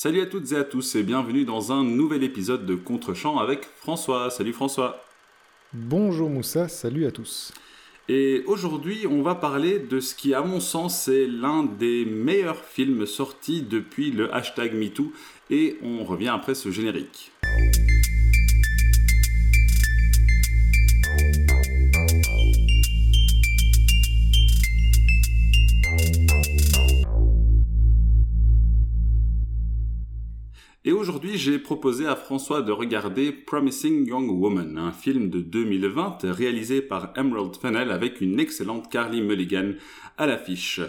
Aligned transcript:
Salut 0.00 0.20
à 0.20 0.26
toutes 0.26 0.52
et 0.52 0.54
à 0.54 0.62
tous 0.62 0.94
et 0.94 1.02
bienvenue 1.02 1.44
dans 1.44 1.72
un 1.72 1.82
nouvel 1.82 2.22
épisode 2.22 2.64
de 2.64 2.76
Contre-champ 2.76 3.38
avec 3.38 3.64
François. 3.64 4.30
Salut 4.30 4.52
François. 4.52 5.04
Bonjour 5.72 6.30
Moussa, 6.30 6.68
salut 6.68 7.04
à 7.04 7.10
tous. 7.10 7.52
Et 8.08 8.44
aujourd'hui, 8.46 9.08
on 9.10 9.22
va 9.22 9.34
parler 9.34 9.80
de 9.80 9.98
ce 9.98 10.14
qui, 10.14 10.34
à 10.34 10.42
mon 10.42 10.60
sens, 10.60 11.08
est 11.08 11.26
l'un 11.26 11.64
des 11.64 12.04
meilleurs 12.04 12.64
films 12.64 13.06
sortis 13.06 13.62
depuis 13.62 14.12
le 14.12 14.32
hashtag 14.32 14.72
MeToo. 14.72 15.12
Et 15.50 15.78
on 15.82 16.04
revient 16.04 16.28
après 16.28 16.54
ce 16.54 16.70
générique. 16.70 17.32
Et 30.88 30.92
aujourd'hui, 30.92 31.36
j'ai 31.36 31.58
proposé 31.58 32.06
à 32.06 32.16
François 32.16 32.62
de 32.62 32.72
regarder 32.72 33.30
Promising 33.30 34.08
Young 34.08 34.30
Woman, 34.30 34.78
un 34.78 34.90
film 34.90 35.28
de 35.28 35.40
2020 35.42 36.20
réalisé 36.22 36.80
par 36.80 37.12
Emerald 37.14 37.54
Fennell 37.56 37.90
avec 37.90 38.22
une 38.22 38.40
excellente 38.40 38.90
Carly 38.90 39.20
Mulligan 39.20 39.72
à 40.16 40.26
l'affiche. 40.26 40.80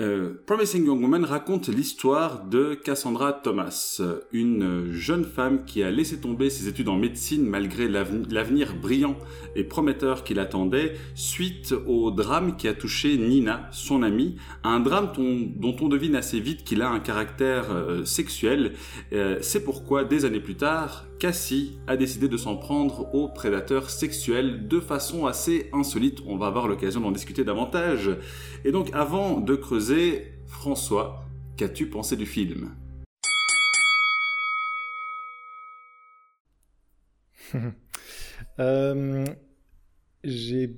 Euh, 0.00 0.42
Promising 0.46 0.86
Young 0.86 1.02
Woman 1.02 1.24
raconte 1.26 1.68
l'histoire 1.68 2.44
de 2.44 2.72
Cassandra 2.74 3.34
Thomas, 3.34 4.00
une 4.32 4.90
jeune 4.90 5.24
femme 5.24 5.66
qui 5.66 5.82
a 5.82 5.90
laissé 5.90 6.18
tomber 6.18 6.48
ses 6.48 6.66
études 6.66 6.88
en 6.88 6.96
médecine 6.96 7.44
malgré 7.44 7.88
l'avenir 7.88 8.74
brillant 8.74 9.16
et 9.54 9.64
prometteur 9.64 10.24
qui 10.24 10.32
l'attendait 10.32 10.94
suite 11.14 11.74
au 11.86 12.10
drame 12.10 12.56
qui 12.56 12.68
a 12.68 12.74
touché 12.74 13.18
Nina, 13.18 13.68
son 13.70 14.02
amie, 14.02 14.36
un 14.64 14.80
drame 14.80 15.12
dont 15.56 15.76
on 15.82 15.88
devine 15.88 16.16
assez 16.16 16.40
vite 16.40 16.64
qu'il 16.64 16.80
a 16.80 16.88
un 16.88 17.00
caractère 17.00 17.70
euh, 17.70 18.06
sexuel. 18.06 18.72
Euh, 19.12 19.38
c'est 19.42 19.62
pourquoi, 19.62 20.04
des 20.04 20.24
années 20.24 20.40
plus 20.40 20.56
tard, 20.56 21.04
Cassie 21.18 21.78
a 21.86 21.96
décidé 21.96 22.28
de 22.28 22.36
s'en 22.36 22.56
prendre 22.56 23.14
aux 23.14 23.28
prédateurs 23.28 23.90
sexuels 23.90 24.66
de 24.66 24.80
façon 24.80 25.26
assez 25.26 25.68
insolite. 25.72 26.18
On 26.26 26.36
va 26.36 26.46
avoir 26.46 26.66
l'occasion 26.66 27.00
d'en 27.00 27.12
discuter 27.12 27.44
davantage. 27.44 28.10
Et 28.64 28.72
donc, 28.72 28.90
avant 28.92 29.38
de 29.38 29.54
creuser, 29.54 29.81
François, 30.46 31.24
qu'as-tu 31.56 31.88
pensé 31.88 32.16
du 32.16 32.26
film? 32.26 32.70
Euh, 38.58 39.24
J'ai 40.24 40.76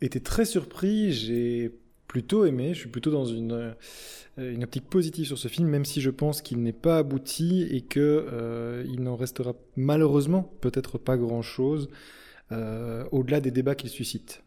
été 0.00 0.20
très 0.20 0.44
surpris, 0.46 1.12
j'ai 1.12 1.70
plutôt 2.06 2.46
aimé, 2.46 2.72
je 2.72 2.80
suis 2.80 2.88
plutôt 2.88 3.10
dans 3.10 3.26
une, 3.26 3.74
une 4.38 4.64
optique 4.64 4.88
positive 4.88 5.26
sur 5.26 5.36
ce 5.38 5.48
film, 5.48 5.68
même 5.68 5.84
si 5.84 6.00
je 6.00 6.10
pense 6.10 6.40
qu'il 6.40 6.62
n'est 6.62 6.72
pas 6.72 6.98
abouti 6.98 7.62
et 7.70 7.82
qu'il 7.82 8.00
euh, 8.02 8.84
n'en 8.98 9.16
restera 9.16 9.54
malheureusement 9.76 10.42
peut-être 10.60 10.98
pas 10.98 11.16
grand-chose 11.16 11.90
euh, 12.52 13.04
au-delà 13.12 13.40
des 13.40 13.50
débats 13.50 13.74
qu'il 13.74 13.90
suscite. 13.90 14.42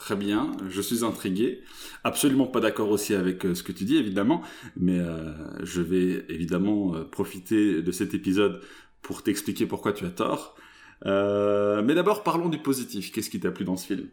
Très 0.00 0.16
bien, 0.16 0.52
je 0.70 0.80
suis 0.80 1.04
intrigué. 1.04 1.60
Absolument 2.04 2.46
pas 2.46 2.60
d'accord 2.60 2.88
aussi 2.88 3.14
avec 3.14 3.44
euh, 3.44 3.54
ce 3.54 3.62
que 3.62 3.70
tu 3.70 3.84
dis, 3.84 3.98
évidemment, 3.98 4.40
mais 4.74 4.98
euh, 4.98 5.30
je 5.62 5.82
vais 5.82 6.24
évidemment 6.30 6.94
euh, 6.94 7.04
profiter 7.04 7.82
de 7.82 7.92
cet 7.92 8.14
épisode 8.14 8.62
pour 9.02 9.22
t'expliquer 9.22 9.66
pourquoi 9.66 9.92
tu 9.92 10.06
as 10.06 10.10
tort. 10.10 10.56
mais 11.04 11.94
d'abord, 11.94 12.22
parlons 12.22 12.48
du 12.48 12.56
positif. 12.56 13.12
Qu'est-ce 13.12 13.28
qui 13.28 13.40
t'a 13.40 13.50
plu 13.50 13.66
dans 13.66 13.76
ce 13.76 13.86
film? 13.88 14.08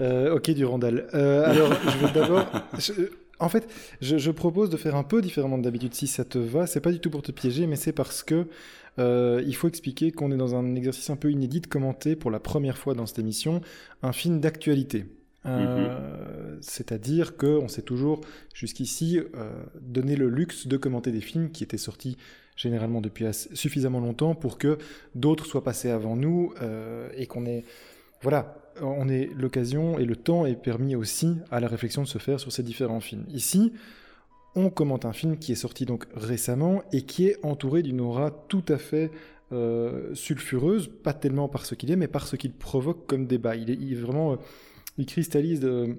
Ok, 0.00 0.50
Durandal. 0.50 1.08
alors, 1.12 1.72
je 1.90 2.06
vais 2.06 2.12
d'abord... 2.12 2.46
En 3.40 3.48
fait, 3.48 3.68
je, 4.00 4.30
propose 4.30 4.70
de 4.70 4.76
faire 4.76 4.96
un 4.96 5.02
peu 5.02 5.20
différemment 5.20 5.58
d'habitude 5.58 5.94
si 5.94 6.06
ça 6.06 6.24
te 6.24 6.38
va. 6.38 6.66
C'est 6.66 6.80
pas 6.80 6.92
du 6.92 7.00
tout 7.00 7.10
pour 7.10 7.22
te 7.22 7.32
piéger, 7.32 7.66
mais 7.66 7.76
c'est 7.76 7.92
parce 7.92 8.22
que 8.22 8.46
euh, 8.98 9.42
il 9.46 9.56
faut 9.56 9.68
expliquer 9.68 10.12
qu'on 10.12 10.30
est 10.30 10.36
dans 10.36 10.54
un 10.54 10.74
exercice 10.74 11.10
un 11.10 11.16
peu 11.16 11.30
inédit 11.30 11.60
de 11.60 11.66
commenter 11.66 12.16
pour 12.16 12.30
la 12.30 12.40
première 12.40 12.78
fois 12.78 12.94
dans 12.94 13.06
cette 13.06 13.18
émission 13.18 13.60
un 14.02 14.12
film 14.12 14.40
d'actualité. 14.40 15.06
Euh, 15.46 16.54
mhm. 16.54 16.58
C'est-à-dire 16.62 17.36
qu'on 17.36 17.68
s'est 17.68 17.82
toujours 17.82 18.20
jusqu'ici 18.54 19.18
euh, 19.18 19.50
donné 19.80 20.16
le 20.16 20.28
luxe 20.28 20.66
de 20.66 20.76
commenter 20.76 21.12
des 21.12 21.20
films 21.20 21.50
qui 21.50 21.64
étaient 21.64 21.76
sortis 21.76 22.16
généralement 22.56 23.00
depuis 23.00 23.26
suffisamment 23.32 23.98
longtemps 23.98 24.36
pour 24.36 24.58
que 24.58 24.78
d'autres 25.16 25.44
soient 25.44 25.64
passés 25.64 25.90
avant 25.90 26.14
nous 26.14 26.54
et 27.16 27.26
qu'on 27.26 27.46
ait 27.46 27.64
voilà, 28.24 28.56
on 28.80 29.06
est 29.08 29.28
l'occasion 29.36 29.98
et 29.98 30.06
le 30.06 30.16
temps 30.16 30.46
est 30.46 30.56
permis 30.56 30.96
aussi 30.96 31.36
à 31.50 31.60
la 31.60 31.68
réflexion 31.68 32.02
de 32.02 32.08
se 32.08 32.16
faire 32.16 32.40
sur 32.40 32.50
ces 32.52 32.62
différents 32.62 33.00
films. 33.00 33.26
Ici, 33.28 33.74
on 34.56 34.70
commente 34.70 35.04
un 35.04 35.12
film 35.12 35.36
qui 35.36 35.52
est 35.52 35.56
sorti 35.56 35.84
donc 35.84 36.06
récemment 36.14 36.82
et 36.90 37.02
qui 37.02 37.26
est 37.26 37.36
entouré 37.44 37.82
d'une 37.82 38.00
aura 38.00 38.30
tout 38.30 38.64
à 38.68 38.78
fait 38.78 39.10
euh, 39.52 40.14
sulfureuse, 40.14 40.90
pas 41.02 41.12
tellement 41.12 41.48
par 41.48 41.66
ce 41.66 41.74
qu'il 41.74 41.90
est, 41.90 41.96
mais 41.96 42.08
par 42.08 42.26
ce 42.26 42.36
qu'il 42.36 42.52
provoque 42.52 43.06
comme 43.06 43.26
débat. 43.26 43.56
Il 43.56 43.70
est, 43.70 43.94
vraiment, 43.94 44.32
euh, 44.32 44.36
il 44.96 45.04
cristallise 45.04 45.60
euh, 45.64 45.94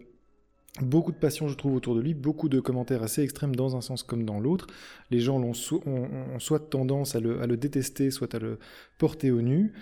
beaucoup 0.81 1.11
de 1.11 1.17
passion, 1.17 1.47
je 1.47 1.55
trouve, 1.55 1.75
autour 1.75 1.93
de 1.93 2.01
lui, 2.01 2.15
beaucoup 2.15 2.49
de 2.49 2.59
commentaires 2.59 3.03
assez 3.03 3.21
extrêmes 3.21 3.55
dans 3.55 3.75
un 3.75 3.81
sens 3.81 4.01
comme 4.01 4.25
dans 4.25 4.39
l'autre. 4.39 4.65
Les 5.11 5.19
gens 5.19 5.39
ont, 5.39 5.53
soit 5.53 6.69
tendance 6.71 7.15
à 7.15 7.19
le, 7.19 7.39
à 7.39 7.45
le, 7.45 7.55
détester, 7.55 8.09
soit 8.09 8.33
à 8.33 8.39
le 8.39 8.57
porter 8.97 9.29
au 9.29 9.41
nu. 9.41 9.73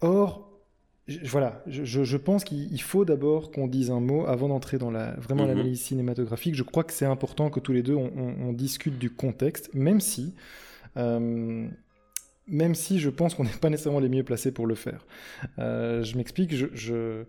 Or, 0.00 0.48
voilà, 1.24 1.62
je, 1.66 2.16
pense 2.18 2.44
qu'il 2.44 2.82
faut 2.82 3.06
d'abord 3.06 3.50
qu'on 3.50 3.66
dise 3.66 3.90
un 3.90 4.00
mot 4.00 4.26
avant 4.26 4.48
d'entrer 4.48 4.76
dans 4.76 4.90
la, 4.90 5.12
vraiment 5.14 5.44
mhm. 5.44 5.50
l'analyse 5.50 5.80
cinématographique. 5.80 6.54
Je 6.54 6.62
crois 6.62 6.84
que 6.84 6.92
c'est 6.92 7.06
important 7.06 7.48
que 7.48 7.60
tous 7.60 7.72
les 7.72 7.82
deux 7.82 7.94
on, 7.94 8.52
discute 8.52 8.98
du 8.98 9.10
contexte, 9.10 9.72
même 9.72 10.00
si, 10.00 10.34
euh, 10.98 11.66
même 12.46 12.74
si 12.74 12.98
je 12.98 13.08
pense 13.08 13.34
qu'on 13.34 13.44
n'est 13.44 13.50
pas 13.50 13.70
nécessairement 13.70 14.00
les 14.00 14.10
mieux 14.10 14.22
placés 14.22 14.52
pour 14.52 14.66
le 14.66 14.74
faire. 14.74 15.06
Euh, 15.58 16.02
je 16.02 16.16
m'explique. 16.16 16.54
Je, 16.54 17.24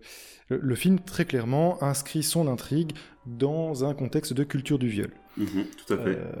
le, 0.48 0.74
film 0.74 0.98
très 0.98 1.24
clairement 1.24 1.82
inscrit 1.82 2.22
son 2.22 2.48
intrigue 2.48 2.92
dans 3.24 3.84
un 3.84 3.94
contexte 3.94 4.34
de 4.34 4.44
culture 4.44 4.78
du 4.78 4.88
viol. 4.88 5.10
Mhm, 5.38 5.64
tout 5.86 5.94
à 5.94 5.96
fait. 5.96 6.18
Euh, 6.18 6.32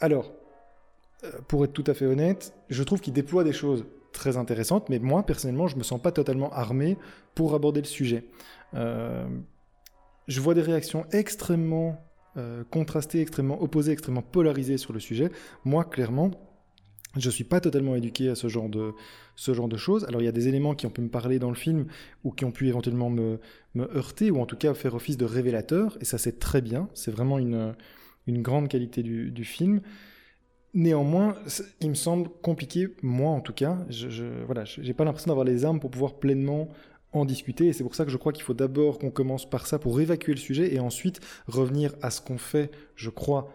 alors, 0.00 0.32
pour 1.48 1.64
être 1.64 1.72
tout 1.72 1.84
à 1.86 1.94
fait 1.94 2.06
honnête, 2.06 2.52
je 2.68 2.82
trouve 2.82 3.00
qu'il 3.00 3.14
déploie 3.14 3.44
des 3.44 3.52
choses 3.54 3.86
très 4.12 4.36
intéressante, 4.36 4.88
mais 4.88 4.98
moi, 4.98 5.24
personnellement, 5.24 5.66
je 5.66 5.76
me 5.76 5.82
sens 5.82 6.00
pas 6.00 6.12
totalement 6.12 6.52
armé 6.52 6.96
pour 7.34 7.54
aborder 7.54 7.80
le 7.80 7.86
sujet. 7.86 8.24
Euh, 8.74 9.26
je 10.28 10.40
vois 10.40 10.54
des 10.54 10.62
réactions 10.62 11.06
extrêmement 11.12 11.98
euh, 12.36 12.62
contrastées, 12.70 13.20
extrêmement 13.20 13.60
opposées, 13.62 13.92
extrêmement 13.92 14.22
polarisées 14.22 14.78
sur 14.78 14.92
le 14.92 15.00
sujet. 15.00 15.30
Moi, 15.64 15.84
clairement, 15.84 16.30
je 17.16 17.28
suis 17.28 17.44
pas 17.44 17.60
totalement 17.60 17.96
éduqué 17.96 18.28
à 18.28 18.34
ce 18.36 18.48
genre 18.48 18.68
de 18.68 18.92
ce 19.34 19.52
genre 19.52 19.68
de 19.68 19.76
choses. 19.76 20.04
Alors 20.04 20.20
il 20.20 20.26
y 20.26 20.28
a 20.28 20.32
des 20.32 20.46
éléments 20.46 20.74
qui 20.74 20.86
ont 20.86 20.90
pu 20.90 21.00
me 21.00 21.08
parler 21.08 21.38
dans 21.40 21.48
le 21.48 21.56
film 21.56 21.86
ou 22.22 22.30
qui 22.30 22.44
ont 22.44 22.52
pu 22.52 22.68
éventuellement 22.68 23.10
me, 23.10 23.40
me 23.74 23.90
heurter 23.96 24.30
ou 24.30 24.40
en 24.40 24.46
tout 24.46 24.56
cas 24.56 24.74
faire 24.74 24.94
office 24.94 25.16
de 25.16 25.24
révélateur 25.24 25.98
et 26.00 26.04
ça 26.04 26.18
c'est 26.18 26.38
très 26.38 26.60
bien. 26.60 26.88
C'est 26.94 27.10
vraiment 27.10 27.38
une 27.38 27.74
une 28.26 28.42
grande 28.42 28.68
qualité 28.68 29.02
du, 29.02 29.30
du 29.30 29.44
film. 29.44 29.80
Néanmoins, 30.72 31.34
il 31.80 31.90
me 31.90 31.94
semble 31.94 32.28
compliqué, 32.42 32.88
moi 33.02 33.30
en 33.30 33.40
tout 33.40 33.52
cas, 33.52 33.78
je, 33.88 34.08
je 34.08 34.24
voilà, 34.46 34.64
j'ai 34.64 34.94
pas 34.94 35.04
l'impression 35.04 35.30
d'avoir 35.30 35.44
les 35.44 35.64
armes 35.64 35.80
pour 35.80 35.90
pouvoir 35.90 36.14
pleinement 36.14 36.68
en 37.12 37.24
discuter, 37.24 37.66
et 37.66 37.72
c'est 37.72 37.82
pour 37.82 37.94
ça 37.94 38.04
que 38.04 38.10
je 38.10 38.16
crois 38.16 38.32
qu'il 38.32 38.44
faut 38.44 38.54
d'abord 38.54 38.98
qu'on 38.98 39.10
commence 39.10 39.48
par 39.48 39.66
ça 39.66 39.78
pour 39.80 40.00
évacuer 40.00 40.32
le 40.32 40.38
sujet, 40.38 40.72
et 40.72 40.78
ensuite 40.78 41.20
revenir 41.48 41.94
à 42.02 42.10
ce 42.10 42.20
qu'on 42.20 42.38
fait, 42.38 42.70
je 42.94 43.10
crois, 43.10 43.52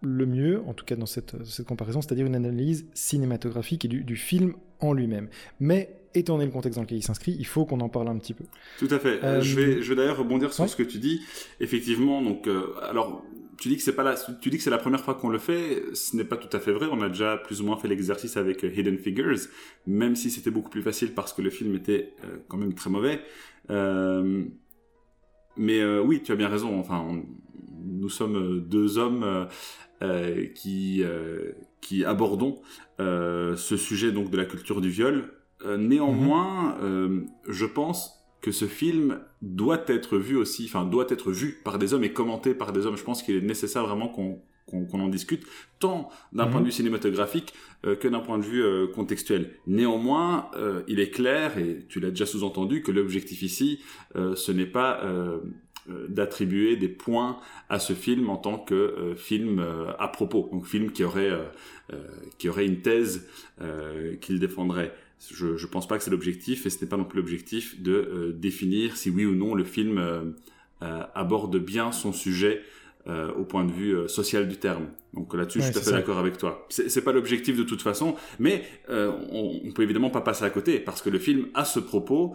le 0.00 0.26
mieux, 0.26 0.62
en 0.66 0.74
tout 0.74 0.84
cas 0.84 0.96
dans 0.96 1.06
cette, 1.06 1.44
cette 1.44 1.66
comparaison, 1.66 2.00
c'est-à-dire 2.00 2.26
une 2.26 2.36
analyse 2.36 2.86
cinématographique 2.94 3.84
et 3.84 3.88
du, 3.88 4.16
film 4.16 4.54
en 4.80 4.92
lui-même. 4.92 5.28
Mais 5.58 5.96
étant 6.14 6.34
donné 6.34 6.46
le 6.46 6.52
contexte 6.52 6.76
dans 6.76 6.82
lequel 6.82 6.98
il 6.98 7.02
s'inscrit, 7.02 7.36
il 7.38 7.46
faut 7.46 7.64
qu'on 7.64 7.80
en 7.80 7.88
parle 7.88 8.08
un 8.08 8.18
petit 8.18 8.34
peu. 8.34 8.44
Tout 8.78 8.88
à 8.90 8.98
fait. 8.98 9.22
Euh, 9.24 9.40
je 9.40 9.56
vais, 9.56 9.82
je 9.82 9.88
vais 9.88 9.96
d'ailleurs 9.96 10.18
rebondir 10.18 10.52
sur 10.52 10.68
ce 10.68 10.76
que 10.76 10.84
tu 10.84 10.98
dis. 10.98 11.20
Effectivement, 11.60 12.22
donc, 12.22 12.46
euh, 12.46 12.74
alors 12.88 13.24
tu 13.58 13.68
dis 13.68 13.76
que 13.76 13.82
c'est 13.82 13.94
pas 13.94 14.04
la, 14.04 14.14
tu 14.14 14.50
dis 14.50 14.56
que 14.56 14.62
c'est 14.62 14.70
la 14.70 14.78
première 14.78 15.00
fois 15.00 15.14
qu'on 15.14 15.28
le 15.28 15.38
fait. 15.38 15.82
Ce 15.94 16.16
n'est 16.16 16.24
pas 16.24 16.36
tout 16.36 16.54
à 16.56 16.60
fait 16.60 16.72
vrai. 16.72 16.86
On 16.90 17.02
a 17.02 17.08
déjà 17.08 17.36
plus 17.36 17.60
ou 17.60 17.64
moins 17.64 17.76
fait 17.76 17.88
l'exercice 17.88 18.36
avec 18.36 18.64
euh, 18.64 18.72
Hidden 18.74 18.98
Figures, 18.98 19.38
même 19.86 20.14
si 20.14 20.30
c'était 20.30 20.50
beaucoup 20.50 20.70
plus 20.70 20.82
facile 20.82 21.12
parce 21.12 21.32
que 21.32 21.42
le 21.42 21.50
film 21.50 21.74
était 21.74 22.14
euh, 22.24 22.38
quand 22.46 22.56
même 22.56 22.74
très 22.74 22.88
mauvais. 22.88 23.20
Euh, 23.70 24.44
mais 25.56 25.84
oui, 25.98 26.22
tu 26.22 26.30
as 26.30 26.36
bien 26.36 26.48
raison. 26.48 26.78
Enfin, 26.78 27.20
nous 27.84 28.08
sommes 28.08 28.60
deux 28.60 28.96
hommes 28.96 29.48
qui 30.54 31.02
qui 31.80 32.04
abordons 32.04 32.60
ce 32.98 33.76
sujet 33.76 34.12
donc 34.12 34.30
de 34.30 34.36
la 34.36 34.44
culture 34.44 34.80
du 34.80 34.88
viol. 34.88 35.32
néanmoins, 35.66 36.78
mm-hmm. 36.80 37.26
je 37.48 37.66
pense 37.66 38.17
que 38.40 38.52
ce 38.52 38.66
film 38.66 39.20
doit 39.42 39.84
être 39.88 40.18
vu 40.18 40.36
aussi, 40.36 40.66
enfin 40.66 40.84
doit 40.84 41.06
être 41.08 41.32
vu 41.32 41.60
par 41.64 41.78
des 41.78 41.94
hommes 41.94 42.04
et 42.04 42.12
commenté 42.12 42.54
par 42.54 42.72
des 42.72 42.86
hommes. 42.86 42.96
Je 42.96 43.04
pense 43.04 43.22
qu'il 43.22 43.36
est 43.36 43.40
nécessaire 43.40 43.86
vraiment 43.86 44.08
qu'on 44.08 44.40
qu'on 44.68 45.00
en 45.00 45.08
discute, 45.08 45.44
tant 45.78 46.10
d'un 46.32 46.44
point 46.44 46.56
de 46.56 46.60
mhm. 46.60 46.66
vue 46.66 46.72
cinématographique 46.72 47.54
euh, 47.84 47.96
que 47.96 48.08
d'un 48.08 48.20
point 48.20 48.38
de 48.38 48.44
vue 48.44 48.62
euh, 48.62 48.86
contextuel. 48.86 49.52
Néanmoins, 49.66 50.50
euh, 50.56 50.82
il 50.88 51.00
est 51.00 51.10
clair, 51.10 51.58
et 51.58 51.86
tu 51.88 52.00
l'as 52.00 52.10
déjà 52.10 52.26
sous-entendu, 52.26 52.82
que 52.82 52.92
l'objectif 52.92 53.42
ici, 53.42 53.80
ce 54.14 54.52
n'est 54.52 54.66
pas 54.66 55.02
d'attribuer 56.08 56.76
des 56.76 56.88
points 56.88 57.38
à 57.68 57.78
ce 57.78 57.92
film 57.92 58.28
en 58.28 58.36
tant 58.36 58.58
que 58.58 59.14
film 59.16 59.64
à 59.98 60.08
propos, 60.08 60.48
donc 60.52 60.66
film 60.66 60.90
qui 60.92 61.04
aurait 61.04 61.30
qui 62.38 62.48
aurait 62.48 62.66
une 62.66 62.82
thèse 62.82 63.26
qu'il 64.20 64.40
défendrait. 64.40 64.92
Je 65.32 65.46
ne 65.46 65.70
pense 65.70 65.88
pas 65.88 65.98
que 65.98 66.04
c'est 66.04 66.10
l'objectif 66.10 66.66
et 66.66 66.70
ce 66.70 66.80
n'est 66.80 66.88
pas 66.88 66.96
non 66.96 67.04
plus 67.04 67.18
l'objectif 67.18 67.80
de 67.80 68.34
définir 68.36 68.96
si 68.96 69.10
oui 69.10 69.24
ou 69.26 69.34
non 69.34 69.54
le 69.54 69.64
film 69.64 70.34
aborde 70.80 71.56
bien 71.58 71.92
son 71.92 72.12
sujet 72.12 72.62
euh, 73.08 73.32
au 73.32 73.44
point 73.44 73.64
de 73.64 73.72
vue 73.72 73.96
euh, 73.96 74.06
social 74.06 74.46
du 74.48 74.58
terme. 74.58 74.88
Donc 75.14 75.32
là-dessus, 75.32 75.60
je 75.60 75.64
suis 75.64 75.72
tout 75.72 75.78
à 75.78 75.82
fait 75.82 75.92
d'accord 75.92 76.18
avec 76.18 76.36
toi. 76.36 76.66
C'est 76.68 77.00
pas 77.02 77.12
l'objectif 77.12 77.56
de 77.56 77.62
toute 77.62 77.80
façon, 77.80 78.16
mais 78.38 78.64
euh, 78.90 79.10
on, 79.30 79.60
on 79.64 79.72
peut 79.72 79.82
évidemment 79.82 80.10
pas 80.10 80.20
passer 80.20 80.44
à 80.44 80.50
côté 80.50 80.78
parce 80.78 81.00
que 81.00 81.08
le 81.08 81.18
film 81.18 81.46
a 81.54 81.64
ce 81.64 81.80
propos 81.80 82.34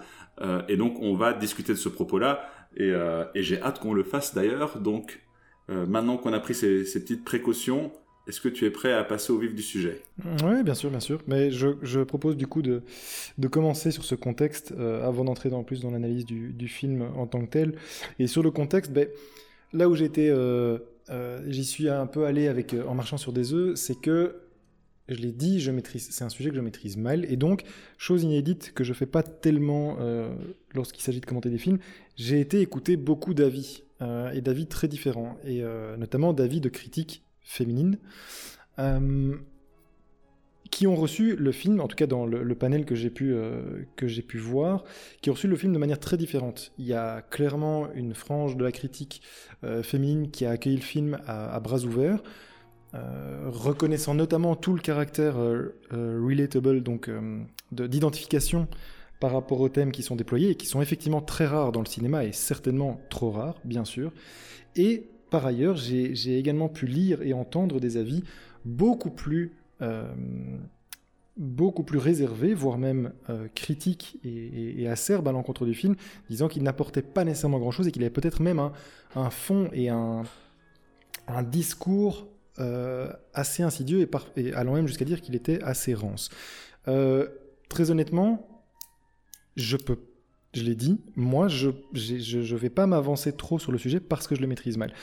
et 0.67 0.77
donc 0.77 0.99
on 0.99 1.13
va 1.13 1.33
discuter 1.33 1.73
de 1.73 1.77
ce 1.77 1.89
propos-là 1.89 2.49
et, 2.75 2.91
et 3.35 3.43
j'ai 3.43 3.61
hâte 3.61 3.79
qu'on 3.79 3.93
le 3.93 4.03
fasse 4.03 4.33
d'ailleurs. 4.33 4.79
Donc 4.79 5.21
maintenant 5.67 6.17
qu'on 6.17 6.33
a 6.33 6.39
pris 6.39 6.55
ces, 6.55 6.85
ces 6.85 7.03
petites 7.03 7.23
précautions, 7.23 7.91
est-ce 8.27 8.39
que 8.41 8.49
tu 8.49 8.65
es 8.65 8.69
prêt 8.69 8.93
à 8.93 9.03
passer 9.03 9.31
au 9.33 9.37
vif 9.37 9.53
du 9.53 9.61
sujet? 9.61 10.01
Oui, 10.43 10.63
bien 10.63 10.73
sûr, 10.73 10.89
bien 10.89 10.99
sûr. 10.99 11.21
Mais 11.27 11.51
je, 11.51 12.03
propose 12.03 12.37
du 12.37 12.47
coup 12.47 12.61
de, 12.61 12.83
de 13.37 13.47
commencer 13.47 13.91
sur 13.91 14.05
ce 14.05 14.15
contexte 14.15 14.73
avant 15.03 15.23
d'entrer 15.25 15.51
en 15.53 15.63
plus 15.63 15.81
dans 15.81 15.91
l'analyse 15.91 16.25
du, 16.25 16.53
du, 16.53 16.67
film 16.67 17.01
en 17.15 17.27
tant 17.27 17.41
que 17.41 17.49
tel. 17.49 17.75
Et 18.19 18.27
sur 18.27 18.43
le 18.43 18.51
contexte, 18.51 18.91
ben, 18.91 19.07
là 19.73 19.89
où 19.89 19.95
j'étais, 19.95 20.29
euh, 20.29 20.77
euh, 21.09 21.43
j'y 21.47 21.65
suis 21.65 21.89
un 21.89 22.07
peu 22.07 22.25
allé 22.25 22.47
avec, 22.47 22.73
euh, 22.73 22.85
en 22.85 22.95
marchant 22.95 23.17
sur 23.17 23.33
des 23.33 23.53
œufs, 23.53 23.75
c'est 23.75 23.99
que 23.99 24.37
je 25.09 25.15
l'ai 25.15 25.33
dit, 25.33 25.59
je 25.59 25.71
maîtrise, 25.71 26.07
c'est 26.11 26.23
un 26.23 26.29
sujet 26.29 26.49
que 26.49 26.55
je 26.55 26.61
maîtrise 26.61 26.95
mal, 26.95 27.25
et 27.25 27.35
donc 27.35 27.63
chose 27.97 28.23
inédite 28.23 28.71
que 28.73 28.85
je 28.85 28.93
fais 28.93 29.05
pas 29.05 29.21
tellement 29.21 29.97
lorsqu'il 30.73 31.03
s'agit 31.03 31.19
de 31.19 31.25
commenter 31.25 31.49
des 31.49 31.57
films, 31.57 31.77
j'ai 32.15 32.39
été 32.39 32.61
écouter 32.61 32.95
beaucoup 32.95 33.33
d'avis 33.33 33.83
et 33.99 34.39
d'avis 34.39 34.65
très 34.65 34.87
différents, 34.87 35.35
et 35.45 35.61
notamment 35.97 36.31
d'avis 36.31 36.61
de 36.61 36.69
critiques 36.69 37.25
féminines 37.43 37.97
qui 40.73 40.87
ont 40.87 40.95
reçu 40.95 41.35
le 41.35 41.51
film, 41.51 41.79
en 41.81 41.87
tout 41.87 41.95
cas 41.95 42.07
dans 42.07 42.25
le, 42.25 42.55
panel 42.55 42.83
que 42.83 42.95
j'ai 42.95 43.11
pu, 43.11 43.31
euh, 43.31 43.85
pu 43.95 44.37
voir, 44.39 44.83
qui 45.21 45.29
ont 45.29 45.33
reçu 45.33 45.47
le 45.47 45.55
film 45.55 45.71
de 45.71 45.77
manière 45.77 45.99
très 45.99 46.17
différente. 46.17 46.71
Il 46.79 46.87
y 46.87 46.95
a 46.95 47.21
clairement 47.21 47.93
une 47.93 48.15
frange 48.15 48.57
de 48.57 48.63
la 48.63 48.71
critique 48.71 49.21
euh, 49.63 49.83
féminine 49.83 50.31
qui 50.31 50.47
a 50.47 50.49
accueilli 50.49 50.77
le 50.77 50.81
film 50.81 51.19
à, 51.27 51.59
bras 51.59 51.83
ouverts, 51.83 52.23
euh, 52.95 53.43
reconnaissant 53.51 54.15
notamment 54.15 54.55
tout 54.55 54.73
le 54.73 54.81
caractère 54.81 55.35
relatable, 55.91 56.81
donc 56.81 57.07
d'identification 57.71 58.67
par 59.19 59.31
rapport 59.31 59.61
aux 59.61 59.69
thèmes 59.69 59.91
qui 59.91 60.01
sont 60.01 60.15
déployés 60.15 60.49
et 60.49 60.55
qui 60.55 60.65
sont 60.65 60.81
effectivement 60.81 61.21
très 61.21 61.45
rares 61.45 61.71
dans 61.71 61.81
le 61.81 61.85
cinéma 61.85 62.25
et 62.25 62.31
certainement 62.31 62.99
trop 63.11 63.29
rares, 63.29 63.61
bien 63.63 63.85
sûr. 63.85 64.11
Et 64.75 65.11
par 65.33 65.47
ailleurs, 65.47 65.77
j'ai 65.77 66.37
également 66.37 66.69
pu 66.69 66.85
lire 66.85 67.23
et 67.23 67.33
entendre 67.33 67.79
des 67.79 67.97
avis 67.97 68.23
beaucoup 68.65 69.09
plus 69.09 69.51
euh, 69.81 70.05
beaucoup 71.37 71.81
plus 71.81 71.97
réservé, 71.97 72.53
voire 72.53 72.77
même 72.77 73.13
euh, 73.31 73.47
critique 73.55 74.19
et, 74.23 74.87
acerbe 74.87 75.27
à 75.27 75.31
l'encontre 75.31 75.65
du 75.65 75.73
film, 75.73 75.95
disant 76.29 76.47
qu'il 76.47 76.61
n'apportait 76.61 77.01
pas 77.01 77.23
nécessairement 77.23 77.57
grand-chose 77.57 77.87
et 77.87 77.91
qu'il 77.91 78.03
avait 78.03 78.11
peut-être 78.11 78.43
même 78.43 78.59
un, 79.15 79.29
fond 79.31 79.71
et 79.73 79.89
un, 79.89 80.21
un 81.27 81.41
discours 81.41 82.27
euh, 82.59 83.11
assez 83.33 83.63
insidieux 83.63 84.07
et, 84.37 84.53
allant 84.53 84.75
même 84.75 84.85
jusqu'à 84.85 85.05
dire 85.05 85.19
qu'il 85.19 85.33
était 85.33 85.63
assez 85.63 85.95
rance. 85.95 86.29
très 86.85 87.89
honnêtement, 87.89 88.47
je 89.55 89.77
peux, 89.77 89.97
je 90.53 90.63
l'ai 90.63 90.75
dit, 90.75 90.99
moi 91.15 91.47
je 91.47 91.69
ne 91.69 92.55
vais 92.55 92.69
pas 92.69 92.87
m'avancer 92.87 93.33
trop 93.33 93.59
sur 93.59 93.71
le 93.71 93.77
sujet 93.77 93.99
parce 93.99 94.27
que 94.27 94.35
je 94.35 94.41
le 94.41 94.47
maîtrise 94.47 94.77
mal. 94.77 94.93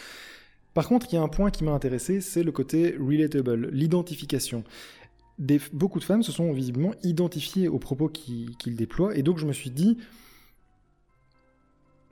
Par 0.75 0.87
contre, 0.87 1.07
il 1.11 1.17
y 1.17 1.19
a 1.19 1.23
un 1.23 1.29
point 1.29 1.51
qui 1.51 1.65
m'a 1.65 1.73
intéressé, 1.73 2.21
c'est 2.21 2.45
le 2.45 2.53
côté 2.53 2.97
relatable, 2.99 3.71
l'identification. 3.71 4.63
beaucoup 5.73 5.99
de 5.99 6.05
femmes 6.05 6.23
se 6.23 6.33
sont 6.33 6.53
visiblement 6.53 6.93
identifiées 7.03 7.69
aux 7.69 7.79
propos 7.79 8.09
qu'il 8.09 8.77
déploie, 8.77 9.17
et 9.17 9.23
donc 9.23 9.39
je 9.39 9.47
me 9.47 9.53
suis 9.53 9.71
dit, 9.71 9.99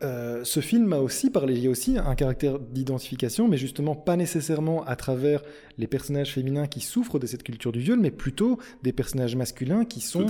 euh, 0.02 0.44
ce 0.44 0.61
film 0.61 0.93
a 0.93 1.00
aussi 1.00 1.31
parlé, 1.31 1.55
il 1.55 1.64
y 1.64 1.67
a 1.67 1.70
aussi 1.70 1.99
un 1.99 2.14
caractère 2.14 2.61
d'identification, 2.61 3.49
mais 3.49 3.56
justement 3.56 3.96
pas 3.96 4.17
nécessairement 4.17 4.84
à 4.84 4.94
travers 4.94 5.43
les 5.76 5.88
personnages 5.88 6.32
féminins 6.34 6.69
qui 6.69 6.81
souffrent 6.81 7.19
de 7.19 7.26
cette 7.26 7.43
culture 7.43 7.73
du 7.73 7.81
viol, 7.81 7.99
mais 7.99 8.12
plutôt 8.12 8.58
des 8.82 8.93
personnages 8.93 9.34
masculins 9.34 9.84
qui 9.84 10.00
sont, 10.00 10.26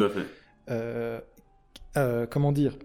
euh, 0.70 1.20
euh, 1.96 2.26
comment 2.26 2.52
dire, 2.52 2.78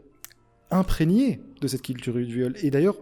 imprégnés 0.73 1.39
de 1.61 1.67
cette 1.67 1.81
culture 1.81 2.13
du 2.13 2.25
viol. 2.25 2.55
Et 2.61 2.71
d'ailleurs, 2.71 2.97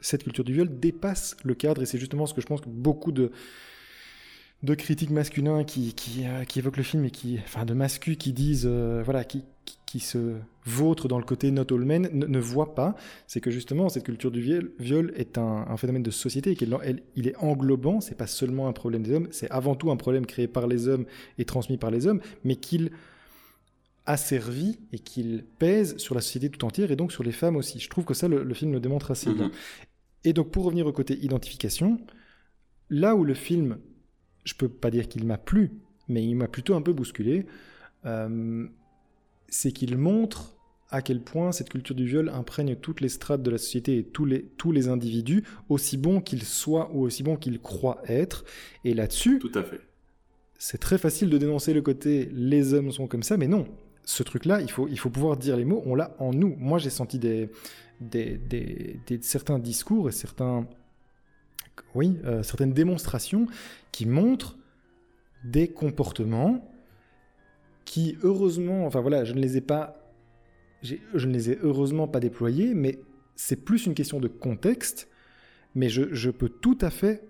cette 0.00 0.24
culture 0.24 0.44
du 0.44 0.52
viol 0.52 0.68
dépasse 0.80 1.36
le 1.44 1.54
cadre, 1.54 1.82
et 1.82 1.86
c'est 1.86 1.98
justement 1.98 2.26
ce 2.26 2.34
que 2.34 2.40
je 2.40 2.46
pense 2.46 2.60
que 2.60 2.68
beaucoup 2.68 3.12
de, 3.12 3.30
critiques 4.74 5.10
masculins 5.10 5.60
euh, 5.60 5.64
qui, 5.64 6.24
évoquent 6.56 6.76
le 6.76 6.82
film 6.82 7.04
et 7.04 7.10
qui, 7.10 7.38
enfin, 7.44 7.64
de 7.64 7.74
mascus 7.74 8.16
qui 8.16 8.32
disent, 8.32 8.66
euh, 8.66 9.02
voilà, 9.04 9.24
qui, 9.24 9.44
se 9.98 10.36
vautrent 10.64 11.06
dans 11.06 11.18
le 11.18 11.24
côté 11.24 11.50
not 11.50 11.66
all 11.70 11.84
men, 11.84 12.08
ne, 12.14 12.38
voient 12.38 12.74
pas, 12.74 12.96
c'est 13.26 13.42
que 13.42 13.50
justement 13.50 13.90
cette 13.90 14.04
culture 14.04 14.30
du 14.30 14.40
viol, 14.40 15.12
est 15.16 15.36
un, 15.36 15.66
un, 15.68 15.76
phénomène 15.76 16.02
de 16.02 16.10
société 16.10 16.52
et 16.52 16.56
qu'il 16.56 16.74
il 17.14 17.28
est 17.28 17.36
englobant, 17.36 18.00
c'est 18.00 18.14
pas 18.14 18.26
seulement 18.26 18.68
un 18.68 18.72
problème 18.72 19.02
des 19.02 19.12
hommes, 19.12 19.28
c'est 19.32 19.50
avant 19.50 19.74
tout 19.74 19.90
un 19.90 19.98
problème 19.98 20.24
créé 20.24 20.48
par 20.48 20.66
les 20.66 20.88
hommes 20.88 21.04
et 21.36 21.44
transmis 21.44 21.76
par 21.76 21.90
les 21.90 22.06
hommes, 22.06 22.22
mais 22.42 22.56
qu'il 22.56 22.90
asservi 24.06 24.78
et 24.92 24.98
qu'il 24.98 25.44
pèse 25.58 25.96
sur 25.98 26.14
la 26.14 26.20
société 26.20 26.50
tout 26.50 26.64
entière 26.64 26.90
et 26.90 26.96
donc 26.96 27.12
sur 27.12 27.22
les 27.22 27.32
femmes 27.32 27.56
aussi. 27.56 27.78
Je 27.78 27.88
trouve 27.88 28.04
que 28.04 28.14
ça, 28.14 28.28
le, 28.28 28.54
film 28.54 28.72
le 28.72 28.80
démontre 28.80 29.10
assez 29.10 29.32
bien. 29.32 29.48
Mm-hmm. 29.48 29.52
Et 30.24 30.32
donc 30.32 30.50
pour 30.50 30.64
revenir 30.64 30.86
au 30.86 30.92
côté 30.92 31.16
identification, 31.18 31.98
là 32.90 33.14
où 33.14 33.24
le 33.24 33.34
film, 33.34 33.78
je 34.44 34.54
peux 34.54 34.68
pas 34.68 34.90
dire 34.90 35.08
qu'il 35.08 35.24
m'a 35.24 35.38
plu, 35.38 35.72
mais 36.08 36.24
il 36.24 36.34
m'a 36.34 36.48
plutôt 36.48 36.74
un 36.74 36.82
peu 36.82 36.92
bousculé, 36.92 37.46
euh, 38.04 38.66
c'est 39.48 39.72
qu'il 39.72 39.96
montre 39.96 40.56
à 40.90 41.00
quel 41.00 41.20
point 41.20 41.52
cette 41.52 41.70
culture 41.70 41.94
du 41.94 42.06
viol 42.06 42.28
imprègne 42.28 42.76
toutes 42.76 43.00
les 43.00 43.08
strates 43.08 43.42
de 43.42 43.50
la 43.50 43.58
société 43.58 43.98
et 43.98 44.04
tous 44.04 44.26
les, 44.26 44.44
tous 44.58 44.72
les 44.72 44.88
individus, 44.88 45.42
aussi 45.70 45.96
bons 45.96 46.20
qu'ils 46.20 46.44
soient 46.44 46.90
ou 46.92 47.02
aussi 47.02 47.22
bons 47.22 47.36
qu'ils 47.36 47.60
croient 47.60 48.02
être. 48.06 48.44
Et 48.84 48.92
là-dessus, 48.92 49.38
tout 49.38 49.50
à 49.54 49.62
fait. 49.62 49.80
C'est 50.58 50.78
très 50.78 50.98
facile 50.98 51.30
de 51.30 51.38
dénoncer 51.38 51.72
le 51.72 51.82
côté 51.82 52.28
les 52.32 52.74
hommes 52.74 52.92
sont 52.92 53.08
comme 53.08 53.22
ça, 53.22 53.36
mais 53.36 53.48
non. 53.48 53.66
Ce 54.04 54.22
truc-là, 54.22 54.60
il 54.60 54.70
faut, 54.70 54.88
il 54.88 54.98
faut 54.98 55.10
pouvoir 55.10 55.36
dire 55.36 55.56
les 55.56 55.64
mots, 55.64 55.82
on 55.86 55.94
l'a 55.94 56.14
en 56.18 56.32
nous. 56.32 56.56
Moi, 56.58 56.78
j'ai 56.78 56.90
senti 56.90 57.18
des, 57.18 57.50
des, 58.00 59.00
certains 59.20 59.58
discours 59.58 60.08
et 60.08 60.12
certains, 60.12 60.66
oui, 61.94 62.18
euh, 62.24 62.42
certaines 62.42 62.72
démonstrations 62.72 63.46
qui 63.92 64.06
montrent 64.06 64.56
des 65.44 65.68
comportements 65.68 66.68
qui, 67.84 68.16
heureusement, 68.22 68.86
enfin 68.86 69.00
voilà, 69.00 69.24
je 69.24 69.34
ne 69.34 69.40
les 69.40 69.56
ai 69.56 69.60
pas, 69.60 69.96
je 70.82 70.96
ne 71.26 71.32
les 71.32 71.50
ai 71.50 71.58
heureusement 71.62 72.08
pas 72.08 72.20
déployés, 72.20 72.74
mais 72.74 72.98
c'est 73.36 73.64
plus 73.64 73.86
une 73.86 73.94
question 73.94 74.20
de 74.20 74.28
contexte. 74.28 75.08
Mais 75.74 75.88
je, 75.88 76.30
peux 76.30 76.50
tout 76.50 76.76
à 76.82 76.90
fait 76.90 77.22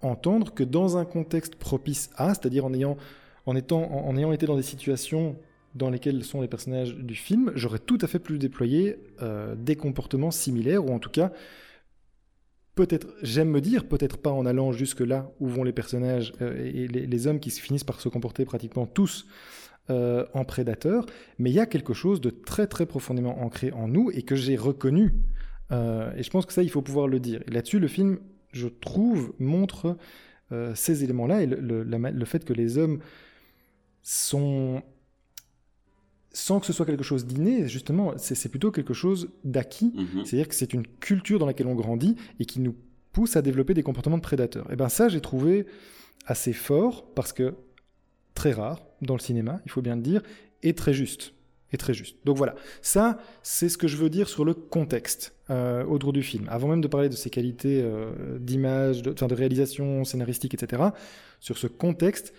entendre 0.00 0.54
que 0.54 0.64
dans 0.64 0.96
un 0.96 1.04
contexte 1.04 1.56
propice 1.56 2.10
à, 2.16 2.34
c'est-à-dire 2.34 2.64
en 2.64 2.72
ayant, 2.72 2.96
en, 3.44 3.54
étant, 3.54 3.82
en 3.82 4.16
ayant 4.16 4.32
été 4.32 4.46
dans 4.46 4.56
des 4.56 4.62
situations 4.62 5.36
dans 5.74 5.90
lesquels 5.90 6.22
sont 6.24 6.40
les 6.40 6.48
personnages 6.48 6.94
du 6.94 7.14
film, 7.14 7.52
j'aurais 7.54 7.78
tout 7.78 7.98
à 8.00 8.06
fait 8.06 8.18
pu 8.18 8.38
déployer 8.38 8.96
euh, 9.22 9.54
des 9.56 9.76
comportements 9.76 10.30
similaires, 10.30 10.84
ou 10.84 10.90
en 10.90 10.98
tout 10.98 11.10
cas, 11.10 11.32
peut-être, 12.74 13.08
j'aime 13.22 13.48
me 13.48 13.60
dire, 13.60 13.86
peut-être 13.86 14.18
pas 14.18 14.30
en 14.30 14.44
allant 14.44 14.72
jusque 14.72 15.00
là 15.00 15.30
où 15.40 15.48
vont 15.48 15.64
les 15.64 15.72
personnages 15.72 16.34
euh, 16.42 16.64
et 16.64 16.88
les, 16.88 17.26
hommes 17.26 17.40
qui 17.40 17.50
finissent 17.50 17.84
par 17.84 18.00
se 18.00 18.08
comporter 18.08 18.44
pratiquement 18.44 18.86
tous 18.86 19.26
euh, 19.90 20.26
en 20.34 20.44
prédateurs, 20.44 21.06
mais 21.38 21.50
il 21.50 21.54
y 21.54 21.60
a 21.60 21.66
quelque 21.66 21.94
chose 21.94 22.20
de 22.20 22.30
très 22.30 22.66
très 22.66 22.86
profondément 22.86 23.42
ancré 23.42 23.72
en 23.72 23.88
nous 23.88 24.10
et 24.12 24.22
que 24.22 24.36
j'ai 24.36 24.56
reconnu. 24.56 25.14
et 25.70 26.22
je 26.22 26.30
pense 26.30 26.44
que 26.44 26.52
ça, 26.52 26.62
il 26.62 26.70
faut 26.70 26.82
pouvoir 26.82 27.08
le 27.08 27.18
dire. 27.18 27.40
Là-dessus, 27.48 27.78
le 27.78 27.88
film, 27.88 28.18
je 28.52 28.68
trouve, 28.68 29.32
montre 29.38 29.96
ces 30.74 31.02
éléments-là 31.02 31.42
et 31.42 31.46
le 31.46 32.24
fait 32.26 32.44
que 32.44 32.52
les 32.52 32.76
hommes 32.76 33.00
sont 34.02 34.82
sans 36.32 36.60
que 36.60 36.66
ce 36.66 36.72
soit 36.72 36.86
quelque 36.86 37.04
chose 37.04 37.26
d'inné, 37.26 37.68
justement, 37.68 38.14
c'est 38.16 38.48
plutôt 38.48 38.70
quelque 38.70 38.94
chose 38.94 39.30
d'acquis. 39.44 39.92
Mhm. 39.94 40.24
C'est-à-dire 40.24 40.48
que 40.48 40.54
c'est 40.54 40.72
une 40.72 40.86
culture 40.86 41.38
dans 41.38 41.46
laquelle 41.46 41.66
on 41.66 41.74
grandit 41.74 42.16
et 42.40 42.44
qui 42.44 42.60
nous 42.60 42.74
pousse 43.12 43.36
à 43.36 43.42
développer 43.42 43.74
des 43.74 43.82
comportements 43.82 44.16
de 44.16 44.22
prédateurs. 44.22 44.70
Et 44.72 44.76
bien 44.76 44.88
ça, 44.88 45.08
j'ai 45.08 45.20
trouvé 45.20 45.66
assez 46.26 46.52
fort 46.52 47.04
parce 47.14 47.32
que 47.32 47.54
très 48.34 48.52
rare 48.52 48.80
dans 49.02 49.14
le 49.14 49.20
cinéma, 49.20 49.60
il 49.66 49.70
faut 49.70 49.82
bien 49.82 49.96
le 49.96 50.02
dire, 50.02 50.22
et 50.62 50.74
très 50.74 50.94
juste. 50.94 51.34
Et 51.74 51.78
très 51.78 51.94
juste. 51.94 52.18
Donc 52.24 52.36
voilà, 52.36 52.54
ça, 52.82 53.18
c'est 53.42 53.70
ce 53.70 53.78
que 53.78 53.88
je 53.88 53.96
veux 53.96 54.10
dire 54.10 54.28
sur 54.28 54.44
le 54.44 54.52
contexte 54.52 55.34
euh, 55.48 55.84
autour 55.84 56.12
du 56.12 56.22
film. 56.22 56.46
Avant 56.48 56.68
même 56.68 56.82
de 56.82 56.88
parler 56.88 57.08
de 57.08 57.14
ses 57.14 57.30
qualités 57.30 57.80
euh, 57.82 58.38
d'image, 58.38 59.00
de, 59.00 59.12
de 59.12 59.34
réalisation 59.34 60.04
scénaristique, 60.04 60.52
etc., 60.52 60.82
sur 61.40 61.56
ce 61.56 61.66
contexte, 61.66 62.34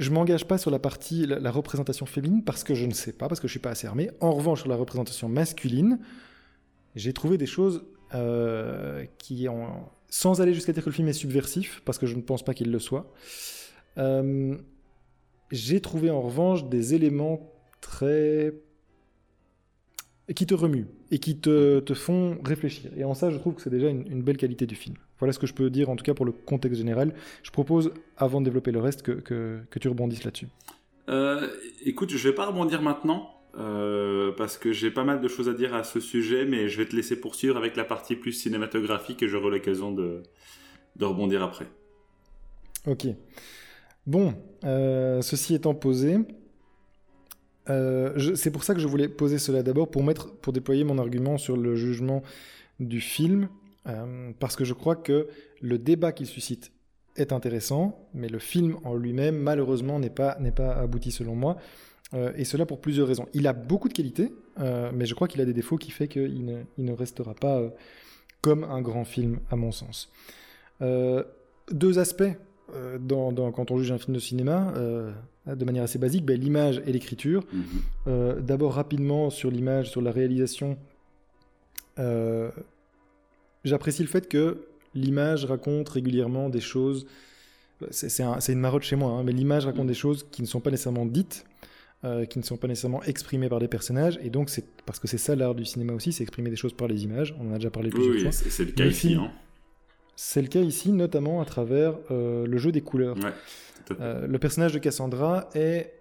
je 0.00 0.10
m'engage 0.10 0.46
pas 0.46 0.58
sur 0.58 0.70
la 0.70 0.78
partie, 0.78 1.26
la, 1.26 1.50
représentation 1.50 2.06
féminine, 2.06 2.42
parce 2.42 2.64
que 2.64 2.74
je 2.74 2.86
ne 2.86 2.92
sais 2.92 3.12
pas, 3.12 3.28
parce 3.28 3.40
que 3.40 3.46
je 3.46 3.52
suis 3.52 3.60
pas 3.60 3.70
assez 3.70 3.86
armé. 3.86 4.10
En 4.20 4.32
revanche, 4.32 4.60
sur 4.60 4.68
la 4.68 4.76
représentation 4.76 5.28
masculine, 5.28 6.00
j'ai 6.96 7.12
trouvé 7.12 7.38
des 7.38 7.46
choses 7.46 7.84
qui 9.18 9.46
en... 9.48 9.92
sans 10.08 10.40
aller 10.40 10.54
jusqu'à 10.54 10.72
dire 10.72 10.82
que 10.82 10.88
le 10.88 10.94
film 10.94 11.06
est 11.06 11.12
subversif, 11.12 11.82
parce 11.84 11.98
que 11.98 12.06
je 12.06 12.16
ne 12.16 12.22
pense 12.22 12.42
pas 12.42 12.54
qu'il 12.54 12.72
le 12.72 12.78
soit. 12.78 13.12
J'ai 15.50 15.80
trouvé 15.80 16.10
en 16.10 16.20
revanche 16.20 16.64
des 16.64 16.94
éléments 16.94 17.52
très 17.80 18.54
qui 20.34 20.46
te 20.46 20.54
remuent 20.54 20.86
et 21.10 21.18
qui 21.18 21.38
te, 21.38 21.80
te, 21.80 21.94
font 21.94 22.38
réfléchir. 22.44 22.90
Et 22.96 23.04
en 23.04 23.14
ça, 23.14 23.30
je 23.30 23.38
trouve 23.38 23.54
que 23.54 23.62
c'est 23.62 23.70
déjà 23.70 23.88
une, 23.88 24.22
belle 24.22 24.36
qualité 24.36 24.66
du 24.66 24.74
film. 24.74 24.96
Voilà 25.18 25.32
ce 25.32 25.38
que 25.38 25.46
je 25.46 25.54
peux 25.54 25.70
dire, 25.70 25.90
en 25.90 25.96
tout 25.96 26.04
cas 26.04 26.14
pour 26.14 26.24
le 26.24 26.32
contexte 26.32 26.78
général. 26.78 27.14
Je 27.42 27.50
propose, 27.50 27.92
avant 28.16 28.40
de 28.40 28.46
développer 28.46 28.70
le 28.70 28.80
reste, 28.80 29.02
que, 29.02 29.12
que, 29.12 29.78
tu 29.78 29.88
rebondisses 29.88 30.24
là-dessus. 30.24 30.48
Euh, 31.08 31.48
écoute, 31.84 32.10
je 32.10 32.28
vais 32.28 32.34
pas 32.34 32.46
rebondir 32.46 32.82
maintenant, 32.82 33.34
euh, 33.58 34.32
parce 34.36 34.56
que 34.56 34.72
j'ai 34.72 34.90
pas 34.90 35.04
mal 35.04 35.20
de 35.20 35.28
choses 35.28 35.48
à 35.48 35.54
dire 35.54 35.74
à 35.74 35.82
ce 35.82 35.98
sujet, 35.98 36.44
mais 36.44 36.68
je 36.68 36.78
vais 36.78 36.86
te 36.86 36.94
laisser 36.94 37.20
poursuivre 37.20 37.56
avec 37.56 37.76
la 37.76 37.84
partie 37.84 38.14
plus 38.14 38.32
cinématographique 38.32 39.22
et 39.22 39.28
j'aurai 39.28 39.50
l'occasion 39.50 39.90
de, 39.90 40.22
de 40.96 41.04
rebondir 41.04 41.42
après. 41.42 41.66
Ok. 42.86 43.06
Bon, 44.06 44.34
euh, 44.64 45.20
ceci 45.22 45.54
étant 45.54 45.74
posé, 45.74 46.18
euh, 47.70 48.34
c'est 48.34 48.50
pour 48.50 48.64
ça 48.64 48.74
que 48.74 48.80
je 48.80 48.88
voulais 48.88 49.08
poser 49.08 49.38
cela 49.38 49.62
d'abord, 49.62 49.90
pour, 49.90 50.02
mettre, 50.02 50.32
pour 50.32 50.52
déployer 50.52 50.84
mon 50.84 50.98
argument 50.98 51.38
sur 51.38 51.56
le 51.56 51.76
jugement 51.76 52.22
du 52.80 53.00
film, 53.00 53.48
euh, 53.86 54.32
parce 54.38 54.56
que 54.56 54.64
je 54.64 54.74
crois 54.74 54.96
que 54.96 55.28
le 55.60 55.78
débat 55.78 56.12
qu'il 56.12 56.26
suscite 56.26 56.72
est 57.16 57.32
intéressant, 57.32 58.08
mais 58.14 58.28
le 58.28 58.38
film 58.38 58.76
en 58.84 58.94
lui-même, 58.94 59.36
malheureusement, 59.36 59.98
n'est 59.98 60.10
pas, 60.10 60.36
pas 60.54 60.72
abouti 60.72 61.10
selon 61.12 61.34
moi. 61.34 61.56
Euh, 62.12 62.32
et 62.34 62.44
cela 62.44 62.66
pour 62.66 62.80
plusieurs 62.80 63.06
raisons. 63.06 63.28
Il 63.34 63.46
a 63.46 63.52
beaucoup 63.52 63.88
de 63.88 63.94
qualités, 63.94 64.32
mais 64.92 65.06
je 65.06 65.14
crois 65.14 65.26
qu'il 65.26 65.40
a 65.40 65.46
des 65.46 65.54
défauts 65.54 65.78
qui 65.78 65.90
fait 65.90 66.06
qu'il 66.06 66.44
ne, 66.44 66.62
il 66.76 66.84
ne 66.84 66.92
restera 66.92 67.34
pas 67.34 67.62
comme 68.42 68.64
un 68.64 68.82
grand 68.82 69.04
film, 69.04 69.38
à 69.50 69.56
mon 69.56 69.72
sens. 69.72 70.10
deux 70.80 71.98
aspects 71.98 72.34
dans, 73.00 73.52
quand 73.52 73.70
on 73.70 73.78
juge 73.78 73.92
un 73.92 73.98
film 73.98 74.14
de 74.14 74.20
cinéma 74.20 74.72
de 75.46 75.64
manière 75.64 75.84
assez 75.84 75.98
basique, 75.98 76.24
ben, 76.24 76.38
l'image 76.38 76.82
et 76.86 76.92
l'écriture. 76.92 77.44
Mhm. 77.52 77.64
Euh, 78.08 78.40
d'abord 78.40 78.74
rapidement 78.74 79.30
sur 79.30 79.50
l'image, 79.50 79.90
sur 79.90 80.02
la 80.02 80.12
réalisation. 80.12 80.76
Euh, 81.98 82.50
j'apprécie 83.64 84.02
le 84.02 84.08
fait 84.08 84.28
que 84.28 84.66
l'image 84.94 85.44
raconte 85.44 85.88
régulièrement 85.88 86.48
des 86.48 86.60
choses. 86.60 87.06
C'est 87.90 88.22
une 88.22 88.60
marotte 88.60 88.82
chez 88.82 88.96
moi, 88.96 89.12
hein, 89.12 89.22
mais 89.24 89.32
l'image 89.32 89.64
raconte 89.64 89.84
mhm. 89.84 89.88
des 89.88 89.94
choses 89.94 90.26
qui 90.30 90.42
ne 90.42 90.46
sont 90.46 90.60
pas 90.60 90.70
nécessairement 90.70 91.06
dites, 91.06 91.46
euh, 92.04 92.26
qui 92.26 92.38
ne 92.38 92.44
sont 92.44 92.56
pas 92.56 92.68
nécessairement 92.68 93.02
exprimées 93.04 93.48
par 93.48 93.58
des 93.58 93.68
personnages. 93.68 94.18
Et 94.22 94.30
donc, 94.30 94.50
c'est 94.50 94.64
parce 94.84 94.98
que 94.98 95.08
c'est 95.08 95.18
ça 95.18 95.34
l'art 95.34 95.54
du 95.54 95.64
cinéma 95.64 95.94
aussi, 95.94 96.12
c'est 96.12 96.22
exprimer 96.22 96.50
des 96.50 96.56
choses 96.56 96.74
par 96.74 96.88
les 96.88 97.04
images. 97.04 97.34
On 97.40 97.50
en 97.50 97.54
a 97.54 97.56
déjà 97.56 97.70
parlé 97.70 97.90
plusieurs 97.90 98.14
oui, 98.14 98.22
fois. 98.22 98.32
C'est 98.32 98.64
le 98.64 98.72
cas 98.72 98.84
ici. 98.84 99.14
Hein. 99.14 99.30
C'est 100.22 100.42
le 100.42 100.48
cas 100.48 100.60
ici, 100.60 100.92
notamment 100.92 101.40
à 101.40 101.46
travers 101.46 101.94
le 102.10 102.58
jeu 102.58 102.72
des 102.72 102.82
couleurs. 102.82 103.16
Ouais. 103.16 103.32
Euh, 104.00 104.26
le 104.26 104.38
personnage 104.38 104.72
de 104.72 104.78
Cassandra 104.78 105.48
est 105.54 105.94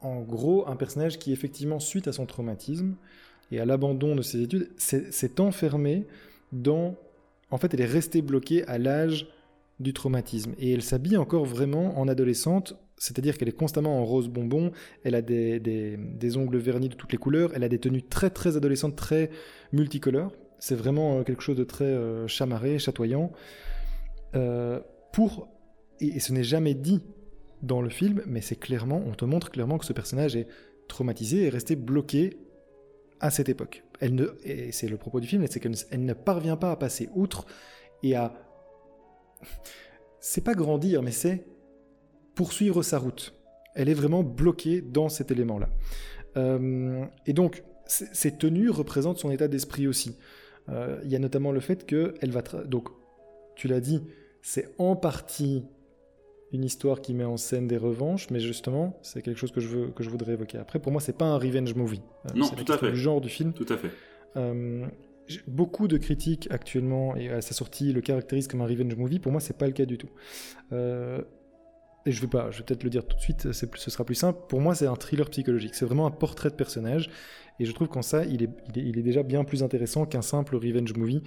en 0.00 0.20
gros 0.20 0.68
un 0.68 0.76
personnage 0.76 1.18
qui, 1.18 1.32
effectivement, 1.32 1.80
suite 1.80 2.08
à 2.08 2.12
son 2.12 2.26
traumatisme 2.26 2.94
et 3.50 3.60
à 3.60 3.64
l'abandon 3.64 4.14
de 4.14 4.22
ses 4.22 4.42
études, 4.42 4.70
s'est 4.76 5.40
enfermée 5.40 6.04
dans... 6.52 6.96
En 7.50 7.58
fait, 7.58 7.72
elle 7.74 7.80
est 7.80 7.86
restée 7.86 8.22
bloquée 8.22 8.66
à 8.66 8.78
l'âge 8.78 9.28
du 9.80 9.92
traumatisme. 9.92 10.52
Et 10.58 10.72
elle 10.72 10.82
s'habille 10.82 11.16
encore 11.16 11.44
vraiment 11.44 11.98
en 11.98 12.08
adolescente, 12.08 12.76
c'est-à-dire 12.96 13.36
qu'elle 13.36 13.48
est 13.48 13.56
constamment 13.56 14.00
en 14.00 14.04
rose 14.04 14.28
bonbon, 14.28 14.72
elle 15.02 15.14
a 15.14 15.22
des, 15.22 15.60
des, 15.60 16.36
ongles 16.36 16.58
vernis 16.58 16.88
de 16.88 16.94
toutes 16.94 17.12
les 17.12 17.18
couleurs, 17.18 17.50
elle 17.54 17.64
a 17.64 17.68
des 17.68 17.78
tenues 17.78 18.02
très 18.02 18.30
très 18.30 18.56
adolescentes, 18.56 18.96
très 18.96 19.30
multicolores. 19.72 20.32
C'est 20.62 20.76
vraiment 20.76 21.18
euh, 21.18 21.22
quelque 21.24 21.42
chose 21.42 21.56
de 21.56 21.64
très 21.64 21.86
euh, 21.86 22.28
chamarré, 22.28 22.78
chatoyant. 22.78 23.32
pour, 25.12 25.48
et 25.98 26.20
ce 26.20 26.32
n'est 26.32 26.44
jamais 26.44 26.74
dit 26.74 27.02
dans 27.62 27.82
le 27.82 27.88
film, 27.88 28.22
mais 28.26 28.40
c'est 28.40 28.54
clairement, 28.54 29.02
on 29.04 29.10
te 29.10 29.24
montre 29.24 29.50
clairement 29.50 29.76
que 29.76 29.84
ce 29.84 29.92
personnage 29.92 30.36
est 30.36 30.46
traumatisé 30.86 31.42
et 31.42 31.48
resté 31.48 31.74
bloqué 31.74 32.36
à 33.18 33.30
cette 33.30 33.48
époque. 33.48 33.82
Elle 33.98 34.14
ne, 34.14 34.26
et 34.44 34.70
c'est 34.70 34.86
le 34.86 34.96
propos 34.96 35.18
du 35.18 35.26
film, 35.26 35.44
c'est 35.50 35.58
qu'elle 35.58 36.04
ne 36.04 36.12
parvient 36.12 36.56
pas 36.56 36.70
à 36.70 36.76
passer 36.76 37.08
outre 37.12 37.44
et 38.04 38.14
à, 38.14 38.32
c'est 40.20 40.44
pas 40.44 40.54
grandir, 40.54 41.02
mais 41.02 41.10
c'est 41.10 41.44
poursuivre 42.36 42.84
sa 42.84 43.00
route. 43.00 43.34
Elle 43.74 43.88
est 43.88 43.94
vraiment 43.94 44.22
bloquée 44.22 44.80
dans 44.80 45.08
cet 45.08 45.32
élément-là. 45.32 45.68
Euh, 46.36 47.04
et 47.26 47.32
donc, 47.32 47.64
ces 47.84 48.38
tenues 48.38 48.70
représentent 48.70 49.18
son 49.18 49.32
état 49.32 49.48
d'esprit 49.48 49.88
aussi. 49.88 50.16
Euh, 50.68 51.00
il 51.04 51.10
y 51.10 51.16
a 51.16 51.18
notamment 51.18 51.52
le 51.52 51.60
fait 51.60 51.86
qu'elle 51.86 52.30
va... 52.30 52.42
Donc, 52.64 52.88
tu 53.56 53.68
l'as 53.68 53.80
dit, 53.80 54.02
c'est 54.42 54.74
en 54.78 54.96
partie 54.96 55.64
une 56.52 56.64
histoire 56.64 57.00
qui 57.00 57.14
met 57.14 57.24
en 57.24 57.38
scène 57.38 57.66
des 57.66 57.78
revanches, 57.78 58.28
mais 58.30 58.38
justement, 58.38 58.98
c'est 59.02 59.22
quelque 59.22 59.38
chose 59.38 59.52
que 59.52 59.60
je, 59.60 59.68
veux, 59.68 59.86
que 59.88 60.02
je 60.02 60.10
voudrais 60.10 60.32
évoquer 60.32 60.58
après. 60.58 60.78
Pour 60.78 60.92
moi, 60.92 61.00
c'est 61.00 61.16
pas 61.16 61.24
un 61.24 61.38
revenge 61.38 61.74
movie. 61.74 62.02
Euh, 62.26 62.34
non, 62.34 62.48
tout 62.48 62.70
à 62.70 62.76
fait. 62.76 62.90
du 62.90 62.98
genre 62.98 63.20
du 63.20 63.30
film. 63.30 63.54
Tout 63.54 63.66
à 63.70 63.76
fait. 63.76 63.90
Euh, 64.36 64.86
beaucoup 65.46 65.88
de 65.88 65.96
critiques 65.96 66.48
actuellement, 66.50 67.16
et 67.16 67.30
à 67.30 67.40
sa 67.40 67.54
sortie, 67.54 67.92
le 67.92 68.02
caractérisent 68.02 68.48
comme 68.48 68.60
un 68.60 68.66
revenge 68.66 68.96
movie. 68.96 69.18
Pour 69.18 69.32
moi, 69.32 69.40
c'est 69.40 69.56
pas 69.56 69.66
le 69.66 69.72
cas 69.72 69.86
du 69.86 69.96
tout. 69.96 70.10
Euh, 70.72 71.22
et 72.04 72.12
je 72.12 72.20
vais 72.20 72.26
pas, 72.26 72.50
je 72.50 72.58
vais 72.58 72.64
peut-être 72.64 72.84
le 72.84 72.90
dire 72.90 73.06
tout 73.06 73.16
de 73.16 73.22
suite, 73.22 73.52
c'est 73.52 73.74
ce 73.74 73.90
sera 73.90 74.04
plus 74.04 74.16
simple. 74.16 74.40
Pour 74.48 74.60
moi, 74.60 74.74
c'est 74.74 74.86
un 74.86 74.96
thriller 74.96 75.30
psychologique. 75.30 75.74
C'est 75.74 75.86
vraiment 75.86 76.06
un 76.06 76.10
portrait 76.10 76.50
de 76.50 76.54
personnage. 76.54 77.08
Et 77.58 77.64
je 77.64 77.72
trouve 77.72 77.88
qu'en 77.88 78.02
ça, 78.02 78.24
il 78.24 78.42
est, 78.42 78.50
il 78.74 78.78
est, 78.78 78.88
il 78.88 78.98
est 78.98 79.02
déjà 79.02 79.22
bien 79.22 79.44
plus 79.44 79.62
intéressant 79.62 80.06
qu'un 80.06 80.22
simple 80.22 80.56
revenge 80.56 80.94
movie. 80.94 81.22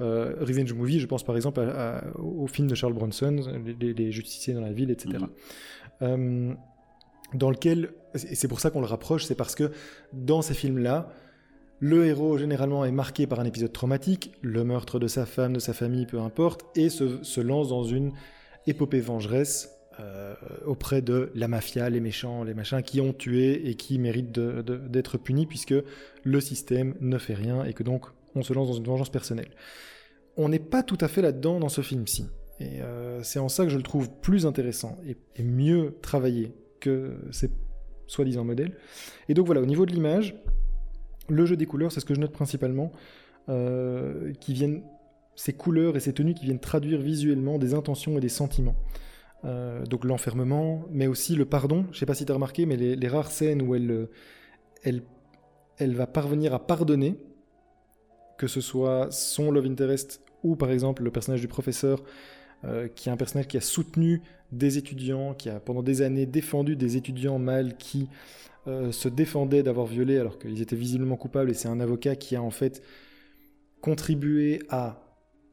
Euh, 0.00 0.34
revenge 0.40 0.72
movie, 0.72 0.98
je 0.98 1.06
pense 1.06 1.22
par 1.24 1.36
exemple 1.36 1.60
au 2.18 2.46
film 2.46 2.68
de 2.68 2.74
Charles 2.74 2.94
Bronson, 2.94 3.36
les, 3.80 4.12
justiciers 4.12 4.54
dans 4.54 4.60
la 4.60 4.72
ville, 4.72 4.90
etc. 4.90 5.18
Mhm. 5.18 5.28
Euh, 6.02 6.54
dans 7.34 7.50
lequel, 7.50 7.90
et 8.14 8.34
c'est 8.34 8.48
pour 8.48 8.60
ça 8.60 8.70
qu'on 8.70 8.80
le 8.80 8.86
rapproche, 8.86 9.24
c'est 9.24 9.34
parce 9.34 9.54
que 9.54 9.70
dans 10.12 10.42
ces 10.42 10.54
films-là, 10.54 11.12
le 11.78 12.06
héros 12.06 12.36
généralement 12.38 12.84
est 12.84 12.92
marqué 12.92 13.26
par 13.26 13.40
un 13.40 13.44
épisode 13.44 13.72
traumatique, 13.72 14.32
le 14.42 14.64
meurtre 14.64 14.98
de 14.98 15.06
sa 15.06 15.26
femme, 15.26 15.52
de 15.52 15.60
sa 15.60 15.72
famille, 15.72 16.06
peu 16.06 16.18
importe, 16.20 16.64
et 16.76 16.88
se, 16.88 17.40
lance 17.40 17.68
dans 17.68 17.84
une 17.84 18.12
épopée 18.66 19.00
vengeresse 19.00 19.79
euh, 20.00 20.34
auprès 20.64 21.02
de 21.02 21.30
la 21.34 21.48
mafia, 21.48 21.90
les 21.90 22.00
méchants, 22.00 22.44
les 22.44 22.54
machins 22.54 22.82
qui 22.82 23.00
ont 23.00 23.12
tué 23.12 23.68
et 23.68 23.74
qui 23.74 23.98
méritent 23.98 24.32
d'être 24.32 25.18
punis 25.18 25.46
puisque 25.46 25.74
le 26.24 26.40
système 26.40 26.94
ne 27.00 27.18
fait 27.18 27.34
rien 27.34 27.64
et 27.64 27.72
que 27.74 27.82
donc 27.82 28.06
on 28.34 28.42
se 28.42 28.52
lance 28.52 28.68
dans 28.68 28.74
une 28.74 28.84
vengeance 28.84 29.10
personnelle 29.10 29.50
on 30.36 30.48
n'est 30.48 30.58
pas 30.58 30.82
tout 30.82 30.98
à 31.00 31.08
fait 31.08 31.22
là-dedans 31.22 31.60
dans 31.60 31.68
ce 31.68 31.80
film-ci. 31.80 32.26
Et 32.60 32.80
euh, 32.82 33.22
c'est 33.22 33.38
en 33.38 33.48
ça 33.48 33.64
que 33.64 33.70
je 33.70 33.76
le 33.76 33.82
trouve 33.82 34.10
plus 34.10 34.46
intéressant 34.46 34.98
et, 35.06 35.42
mieux 35.42 35.96
travaillé 36.02 36.52
que 36.78 37.16
ces 37.30 37.50
soi-disant 38.06 38.44
modèles. 38.44 38.76
Et 39.28 39.34
donc 39.34 39.46
voilà, 39.46 39.60
au 39.60 39.66
niveau 39.66 39.86
de 39.86 39.92
l'image, 39.92 40.34
le 41.28 41.46
jeu 41.46 41.56
des 41.56 41.66
couleurs, 41.66 41.92
c'est 41.92 42.00
ce 42.00 42.04
que 42.04 42.14
je 42.14 42.20
note 42.20 42.32
principalement, 42.32 42.92
euh, 43.48 44.32
qui 44.40 44.52
viennent, 44.52 44.82
ces 45.36 45.52
couleurs 45.52 45.96
et 45.96 46.00
ces 46.00 46.12
tenues 46.12 46.34
qui 46.34 46.44
viennent 46.44 46.60
traduire 46.60 47.00
visuellement 47.00 47.58
des 47.58 47.72
intentions 47.72 48.18
et 48.18 48.20
des 48.20 48.28
sentiments. 48.28 48.76
Euh, 49.44 49.86
donc 49.86 50.04
l'enfermement, 50.04 50.84
mais 50.90 51.06
aussi 51.06 51.34
le 51.34 51.44
pardon. 51.44 51.86
Je 51.92 51.98
sais 51.98 52.06
pas 52.06 52.14
si 52.14 52.26
tu 52.26 52.32
as 52.32 52.34
remarqué, 52.34 52.66
mais 52.66 52.76
les, 52.76 53.08
rares 53.08 53.30
scènes 53.30 53.62
où 53.62 53.74
elle, 53.74 54.08
elle, 54.82 55.02
elle 55.78 55.94
va 55.94 56.06
parvenir 56.06 56.54
à 56.54 56.66
pardonner, 56.66 57.16
que 58.38 58.46
ce 58.46 58.60
soit 58.60 59.10
son 59.10 59.50
love 59.50 59.66
interest 59.66 60.22
ou 60.42 60.56
par 60.56 60.70
exemple 60.70 61.02
le 61.02 61.10
personnage 61.10 61.40
du 61.40 61.48
professeur, 61.48 62.02
euh, 62.64 62.88
qui 62.88 63.08
est 63.08 63.12
un 63.12 63.16
personnage 63.16 63.48
qui 63.48 63.56
a 63.56 63.60
soutenu 63.60 64.22
des 64.52 64.78
étudiants, 64.78 65.34
qui 65.34 65.48
a 65.48 65.60
pendant 65.60 65.82
des 65.82 66.02
années 66.02 66.26
défendu 66.26 66.76
des 66.76 66.96
étudiants 66.96 67.38
mâles 67.38 67.76
qui 67.76 68.08
euh, 68.66 68.92
se 68.92 69.08
défendaient 69.08 69.62
d'avoir 69.62 69.86
violé 69.86 70.18
alors 70.18 70.38
qu'ils 70.38 70.60
étaient 70.60 70.76
visiblement 70.76 71.16
coupables, 71.16 71.50
et 71.50 71.54
c'est 71.54 71.68
un 71.68 71.80
avocat 71.80 72.16
qui 72.16 72.36
a 72.36 72.42
en 72.42 72.50
fait 72.50 72.82
contribué 73.80 74.60
à 74.68 75.02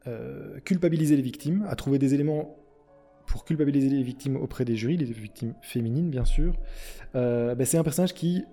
euh, 0.07 0.59
culpabiliser 0.61 1.15
les 1.15 1.21
victimes, 1.21 1.65
à 1.69 1.75
trouver 1.75 1.99
des 1.99 2.13
éléments 2.13 2.57
pour 3.27 3.45
culpabiliser 3.45 3.89
les 3.89 4.01
victimes 4.01 4.35
auprès 4.37 4.65
des 4.65 4.75
jurys, 4.75 4.97
les 4.97 5.05
victimes 5.05 5.53
féminines 5.61 6.09
bien 6.09 6.25
sûr. 6.25 6.53
Ben, 7.13 7.65
c'est 7.65 7.77
un 7.77 7.83
personnage 7.83 8.13
qui 8.13 8.43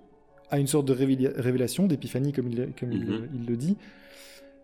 a 0.51 0.59
une 0.59 0.67
sorte 0.67 0.87
de 0.87 0.93
révélation, 0.93 1.87
d'épiphanie 1.87 2.31
comme, 2.31 2.47
il, 2.47 2.69
comme 2.79 2.89
mm-hmm. 2.89 3.27
il 3.33 3.45
le 3.45 3.57
dit, 3.57 3.77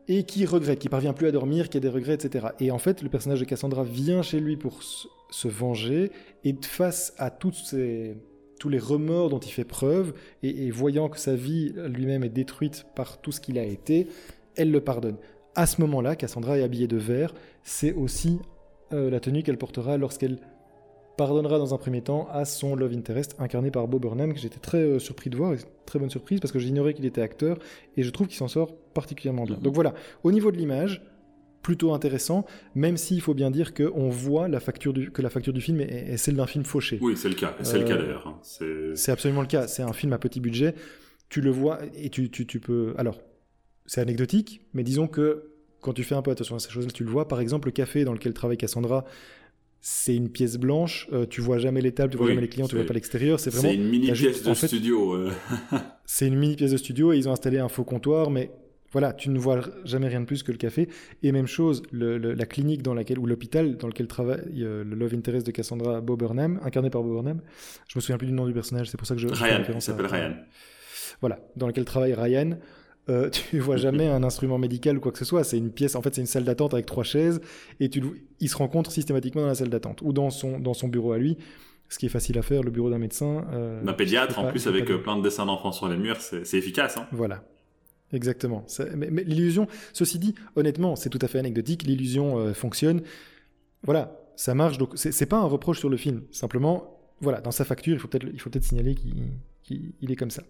et 0.08 0.24
qui 0.24 0.46
regrette, 0.46 0.80
qui 0.80 0.90
parvient 0.90 1.14
plus 1.14 1.28
à 1.28 1.32
dormir, 1.32 1.70
qui 1.70 1.78
a 1.78 1.80
des 1.80 1.90
regrets, 1.90 2.14
etc. 2.14 2.48
Et 2.60 2.72
en 2.72 2.78
fait, 2.78 3.02
le 3.02 3.10
personnage 3.10 3.40
de 3.40 3.46
Cassandra 3.46 3.84
vient 3.84 4.22
chez 4.22 4.40
lui 4.40 4.58
pour 4.58 4.82
se 4.84 5.48
venger, 5.48 6.12
et 6.44 6.56
face 6.62 7.14
à 7.18 7.30
toutes 7.30 7.56
ces, 7.56 8.18
tous 8.60 8.70
les 8.70 8.80
remords 8.80 9.30
dont 9.30 9.40
il 9.40 9.52
fait 9.52 9.64
preuve, 9.64 10.14
et, 10.44 10.70
voyant 10.72 11.10
que 11.10 11.20
sa 11.20 11.36
vie 11.36 11.74
lui-même 11.88 12.24
est 12.24 12.30
détruite 12.30 12.86
par 12.96 13.22
tout 13.22 13.32
ce 13.32 13.42
qu'il 13.42 13.58
a 13.58 13.64
été, 13.64 14.08
elle 14.56 14.72
le 14.72 14.82
pardonne. 14.82 15.18
À 15.56 15.66
ce 15.66 15.82
moment-là, 15.82 16.16
Cassandra 16.16 16.58
est 16.58 16.64
habillée 16.64 16.88
de 16.88 16.98
vert, 16.98 17.34
c'est 17.64 17.94
aussi 17.94 18.40
euh, 18.94 19.10
la 19.10 19.20
tenue 19.20 19.44
qu'elle 19.44 19.58
portera 19.58 19.98
lorsqu'elle 19.98 20.40
pardonnera 21.18 21.58
dans 21.58 21.74
un 21.74 21.78
premier 21.78 22.02
temps 22.02 22.28
à 22.32 22.46
son 22.46 22.76
love 22.76 22.94
interest 22.94 23.36
incarné 23.40 23.70
par 23.70 23.88
Bob 23.88 24.02
Burnham 24.02 24.34
que 24.34 24.40
j'étais 24.40 24.60
très 24.60 24.78
euh, 24.80 25.00
surpris 25.00 25.30
de 25.30 25.38
voir, 25.38 25.54
et 25.54 25.58
très 25.86 26.00
bonne 26.00 26.10
surprise 26.10 26.40
parce 26.40 26.52
que 26.52 26.60
j'ignorais 26.60 26.94
qu'il 26.94 27.06
était 27.06 27.22
acteur 27.22 27.58
et 27.98 28.04
je 28.04 28.10
trouve 28.10 28.28
qu'il 28.28 28.38
s'en 28.38 28.48
sort 28.48 28.76
particulièrement 28.94 29.44
bien. 29.44 29.58
Donc 29.62 29.76
voilà, 29.76 29.94
au 30.24 30.32
niveau 30.32 30.52
de 30.52 30.58
l'image, 30.58 31.04
plutôt 31.62 31.94
intéressant, 31.94 32.46
même 32.74 32.98
s'il 32.98 33.22
faut 33.22 33.36
bien 33.36 33.52
dire 33.52 33.74
que 33.76 33.92
on 33.94 34.10
voit 34.10 34.48
la 34.48 34.60
facture 34.60 34.94
du, 34.94 35.12
que 35.12 35.22
la 35.22 35.30
facture 35.30 35.54
du 35.54 35.62
film 35.62 35.80
est, 35.82 36.18
celle 36.18 36.36
d'un 36.36 36.48
film 36.48 36.64
fauché. 36.64 36.98
Oui, 37.02 37.16
c'est 37.16 37.30
le 37.30 37.36
cas. 37.36 37.56
C'est 37.62 37.78
le 37.78 37.84
cas 37.86 37.94
Euh, 37.94 38.02
d'ailleurs. 38.02 38.26
hein. 38.28 38.40
C'est 38.42 38.96
C'est 38.96 39.12
absolument 39.12 39.42
le 39.42 39.48
cas. 39.48 39.68
C'est 39.68 39.84
un 39.84 39.94
film 39.94 40.12
à 40.14 40.18
petit 40.18 40.40
budget. 40.40 40.74
Tu 41.30 41.40
le 41.40 41.52
vois 41.52 41.80
et 41.96 42.10
tu, 42.10 42.32
tu, 42.32 42.48
tu 42.48 42.60
peux. 42.60 42.96
Alors, 42.98 43.22
c'est 43.86 44.02
anecdotique, 44.02 44.62
mais 44.74 44.82
disons 44.84 45.08
que 45.08 45.51
quand 45.82 45.94
tu 45.94 46.04
fais 46.04 46.16
un 46.16 46.22
peu 46.22 46.32
attention 46.32 46.56
à 46.56 46.60
ces 46.60 46.70
choses-là, 46.70 46.92
tu 46.94 47.04
le 47.04 47.10
vois. 47.10 47.28
Par 47.28 47.40
exemple, 47.40 47.68
le 47.68 47.72
café 47.72 48.06
dans 48.06 48.14
lequel 48.14 48.34
travaille 48.34 48.58
Cassandra, 48.58 49.04
c'est 49.80 50.16
une 50.16 50.30
pièce 50.30 50.58
blanche. 50.58 51.08
euh, 51.12 51.26
tu 51.26 51.42
vois 51.42 51.58
jamais 51.58 51.82
les 51.82 51.92
tables, 51.92 52.12
tu 52.12 52.18
vois 52.18 52.28
Oui, 52.28 52.32
jamais 52.34 52.42
les 52.44 52.50
clients, 52.50 52.68
tu 52.68 52.76
vois 52.76 52.86
pas 52.86 52.94
l'extérieur. 52.94 53.40
C'est 53.40 53.50
vraiment. 53.50 53.70
c'est 53.70 53.76
une 53.76 53.90
mini 53.90 54.06
pièce 54.08 54.18
juste- 54.18 54.46
de 54.46 54.52
en 54.52 54.56
fait, 54.56 54.68
studio. 54.68 55.14
euh. 55.16 55.32
C'est 56.06 56.28
une 56.28 56.36
mini 56.38 56.56
pièce 56.56 56.72
de 56.72 56.78
studio 56.78 57.14
et 57.14 57.18
ils 57.18 57.28
ont 57.28 57.32
installé 57.32 57.58
un 57.58 57.68
faux 57.70 57.84
comptoir, 57.84 58.30
mais 58.30 58.52
voilà, 58.92 59.14
tu 59.14 59.30
ne 59.30 59.40
vois 59.40 59.62
jamais 59.86 60.08
rien 60.10 60.20
de 60.20 60.26
plus 60.26 60.44
que 60.44 60.52
le 60.52 60.58
café. 60.58 60.90
Et 61.24 61.32
même 61.32 61.48
chose, 61.48 61.82
le- 61.92 62.18
le- 62.18 62.34
la 62.34 62.46
clinique 62.46 62.84
dans 62.84 62.94
laquelle, 62.94 63.18
ou 63.18 63.26
l'hôpital 63.26 63.78
dans 63.78 63.88
lequel 63.88 64.08
travaille 64.08 64.42
euh, 64.64 64.84
le 64.84 64.96
love 64.96 65.14
interest 65.16 65.48
de 65.48 65.52
Cassandra, 65.52 66.02
Bob 66.02 66.20
Burnham, 66.20 66.60
incarné 66.64 66.90
par 66.90 67.02
Bob 67.02 67.14
Burnham. 67.14 67.42
Je 67.88 67.98
me 67.98 68.02
souviens 68.02 68.18
plus 68.18 68.28
du 68.28 68.34
nom 68.34 68.46
du 68.46 68.54
personnage, 68.54 68.90
c'est 68.90 68.98
pour 68.98 69.08
ça 69.08 69.16
que 69.16 69.22
je. 69.22 69.30
je 69.30 69.34
Ryan, 69.34 69.54
il 69.54 69.58
référence 69.60 69.88
à- 69.90 69.94
s'appelle 69.94 70.06
Ryan. 70.08 70.36
Voilà, 71.22 71.40
dans 71.56 71.68
lequel 71.68 71.86
travaille 71.86 72.14
Ryan. 72.14 72.58
Euh, 73.10 73.30
tu 73.50 73.60
vois 73.60 73.78
jamais 73.78 74.08
un 74.08 74.24
instrument 74.24 74.58
médical 74.58 74.98
ou 74.98 75.00
quoi 75.02 75.12
que 75.12 75.18
ce 75.18 75.26
soit. 75.26 75.44
C'est 75.44 75.58
une 75.58 75.72
pièce, 75.72 75.96
en 75.96 76.02
fait, 76.02 76.14
c'est 76.16 76.22
une 76.22 76.28
salle 76.28 76.44
d'attente 76.44 76.74
avec 76.74 76.86
trois 76.86 77.04
chaises 77.04 77.42
et 77.80 77.90
tu, 77.90 78.02
il 78.40 78.50
se 78.50 78.56
rencontre 78.58 78.92
systématiquement 78.92 79.42
dans 79.42 79.48
la 79.48 79.56
salle 79.56 79.70
d'attente 79.70 80.02
ou 80.02 80.14
dans 80.14 80.30
son, 80.30 80.60
dans 80.60 80.74
son 80.74 80.88
bureau 80.88 81.12
à 81.14 81.18
lui, 81.18 81.38
ce 81.90 81.98
qui 81.98 82.06
est 82.06 82.10
facile 82.10 82.38
à 82.38 82.42
faire, 82.42 82.62
le 82.64 82.72
bureau 82.72 82.90
d'un 82.90 83.00
médecin. 83.00 83.46
euh, 83.52 83.84
D'un 83.84 83.94
pédiatre, 83.94 84.40
en 84.40 84.50
plus, 84.50 84.68
avec 84.68 84.90
euh, 84.92 84.98
plein 85.02 85.18
de 85.18 85.24
dessins 85.24 85.46
d'enfants 85.46 85.72
sur 85.72 85.88
les 85.90 85.98
murs, 85.98 86.22
c'est 86.22 86.58
efficace. 86.58 86.96
Hein. 86.98 87.08
Voilà. 87.12 87.44
Exactement. 88.14 88.64
Ça- 88.68 88.86
mais 88.96 89.10
mais 89.10 89.24
l'illusion, 89.24 89.68
ceci 89.94 90.20
dit, 90.20 90.36
honnêtement, 90.56 90.96
c'est 90.96 91.10
tout 91.10 91.20
à 91.22 91.28
fait 91.28 91.40
anecdotique. 91.40 91.84
L'illusion 91.84 92.38
euh, 92.38 92.54
fonctionne. 92.54 93.02
Voilà, 93.84 94.20
ça 94.36 94.54
marche. 94.54 94.78
Donc, 94.78 94.92
c'est 94.96 95.26
pas 95.26 95.38
un 95.38 95.46
reproche 95.46 95.80
sur 95.80 95.90
le 95.90 95.98
film. 95.98 96.22
Simplement, 96.32 97.00
voilà, 97.20 97.42
dans 97.42 97.52
sa 97.52 97.66
facture, 97.66 97.94
il 97.96 98.00
faut 98.00 98.08
peut-être 98.50 98.64
signaler 98.64 98.96
qu'il 98.96 99.14
qu'il- 99.64 99.94
il 100.02 100.12
est 100.12 100.16
comme 100.16 100.32
ça. 100.32 100.44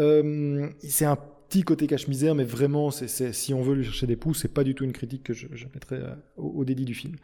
Euh, 0.00 0.68
c'est 0.80 1.04
un 1.06 1.16
côté 1.60 1.86
cache-misère, 1.86 2.34
mais 2.34 2.44
vraiment, 2.44 2.90
c'est 2.90 3.32
si 3.32 3.52
on 3.52 3.60
veut 3.60 3.74
lui 3.74 3.84
chercher 3.84 4.06
des 4.06 4.16
pouces, 4.16 4.40
c'est 4.40 4.54
pas 4.54 4.64
du 4.64 4.74
tout 4.74 4.84
une 4.84 4.92
critique 4.92 5.22
que 5.22 5.34
je, 5.34 5.46
mettrais 5.74 5.96
euh, 5.96 6.14
au, 6.38 6.48
au 6.48 6.64
dédit 6.64 6.86
du 6.86 6.94
film. 6.94 7.16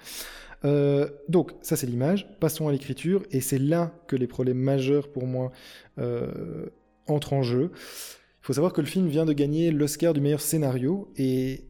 Euh, 0.65 1.09
donc, 1.29 1.53
ça 1.63 1.77
c'est 1.77 1.87
l'image. 1.87 2.29
Passons 2.41 2.69
à 2.69 2.73
l'écriture, 2.73 3.23
et 3.31 3.41
c'est 3.41 3.59
là 3.59 3.95
que 4.07 4.17
les 4.17 4.27
problèmes 4.27 4.59
majeurs 4.59 5.11
pour 5.11 5.27
moi 5.27 5.53
euh, 5.99 6.67
entrent 7.07 7.33
en 7.33 7.43
jeu. 7.43 7.71
Il 7.73 8.47
faut 8.49 8.53
savoir 8.53 8.73
que 8.73 8.81
le 8.81 8.87
film 8.87 9.09
vient 9.09 9.25
de 9.25 9.33
gagner 9.33 9.71
l'Oscar 9.71 10.15
du 10.15 10.21
meilleur 10.21 10.41
scénario, 10.41 11.13
et 11.17 11.65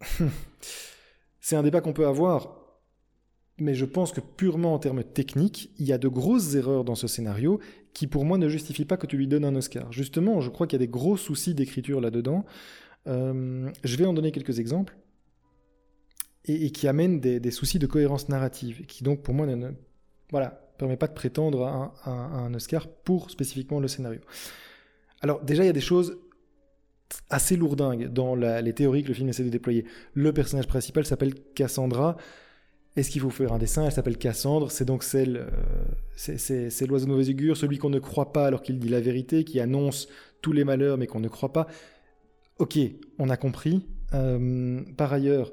c'est 1.40 1.56
un 1.56 1.62
débat 1.62 1.80
qu'on 1.80 1.92
peut 1.92 2.06
avoir, 2.06 2.60
mais 3.58 3.74
je 3.74 3.84
pense 3.84 4.12
que 4.12 4.20
purement 4.20 4.74
en 4.74 4.78
termes 4.78 5.04
techniques, 5.04 5.70
il 5.78 5.86
y 5.86 5.92
a 5.92 5.98
de 5.98 6.08
grosses 6.08 6.54
erreurs 6.54 6.84
dans 6.84 6.94
ce 6.94 7.06
scénario 7.06 7.60
qui 7.92 8.06
pour 8.06 8.24
moi 8.24 8.38
ne 8.38 8.48
justifient 8.48 8.84
pas 8.84 8.96
que 8.96 9.06
tu 9.06 9.16
lui 9.16 9.26
donnes 9.26 9.44
un 9.44 9.54
Oscar. 9.54 9.92
Justement, 9.92 10.40
je 10.40 10.50
crois 10.50 10.66
qu'il 10.66 10.78
y 10.78 10.82
a 10.82 10.86
des 10.86 10.90
gros 10.90 11.16
soucis 11.16 11.54
d'écriture 11.54 12.00
là-dedans. 12.00 12.44
Euh, 13.06 13.70
je 13.84 13.96
vais 13.96 14.06
en 14.06 14.14
donner 14.14 14.32
quelques 14.32 14.58
exemples. 14.58 14.96
Et, 16.46 16.70
qui 16.70 16.88
amènent 16.88 17.20
des, 17.20 17.50
soucis 17.50 17.78
de 17.78 17.86
cohérence 17.86 18.28
narrative, 18.28 18.80
et 18.80 18.84
qui 18.84 19.04
donc 19.04 19.22
pour 19.22 19.34
moi 19.34 19.46
ne, 19.46 19.70
voilà, 20.30 20.70
permet 20.78 20.96
pas 20.96 21.06
de 21.06 21.12
prétendre 21.12 21.64
à 21.64 22.10
un, 22.10 22.52
Oscar 22.54 22.88
pour 22.88 23.30
spécifiquement 23.30 23.78
le 23.78 23.88
scénario. 23.88 24.20
Alors 25.20 25.42
déjà, 25.42 25.62
il 25.62 25.66
y 25.66 25.70
a 25.70 25.74
des 25.74 25.82
choses 25.82 26.18
assez 27.28 27.56
lourdingues 27.56 28.08
dans 28.08 28.34
les 28.34 28.72
théories 28.72 29.02
que 29.02 29.08
le 29.08 29.14
film 29.14 29.28
essaie 29.28 29.44
de 29.44 29.50
déployer. 29.50 29.84
Le 30.14 30.32
personnage 30.32 30.66
principal 30.66 31.04
s'appelle 31.04 31.34
Cassandra. 31.54 32.16
Est-ce 32.96 33.10
qu'il 33.10 33.20
faut 33.20 33.30
faire 33.30 33.52
un 33.52 33.58
dessin? 33.58 33.84
Elle 33.84 33.92
s'appelle 33.92 34.16
Cassandre. 34.16 34.70
C'est 34.70 34.86
donc 34.86 35.04
celle, 35.04 35.36
euh, 35.36 35.50
c'est- 36.28 36.86
l'oiseau 36.86 37.06
de 37.06 37.10
mauvais 37.10 37.28
augure, 37.30 37.56
celui 37.56 37.78
qu'on 37.78 37.90
ne 37.90 37.98
croit 37.98 38.32
pas 38.32 38.46
alors 38.46 38.62
qu'il 38.62 38.78
dit 38.78 38.88
la 38.88 39.00
vérité, 39.00 39.44
qui 39.44 39.58
annonce 39.60 40.08
tous 40.42 40.52
les 40.52 40.64
malheurs 40.64 40.98
mais 40.98 41.06
qu'on 41.06 41.20
ne 41.20 41.28
croit 41.28 41.52
pas. 41.52 41.66
Ok, 42.58 42.78
on 43.18 43.30
a 43.30 43.36
compris. 43.36 43.86
Euh, 44.12 44.82
par 44.96 45.12
ailleurs, 45.12 45.52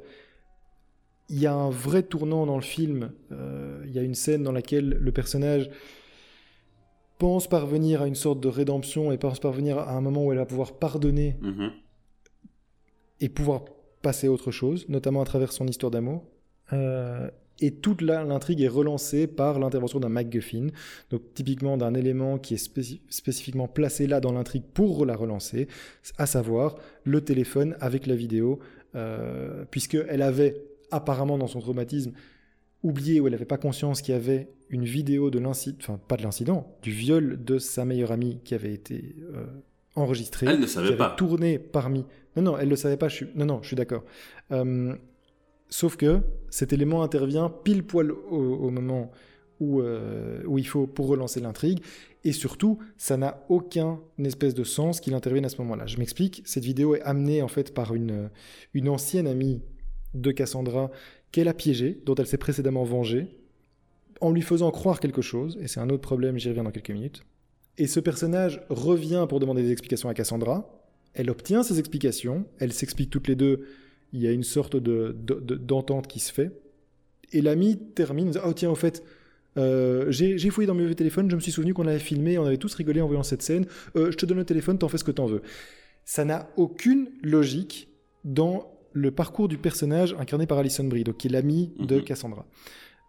il 1.29 1.39
y 1.39 1.45
a 1.45 1.53
un 1.53 1.69
vrai 1.69 2.03
tournant 2.03 2.45
dans 2.45 2.55
le 2.55 2.61
film. 2.63 3.11
Euh, 3.31 3.81
il 3.85 3.91
y 3.93 3.99
a 3.99 4.01
une 4.01 4.15
scène 4.15 4.43
dans 4.43 4.51
laquelle 4.51 4.89
le 4.99 5.11
personnage 5.11 5.69
pense 7.17 7.47
parvenir 7.47 8.01
à 8.01 8.07
une 8.07 8.15
sorte 8.15 8.39
de 8.39 8.47
rédemption 8.47 9.11
et 9.11 9.17
pense 9.17 9.39
parvenir 9.39 9.79
à 9.79 9.91
un 9.93 10.01
moment 10.01 10.25
où 10.25 10.31
elle 10.31 10.37
va 10.37 10.45
pouvoir 10.45 10.73
pardonner 10.77 11.35
Mhm. 11.41 11.71
et 13.21 13.29
pouvoir 13.29 13.63
passer 14.01 14.27
à 14.27 14.31
autre 14.31 14.51
chose, 14.51 14.87
notamment 14.89 15.21
à 15.21 15.25
travers 15.25 15.51
son 15.51 15.65
histoire 15.67 15.91
d'amour. 15.91 16.23
Euh, 16.73 17.29
et 17.59 17.71
toute 17.71 18.01
l'intrigue 18.01 18.61
est 18.61 18.67
relancée 18.67 19.27
par 19.27 19.59
l'intervention 19.59 19.99
d'un 19.99 20.09
MacGuffin, 20.09 20.67
donc 21.09 21.21
typiquement 21.33 21.77
d'un 21.77 21.93
élément 21.93 22.37
qui 22.37 22.53
est 22.53 22.57
spéci- 22.57 23.01
spécifiquement 23.09 23.67
placé 23.67 24.07
là 24.07 24.19
dans 24.19 24.31
l'intrigue 24.31 24.63
pour 24.73 25.05
la 25.05 25.15
relancer, 25.15 25.67
à 26.17 26.25
savoir 26.25 26.77
le 27.03 27.21
téléphone 27.21 27.75
avec 27.79 28.05
la 28.07 28.15
vidéo, 28.15 28.59
euh, 28.95 29.65
puisqu'elle 29.71 30.21
avait 30.21 30.61
apparemment 30.91 31.37
dans 31.37 31.47
son 31.47 31.59
traumatisme 31.59 32.13
oublié 32.83 33.19
ou 33.19 33.27
elle 33.27 33.33
n'avait 33.33 33.45
pas 33.45 33.57
conscience 33.57 34.01
qu'il 34.01 34.13
y 34.13 34.17
avait 34.17 34.49
une 34.69 34.85
vidéo 34.85 35.29
de 35.31 35.39
l'incident, 35.39 35.77
enfin 35.81 35.99
pas 36.07 36.15
de 36.17 36.23
l'incident, 36.23 36.77
du 36.83 36.91
viol 36.91 37.43
de 37.43 37.57
sa 37.57 37.85
meilleure 37.85 38.11
amie 38.11 38.39
qui 38.43 38.53
avait 38.53 38.73
été 38.73 39.15
euh, 39.33 39.45
enregistrée. 39.95 40.45
Elle 40.47 40.59
ne 40.59 40.65
qui 40.65 40.71
savait 40.71 40.89
avait 40.89 40.97
pas. 40.97 41.15
tourné 41.17 41.57
parmi. 41.57 42.05
Non, 42.35 42.43
non, 42.43 42.57
elle 42.57 42.65
ne 42.65 42.69
le 42.71 42.75
savait 42.75 42.97
pas. 42.97 43.07
Je 43.07 43.15
suis... 43.15 43.27
Non, 43.35 43.45
non, 43.45 43.59
je 43.63 43.67
suis 43.67 43.75
d'accord. 43.75 44.03
Euh, 44.51 44.93
sauf 45.69 45.95
que 45.95 46.21
cet 46.49 46.73
élément 46.73 47.03
intervient 47.03 47.49
pile 47.49 47.83
poil 47.83 48.11
au, 48.11 48.69
moment 48.69 49.11
où, 49.59 49.81
euh, 49.81 50.41
où 50.45 50.57
il 50.57 50.67
faut 50.67 50.87
pour 50.87 51.07
relancer 51.07 51.39
l'intrigue. 51.39 51.79
Et 52.23 52.31
surtout, 52.31 52.79
ça 52.97 53.17
n'a 53.17 53.45
aucun 53.49 53.99
espèce 54.23 54.53
de 54.53 54.63
sens 54.63 54.99
qu'il 54.99 55.13
intervienne 55.13 55.45
à 55.45 55.49
ce 55.49 55.57
moment-là. 55.59 55.85
Je 55.85 55.97
m'explique. 55.97 56.41
Cette 56.45 56.63
vidéo 56.63 56.95
est 56.95 57.01
amenée 57.01 57.41
en 57.41 57.47
fait 57.47 57.73
par 57.73 57.93
une, 57.93 58.29
une 58.73 58.89
ancienne 58.89 59.27
amie 59.27 59.61
de 60.13 60.31
Cassandra 60.31 60.91
qu'elle 61.31 61.47
a 61.47 61.53
piégée, 61.53 62.01
dont 62.05 62.15
elle 62.15 62.27
s'est 62.27 62.37
précédemment 62.37 62.83
vengée, 62.83 63.27
en 64.21 64.31
lui 64.31 64.41
faisant 64.41 64.71
croire 64.71 64.99
quelque 64.99 65.21
chose. 65.21 65.57
Et 65.61 65.67
c'est 65.67 65.79
un 65.79 65.89
autre 65.89 66.01
problème, 66.01 66.37
j'y 66.37 66.49
reviens 66.49 66.63
dans 66.63 66.71
quelques 66.71 66.91
minutes. 66.91 67.23
Et 67.77 67.87
ce 67.87 67.99
personnage 67.99 68.61
revient 68.69 69.25
pour 69.29 69.39
demander 69.39 69.61
des 69.61 69.71
explications 69.71 70.09
à 70.09 70.13
Cassandra. 70.13 70.83
Elle 71.13 71.29
obtient 71.29 71.63
ces 71.63 71.79
explications. 71.79 72.45
Elles 72.59 72.73
s'expliquent 72.73 73.09
toutes 73.09 73.27
les 73.27 73.35
deux. 73.35 73.67
Il 74.13 74.21
y 74.21 74.27
a 74.27 74.31
une 74.31 74.43
sorte 74.43 74.75
de, 74.75 75.15
de- 75.19 75.39
de- 75.39 75.55
d'entente 75.55 76.07
qui 76.07 76.19
se 76.19 76.31
fait. 76.31 76.51
Et 77.33 77.41
l'ami 77.41 77.77
termine 77.95 78.31
Oh, 78.45 78.53
tiens, 78.53 78.69
au 78.71 78.75
fait, 78.75 79.03
euh, 79.57 80.05
j'ai, 80.11 80.37
fouillé 80.49 80.67
dans 80.67 80.73
mes 80.75 80.85
vieux 80.85 80.95
téléphones. 80.95 81.29
Je 81.29 81.35
me 81.35 81.41
suis 81.41 81.51
souvenu 81.51 81.73
qu'on 81.73 81.87
avait 81.87 81.99
filmé. 81.99 82.37
On 82.37 82.45
avait 82.45 82.57
tous 82.57 82.73
rigolé 82.75 83.01
en 83.01 83.07
voyant 83.07 83.23
cette 83.23 83.41
scène. 83.41 83.65
Euh, 83.95 84.11
je 84.11 84.17
te 84.17 84.25
donne 84.25 84.37
le 84.37 84.45
téléphone, 84.45 84.77
t'en 84.77 84.87
fais 84.87 84.97
ce 84.97 85.03
que 85.03 85.11
t'en 85.11 85.25
veux. 85.25 85.41
Ça 86.05 86.23
n'a 86.25 86.49
aucune 86.55 87.09
logique 87.21 87.89
dans 88.23 88.71
le 88.93 89.11
parcours 89.11 89.47
du 89.47 89.57
personnage 89.57 90.15
incarné 90.17 90.47
par 90.47 90.57
Alison 90.57 90.85
Brie, 90.85 91.03
donc 91.03 91.17
qui 91.17 91.27
est 91.27 91.31
l'ami 91.31 91.73
de 91.79 91.97
Mhm. 91.97 92.03
Cassandra. 92.03 92.45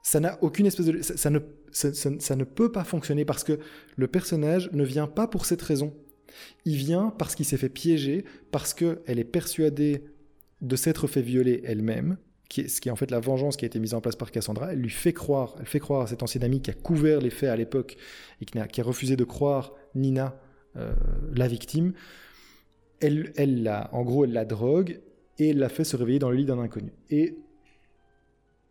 Ça 0.03 0.21
n'a 0.21 0.39
aucune 0.43 0.67
espèce 0.67 0.87
de. 0.87 1.01
Ça, 1.03 1.17
ça 1.17 1.31
ne, 1.31 1.39
ça- 1.71 1.93
ça- 1.95 2.11
ça 2.19 2.35
ne 2.37 2.45
peut 2.45 2.73
pas 2.73 2.85
fonctionner 2.85 3.25
parce 3.25 3.45
que 3.45 3.59
le 3.97 4.07
personnage 4.09 4.71
ne 4.73 4.85
vient 4.85 5.07
pas 5.07 5.27
pour 5.29 5.45
cette 5.47 5.63
raison. 5.63 5.95
Il 6.65 6.77
vient 6.77 7.13
parce 7.19 7.35
qu'il 7.35 7.45
s'est 7.47 7.57
fait 7.57 7.69
piéger, 7.69 8.25
parce 8.51 8.75
qu'elle 8.75 9.19
est 9.19 9.25
persuadée 9.25 10.03
de 10.61 10.77
s'être 10.77 11.07
fait 11.07 11.23
violer 11.23 11.63
elle-même, 11.65 12.17
ce 12.51 12.81
qui 12.81 12.89
est 12.89 12.91
en 12.91 12.97
fait 12.97 13.11
la 13.11 13.21
vengeance 13.21 13.57
qui 13.57 13.65
a 13.65 13.67
été 13.67 13.79
mise 13.79 13.95
en 13.95 14.01
place 14.01 14.17
par 14.17 14.31
Cassandra. 14.31 14.73
Elle 14.73 14.81
lui 14.81 14.91
fait 14.91 15.13
croire, 15.13 15.55
elle 15.61 15.67
fait 15.67 15.81
croire 15.81 16.03
à 16.03 16.07
cette 16.07 16.23
ancienne 16.23 16.45
amie 16.45 16.61
qui 16.61 16.71
a 16.71 16.75
couvert 16.75 17.21
les 17.21 17.31
faits 17.31 17.51
à 17.51 17.57
l'époque 17.57 17.97
et 18.41 18.45
qui, 18.45 18.59
a 18.59 18.85
refusé 18.85 19.17
de 19.17 19.25
croire 19.25 19.75
Nina, 19.95 20.41
euh, 20.77 20.93
la 21.35 21.47
victime. 21.47 21.93
Elle, 23.01 23.33
elle 23.37 23.63
l'a, 23.63 23.91
en 23.93 24.03
gros, 24.03 24.25
elle 24.25 24.33
la 24.33 24.45
drogue 24.45 25.01
et 25.39 25.51
elle 25.51 25.59
l'a 25.59 25.69
fait 25.69 25.85
se 25.85 25.97
réveiller 25.97 26.19
dans 26.19 26.31
le 26.31 26.37
lit 26.37 26.45
d'un 26.45 26.59
inconnu. 26.59 26.93
Et 27.11 27.37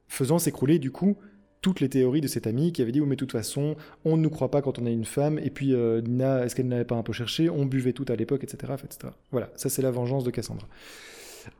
faisant 0.07 0.39
s'écrouler 0.39 0.79
du 0.79 0.91
coup 0.91 1.17
toutes 1.61 1.79
les 1.79 1.89
théories 1.89 2.21
de 2.21 2.27
cet 2.27 2.47
ami 2.47 2.71
qui 2.71 2.81
avait 2.81 2.91
dit 2.91 3.01
oui 3.01 3.07
mais 3.07 3.15
de 3.15 3.19
toute 3.19 3.31
façon 3.31 3.75
on 4.05 4.15
ne 4.15 4.21
nous 4.21 4.29
croit 4.29 4.51
pas 4.51 4.61
quand 4.61 4.79
on 4.79 4.85
est 4.85 4.93
une 4.93 5.05
femme 5.05 5.37
et 5.39 5.49
puis 5.49 5.73
euh, 5.73 6.01
Nina 6.01 6.45
est-ce 6.45 6.55
qu'elle 6.55 6.67
n'avait 6.67 6.85
pas 6.85 6.95
un 6.95 7.03
peu 7.03 7.13
cherché? 7.13 7.49
On 7.49 7.65
buvait 7.65 7.93
tout 7.93 8.05
à 8.07 8.15
l'époque 8.15 8.43
etc, 8.43 8.73
etc. 8.83 9.13
voilà 9.31 9.49
ça 9.55 9.69
c'est 9.69 9.81
la 9.81 9.91
vengeance 9.91 10.23
de 10.23 10.31
Cassandra 10.31 10.67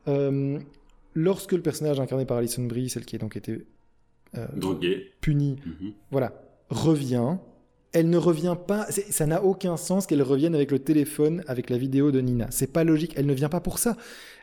Euh, 0.06 0.58
lorsque 1.14 1.52
le 1.52 1.62
personnage 1.62 2.00
incarné 2.00 2.24
par 2.24 2.36
Alison 2.38 2.64
Brie 2.64 2.88
celle 2.88 3.04
qui 3.04 3.16
a 3.16 3.18
donc 3.18 3.36
été 3.36 3.66
euh, 4.36 4.46
punie 5.20 5.56
Mhm. 5.64 5.92
voilà, 6.10 6.32
revient. 6.70 7.36
Elle 7.92 8.10
ne 8.10 8.18
revient 8.18 8.54
pas, 8.66 8.86
ça 8.90 9.24
n'a 9.26 9.42
aucun 9.42 9.78
sens 9.78 10.06
qu'elle 10.06 10.22
revienne 10.22 10.54
avec 10.54 10.70
le 10.70 10.78
téléphone, 10.78 11.42
avec 11.46 11.70
la 11.70 11.78
vidéo 11.78 12.10
de 12.12 12.20
Nina. 12.20 12.46
C'est 12.50 12.70
pas 12.70 12.84
logique, 12.84 13.14
elle 13.16 13.24
ne 13.24 13.32
vient 13.32 13.48
pas 13.48 13.60
pour 13.60 13.78
ça. 13.78 13.96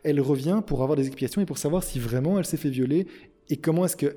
Elle 0.04 0.20
revient 0.20 0.64
pour 0.66 0.82
avoir 0.82 0.96
des 0.98 1.04
explications 1.06 1.42
et 1.42 1.46
pour 1.46 1.60
savoir 1.60 1.84
si 1.84 2.00
vraiment 2.00 2.40
elle 2.40 2.46
s'est 2.46 2.58
fait 2.58 2.72
violer 2.72 3.06
et 3.50 3.58
comment 3.58 3.86
est-ce 3.86 3.96
que 3.96 4.16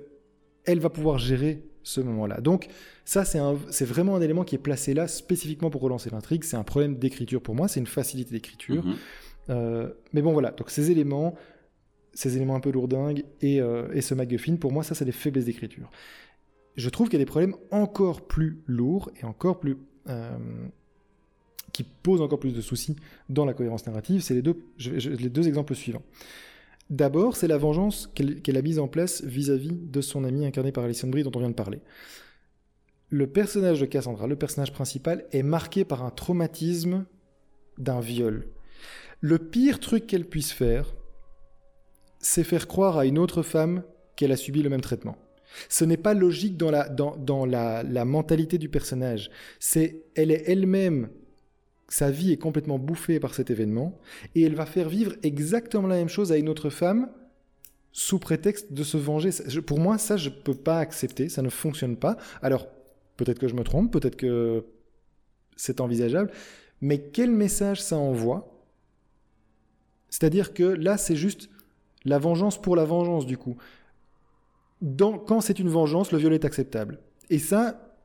elle 0.65 0.81
va 0.81 0.89
pouvoir 0.89 1.19
gérer 1.19 1.63
ce 1.83 2.01
moment-là. 2.01 2.41
Donc 2.41 2.69
ça, 3.05 3.25
c'est 3.25 3.85
vraiment 3.85 4.17
un 4.17 4.21
élément 4.21 4.45
qui 4.45 4.55
est 4.55 4.59
placé 4.59 4.93
là 4.95 5.09
spécifiquement 5.09 5.71
pour 5.71 5.81
relancer 5.83 6.11
l'intrigue. 6.11 6.45
C'est 6.45 6.57
un 6.57 6.65
problème 6.65 6.97
d'écriture 6.99 7.41
pour 7.43 7.55
moi, 7.55 7.69
c'est 7.69 7.81
une 7.81 7.87
facilité 7.87 8.33
d'écriture. 8.33 8.85
Mhm. 8.85 8.97
Euh, 9.51 9.91
mais 10.13 10.23
bon, 10.23 10.33
voilà. 10.33 10.51
Donc 10.51 10.71
ces 10.71 10.91
éléments, 10.91 11.35
ces 12.13 12.37
éléments 12.37 12.55
un 12.55 12.61
peu 12.61 12.71
lourdingues 12.71 13.25
et, 13.41 13.61
euh, 13.61 13.89
et 13.93 14.01
ce 14.01 14.15
MacGuffin, 14.15 14.57
pour 14.57 14.73
moi, 14.73 14.83
ça, 14.83 14.95
c'est 14.95 15.05
des 15.05 15.13
faiblesses 15.13 15.47
d'écriture. 15.47 15.91
Je 16.77 16.89
trouve 16.91 17.09
qu'il 17.09 17.19
y 17.19 17.23
a 17.23 17.25
des 17.25 17.31
problèmes 17.31 17.57
encore 17.71 18.23
plus 18.23 18.63
lourds 18.67 19.11
et 19.21 19.25
encore 19.25 19.61
plus. 19.61 19.77
Euh, 20.09 20.39
qui 21.73 21.85
posent 21.85 22.23
encore 22.23 22.41
plus 22.41 22.55
de 22.55 22.63
soucis 22.63 22.97
dans 23.29 23.45
la 23.45 23.53
cohérence 23.53 23.87
narrative. 23.87 24.23
C'est 24.23 24.35
les 24.35 24.43
deux, 24.43 24.57
les 24.79 25.29
deux 25.29 25.47
exemples 25.47 25.75
suivants. 25.75 26.03
D'abord, 26.91 27.37
c'est 27.37 27.47
la 27.47 27.59
vengeance 27.59 28.11
qu'elle 28.15 28.57
a 28.57 28.63
mise 28.63 28.79
en 28.79 28.89
place 28.89 29.23
vis-à-vis 29.23 29.73
de 29.73 30.01
son 30.01 30.25
ami 30.25 30.47
incarné 30.47 30.73
par 30.73 30.85
Alison 30.85 31.09
Brie 31.09 31.23
dont 31.23 31.33
on 31.35 31.41
vient 31.41 31.51
de 31.51 31.55
parler. 31.55 31.81
Le 33.11 33.27
personnage 33.27 33.81
de 33.81 33.87
Cassandra, 33.87 34.27
le 34.27 34.37
personnage 34.37 34.73
principal, 34.73 35.27
est 35.33 35.43
marqué 35.43 35.85
par 35.85 36.05
un 36.05 36.11
traumatisme 36.11 37.05
d'un 37.77 38.01
viol. 38.01 38.49
Le 39.21 39.39
pire 39.39 39.81
truc 39.81 40.07
qu'elle 40.07 40.27
puisse 40.27 40.53
faire, 40.53 40.95
c'est 42.21 42.45
faire 42.45 42.67
croire 42.67 42.99
à 42.99 43.07
une 43.07 43.19
autre 43.19 43.43
femme 43.43 43.83
qu'elle 44.17 44.33
a 44.33 44.37
subi 44.37 44.63
le 44.63 44.71
même 44.71 44.81
traitement. 44.81 45.17
Ce 45.69 45.85
n'est 45.85 45.97
pas 45.97 46.15
logique 46.15 46.57
dans 46.57 46.71
la, 46.71 46.89
dans, 46.89 47.17
dans 47.17 47.47
la, 47.47 47.83
la 47.83 48.05
mentalité 48.05 48.59
du 48.59 48.69
personnage. 48.69 49.31
C'est, 49.59 50.05
elle 50.15 50.31
est 50.31 50.45
elle-même 50.47 51.09
sa 51.89 52.11
vie 52.11 52.33
est 52.33 52.37
complètement 52.37 52.79
bouffée 52.79 53.19
par 53.19 53.35
cet 53.35 53.51
événement, 53.51 53.99
et 54.35 54.43
elle 54.43 54.55
va 54.55 54.67
faire 54.67 54.89
vivre 54.89 55.15
exactement 55.23 55.89
la 55.89 55.97
même 55.97 56.09
chose 56.09 56.33
à 56.33 56.37
une 56.37 56.49
autre 56.49 56.71
femme 56.71 57.11
sous 57.93 58.19
prétexte 58.19 58.73
de 58.73 58.85
se 58.85 58.99
venger. 58.99 59.31
Pour 59.67 59.81
moi, 59.81 59.97
ça, 59.97 60.17
je 60.17 60.29
ne 60.29 60.35
peux 60.35 60.55
pas 60.55 60.79
accepter, 60.79 61.29
ça 61.29 61.43
ne 61.43 61.49
fonctionne 61.49 61.97
pas. 61.97 62.19
Alors, 62.43 62.69
peut-être 63.17 63.39
que 63.39 63.49
je 63.49 63.55
me 63.55 63.65
trompe, 63.65 63.91
peut-être 63.91 64.17
que 64.17 64.67
c'est 65.57 65.81
envisageable, 65.81 66.31
mais 66.81 66.99
quel 66.99 67.31
message 67.31 67.83
ça 67.83 67.97
envoie 67.97 68.58
C'est-à-dire 70.11 70.55
que 70.55 70.63
là, 70.63 70.97
c'est 70.97 71.17
juste 71.17 71.51
la 72.05 72.19
vengeance 72.19 72.61
pour 72.61 72.77
la 72.77 72.85
vengeance, 72.85 73.27
du 73.27 73.37
coup. 73.37 73.57
quand 74.97 75.41
c'est 75.41 75.59
une 75.59 75.69
vengeance, 75.69 76.13
le 76.13 76.19
viol 76.19 76.33
est 76.35 76.45
acceptable. 76.45 77.01
Et 77.31 77.39
ça, 77.39 77.97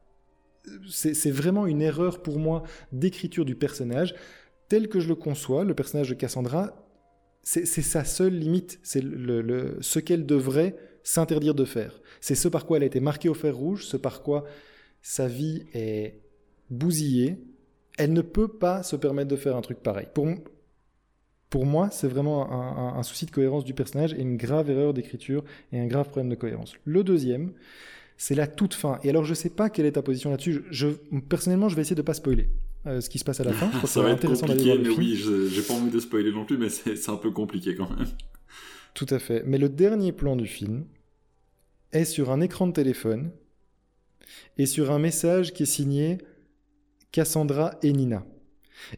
c'est 0.89 1.31
vraiment 1.31 1.65
une 1.67 1.81
erreur 1.81 2.21
pour 2.21 2.39
moi 2.39 2.63
d'écriture 2.91 3.45
du 3.45 3.55
personnage. 3.55 4.15
Tel 4.69 4.87
que 4.87 4.99
je 4.99 5.07
le 5.07 5.15
conçois, 5.15 5.63
le 5.63 5.73
personnage 5.73 6.09
de 6.09 6.15
Cassandra, 6.15 6.87
c'est 7.43 7.65
sa 7.65 8.05
seule 8.05 8.33
limite, 8.33 8.79
c'est 8.83 9.01
ce 9.01 9.99
qu'elle 9.99 10.25
devrait 10.25 10.77
s'interdire 11.03 11.53
de 11.53 11.65
faire. 11.65 11.99
C'est 12.21 12.35
ce 12.35 12.47
par 12.47 12.65
quoi 12.65 12.77
elle 12.77 12.83
a 12.83 12.87
été 12.87 13.01
marquée 13.01 13.27
au 13.29 13.33
fer 13.33 13.55
rouge, 13.55 13.85
ce 13.85 13.97
par 13.97 14.23
quoi 14.23 14.45
sa 15.01 15.27
vie 15.27 15.65
est 15.73 16.21
bousillée. 16.69 17.43
Elle 17.97 18.13
ne 18.13 18.21
peut 18.21 18.47
pas 18.47 18.81
se 18.81 18.95
permettre 18.95 19.27
de 19.27 19.35
faire 19.35 19.57
un 19.57 19.61
truc 19.61 19.79
pareil. 19.83 20.07
Pour 21.53 21.67
moi, 21.67 21.89
c'est 21.91 22.07
vraiment 22.07 22.51
un, 22.51 22.97
un, 22.97 23.03
souci 23.03 23.27
de 23.27 23.31
cohérence 23.31 23.63
du 23.63 23.75
personnage 23.75 24.15
et 24.15 24.21
une 24.21 24.37
grave 24.37 24.71
erreur 24.71 24.91
d'écriture 24.91 25.43
et 25.71 25.79
un 25.79 25.85
grave 25.85 26.09
problème 26.09 26.29
de 26.29 26.33
cohérence. 26.33 26.73
Le 26.83 27.03
deuxième, 27.03 27.51
c'est 28.17 28.33
la 28.33 28.47
toute 28.47 28.73
fin. 28.73 28.97
Et 29.03 29.11
alors, 29.11 29.23
je 29.23 29.35
sais 29.35 29.51
pas 29.51 29.69
quelle 29.69 29.85
est 29.85 29.91
ta 29.91 30.01
position 30.01 30.31
là-dessus. 30.31 30.63
Je, 30.71 30.87
personnellement, 31.29 31.69
je 31.69 31.75
vais 31.75 31.83
essayer 31.83 31.95
de 31.95 32.01
pas 32.01 32.15
spoiler 32.15 32.49
euh, 32.87 33.01
ce 33.01 33.07
qui 33.07 33.19
se 33.19 33.23
passe 33.23 33.39
à 33.39 33.43
la 33.43 33.53
fin. 33.53 33.69
ça 33.85 34.01
va 34.01 34.09
être 34.09 34.25
compliqué, 34.25 34.79
mais 34.79 34.89
oui, 34.89 35.15
j'ai 35.15 35.61
pas 35.61 35.75
envie 35.75 35.91
de 35.91 35.99
spoiler 35.99 36.31
non 36.31 36.43
plus, 36.43 36.57
mais 36.57 36.69
c'est 36.69 37.09
un 37.09 37.17
peu 37.17 37.29
compliqué 37.29 37.75
quand 37.75 37.87
même. 37.87 38.07
Tout 38.95 39.07
à 39.11 39.19
fait. 39.19 39.43
Mais 39.45 39.59
le 39.59 39.69
dernier 39.69 40.11
plan 40.11 40.35
du 40.35 40.47
film 40.47 40.85
est 41.91 42.05
sur 42.05 42.31
un 42.31 42.41
écran 42.41 42.65
de 42.65 42.73
téléphone 42.73 43.29
et 44.57 44.65
sur 44.65 44.89
un 44.89 44.97
message 44.97 45.53
qui 45.53 45.61
est 45.61 45.67
signé 45.67 46.17
Cassandra 47.11 47.75
et 47.83 47.93
Nina. 47.93 48.25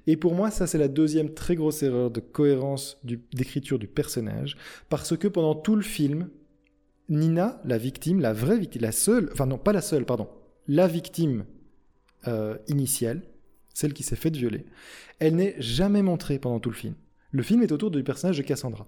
Et 0.08 0.18
pour 0.18 0.34
moi, 0.34 0.52
ça 0.52 0.68
c'est 0.68 0.78
la 0.78 0.88
deuxième 0.88 1.34
très 1.34 1.56
grosse 1.56 1.84
erreur 1.84 2.12
de 2.12 2.20
cohérence 2.20 3.00
d'écriture 3.04 3.80
du 3.80 3.88
personnage, 3.88 4.58
parce 4.90 5.16
que 5.18 5.28
pendant 5.28 5.56
tout 5.56 5.76
le 5.76 5.82
film, 5.82 6.30
Nina, 7.10 7.62
la 7.66 7.78
victime, 7.78 8.20
la 8.20 8.34
vraie 8.34 8.58
victime, 8.58 8.82
la 8.82 8.92
seule, 8.92 9.30
enfin 9.32 9.46
non, 9.46 9.58
pas 9.58 9.74
la 9.74 9.82
seule, 9.82 10.06
pardon, 10.06 10.28
la 10.68 10.88
victime 10.88 11.46
euh, 12.28 12.58
initiale, 12.68 13.22
celle 13.74 13.94
qui 13.94 14.04
s'est 14.04 14.16
faite 14.16 14.36
violer, 14.36 14.66
elle 15.20 15.36
n'est 15.36 15.56
jamais 15.60 16.02
montrée 16.02 16.40
pendant 16.40 16.60
tout 16.60 16.70
le 16.70 16.76
film. 16.76 16.96
Le 17.32 17.44
film 17.44 17.62
est 17.62 17.72
autour 17.72 17.92
du 17.92 18.04
personnage 18.04 18.38
de 18.38 18.44
Cassandra, 18.44 18.88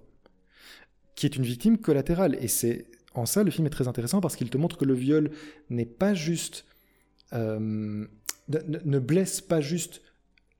qui 1.14 1.26
est 1.26 1.36
une 1.36 1.44
victime 1.44 1.78
collatérale. 1.78 2.36
Et 2.40 2.48
c'est 2.48 2.86
en 3.14 3.26
ça 3.26 3.44
le 3.44 3.50
film 3.50 3.66
est 3.66 3.70
très 3.70 3.88
intéressant 3.88 4.20
parce 4.20 4.36
qu'il 4.36 4.50
te 4.50 4.56
montre 4.56 4.76
que 4.76 4.84
le 4.84 4.94
viol 4.94 5.30
n'est 5.70 5.86
pas 5.86 6.14
juste, 6.14 6.64
euh, 7.32 8.06
ne, 8.48 8.98
blesse 8.98 9.40
pas 9.40 9.60
juste 9.60 10.02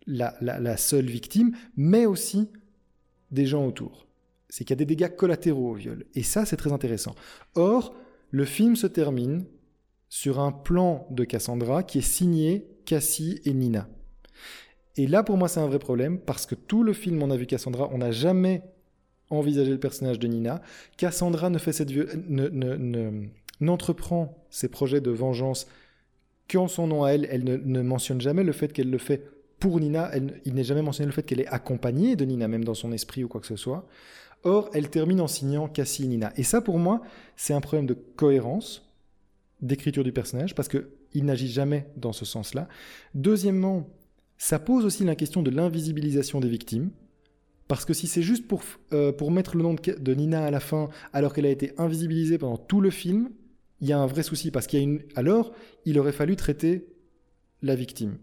la 0.09 0.77
seule 0.77 1.07
victime, 1.07 1.55
mais 1.77 2.07
aussi 2.07 2.51
des 3.31 3.47
gens 3.47 3.67
autour 3.67 4.09
c'est 4.49 4.65
qu'il 4.65 4.71
y 4.71 4.79
a 4.79 4.85
des 4.85 4.87
dégâts 4.87 5.15
collatéraux 5.15 5.71
au 5.71 5.75
viol. 5.75 6.05
Et 6.15 6.23
ça, 6.23 6.45
c'est 6.45 6.57
très 6.57 6.73
intéressant. 6.73 7.15
Or, 7.55 7.95
le 8.31 8.45
film 8.45 8.77
se 8.77 8.87
termine 8.87 9.45
sur 10.09 10.41
un 10.41 10.53
plan 10.53 11.07
de 11.11 11.25
Cassandra 11.25 11.83
qui 11.83 11.99
est 11.99 12.03
signé 12.03 12.67
Cassie 12.87 13.41
et 13.45 13.53
Nina. 13.53 13.89
Et 14.97 15.07
là, 15.07 15.23
pour 15.23 15.37
moi, 15.37 15.49
c'est 15.49 15.61
un 15.61 15.67
vrai 15.67 15.79
problème, 15.79 16.19
parce 16.19 16.47
que 16.47 16.55
tout 16.55 16.83
le 16.83 16.93
film, 16.93 17.23
on 17.23 17.31
a 17.31 17.37
vu 17.37 17.47
Cassandra, 17.47 17.89
on 17.93 17.99
n'a 17.99 18.11
jamais 18.11 18.63
envisagé 19.31 19.71
le 19.71 19.79
personnage 19.79 20.19
de 20.19 20.27
Nina. 20.27 20.63
Cassandra 20.97 21.51
ne 21.51 21.59
fait 21.59 21.73
cette 21.73 21.93
n'entreprend 23.61 24.47
ses 24.51 24.69
projets 24.69 25.01
de 25.01 25.11
vengeance 25.11 25.67
qu'en 26.51 26.69
son 26.69 26.87
nom 26.87 27.05
à 27.05 27.11
elle. 27.11 27.27
Elle 27.31 27.45
ne, 27.45 27.83
mentionne 27.83 28.21
jamais 28.21 28.45
le 28.45 28.53
fait 28.53 28.73
qu'elle 28.73 28.91
le 28.91 28.99
fait 28.99 29.29
pour 29.59 29.81
Nina. 29.81 30.11
il 30.45 30.55
n'est 30.55 30.65
jamais 30.65 30.83
mentionné 30.83 31.07
le 31.07 31.13
fait 31.13 31.23
qu'elle 31.23 31.41
est 31.41 31.49
accompagnée 31.49 32.17
de 32.17 32.25
Nina, 32.25 32.49
même 32.49 32.65
dans 32.65 32.75
son 32.75 32.93
esprit 32.93 33.25
ou 33.25 33.29
quoi 33.29 33.41
que 33.41 33.47
ce 33.47 33.57
soit. 33.57 33.87
Or, 34.45 34.71
elle 34.73 34.89
termine 34.89 35.21
en 35.21 35.27
signant 35.27 35.69
Cassie 35.69 36.05
et 36.05 36.09
Nina. 36.09 36.33
Et 36.37 36.45
ça, 36.45 36.61
pour 36.61 36.79
moi, 36.79 37.03
c'est 37.37 37.55
un 37.55 37.61
problème 37.61 37.87
de 37.87 37.95
cohérence 37.95 38.89
d'écriture 39.61 40.05
du 40.05 40.13
personnage, 40.13 40.55
parce 40.55 40.69
qu'il 40.69 41.25
n'agit 41.25 41.49
jamais 41.49 41.89
dans 41.97 42.13
ce 42.13 42.25
sens-là. 42.25 42.69
Deuxièmement, 43.15 43.89
ça 44.37 44.61
pose 44.61 44.85
aussi 44.85 45.05
la 45.05 45.17
question 45.17 45.43
de 45.43 45.51
l'invisibilisation 45.51 46.39
des 46.39 46.49
victimes, 46.49 46.91
parce 47.67 47.85
que 47.85 47.93
si 47.93 48.07
c'est 48.07 48.23
juste 48.23 48.47
pour, 48.47 48.63
euh, 48.93 49.13
pour 49.13 49.31
mettre 49.31 49.57
le 49.57 49.63
nom 49.63 49.75
de, 49.75 50.15
Nina 50.15 50.45
à 50.45 50.51
la 50.51 50.61
fin, 50.61 50.89
alors 51.13 51.35
qu'elle 51.35 51.47
a 51.47 51.51
été 51.51 51.73
invisibilisée 51.77 52.39
pendant 52.39 52.57
tout 52.57 52.81
le 52.81 52.91
film, 52.91 53.31
il 53.81 53.89
y 53.89 53.93
a 53.93 53.99
un 53.99 54.07
vrai 54.07 54.23
souci, 54.23 54.51
parce 54.51 54.67
qu'il 54.67 54.79
y 54.79 54.83
a 54.83 54.85
une... 54.85 55.03
Alors, 55.17 55.53
il 55.85 55.99
aurait 55.99 56.13
fallu 56.13 56.37
traiter 56.37 56.87
la 57.63 57.75
victime. 57.75 58.19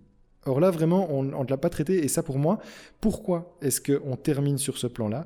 Or 0.45 0.60
là, 0.60 0.69
vraiment, 0.69 1.08
on 1.12 1.23
ne 1.23 1.49
l'a 1.49 1.58
pas 1.58 1.69
traité, 1.69 2.03
et 2.03 2.08
ça 2.08 2.21
pour 2.21 2.38
moi, 2.38 2.60
pourquoi 3.01 3.58
est-ce 3.62 3.81
qu'on 3.81 4.15
termine 4.15 4.58
sur 4.58 4.77
ce 4.77 4.88
plan-là? 4.88 5.25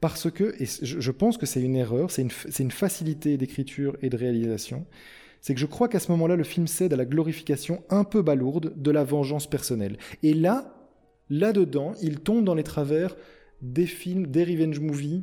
Parce 0.00 0.30
que, 0.30 0.54
et 0.60 0.66
je 0.82 1.10
pense 1.10 1.38
que 1.38 1.46
c'est 1.46 1.62
une 1.62 1.76
erreur, 1.76 2.10
c'est 2.10 2.22
une, 2.22 2.70
facilité 2.70 3.36
d'écriture 3.38 3.96
et 4.02 4.10
de 4.10 4.16
réalisation, 4.16 4.84
c'est 5.40 5.54
que 5.54 5.60
je 5.60 5.66
crois 5.66 5.88
qu'à 5.88 6.00
ce 6.00 6.10
moment-là, 6.12 6.36
le 6.36 6.44
film 6.44 6.66
cède 6.66 6.92
à 6.92 6.96
la 6.96 7.06
glorification 7.06 7.82
un 7.88 8.04
peu 8.04 8.22
balourde 8.22 8.74
de 8.76 8.90
la 8.90 9.04
vengeance 9.04 9.46
personnelle. 9.46 9.96
Et 10.22 10.34
là, 10.34 10.74
là-dedans, 11.30 11.94
il 12.02 12.20
tombe 12.20 12.44
dans 12.44 12.54
les 12.54 12.62
travers 12.62 13.16
des 13.62 13.86
films, 13.86 14.26
des 14.26 14.44
revenge 14.44 14.80
movies, 14.80 15.22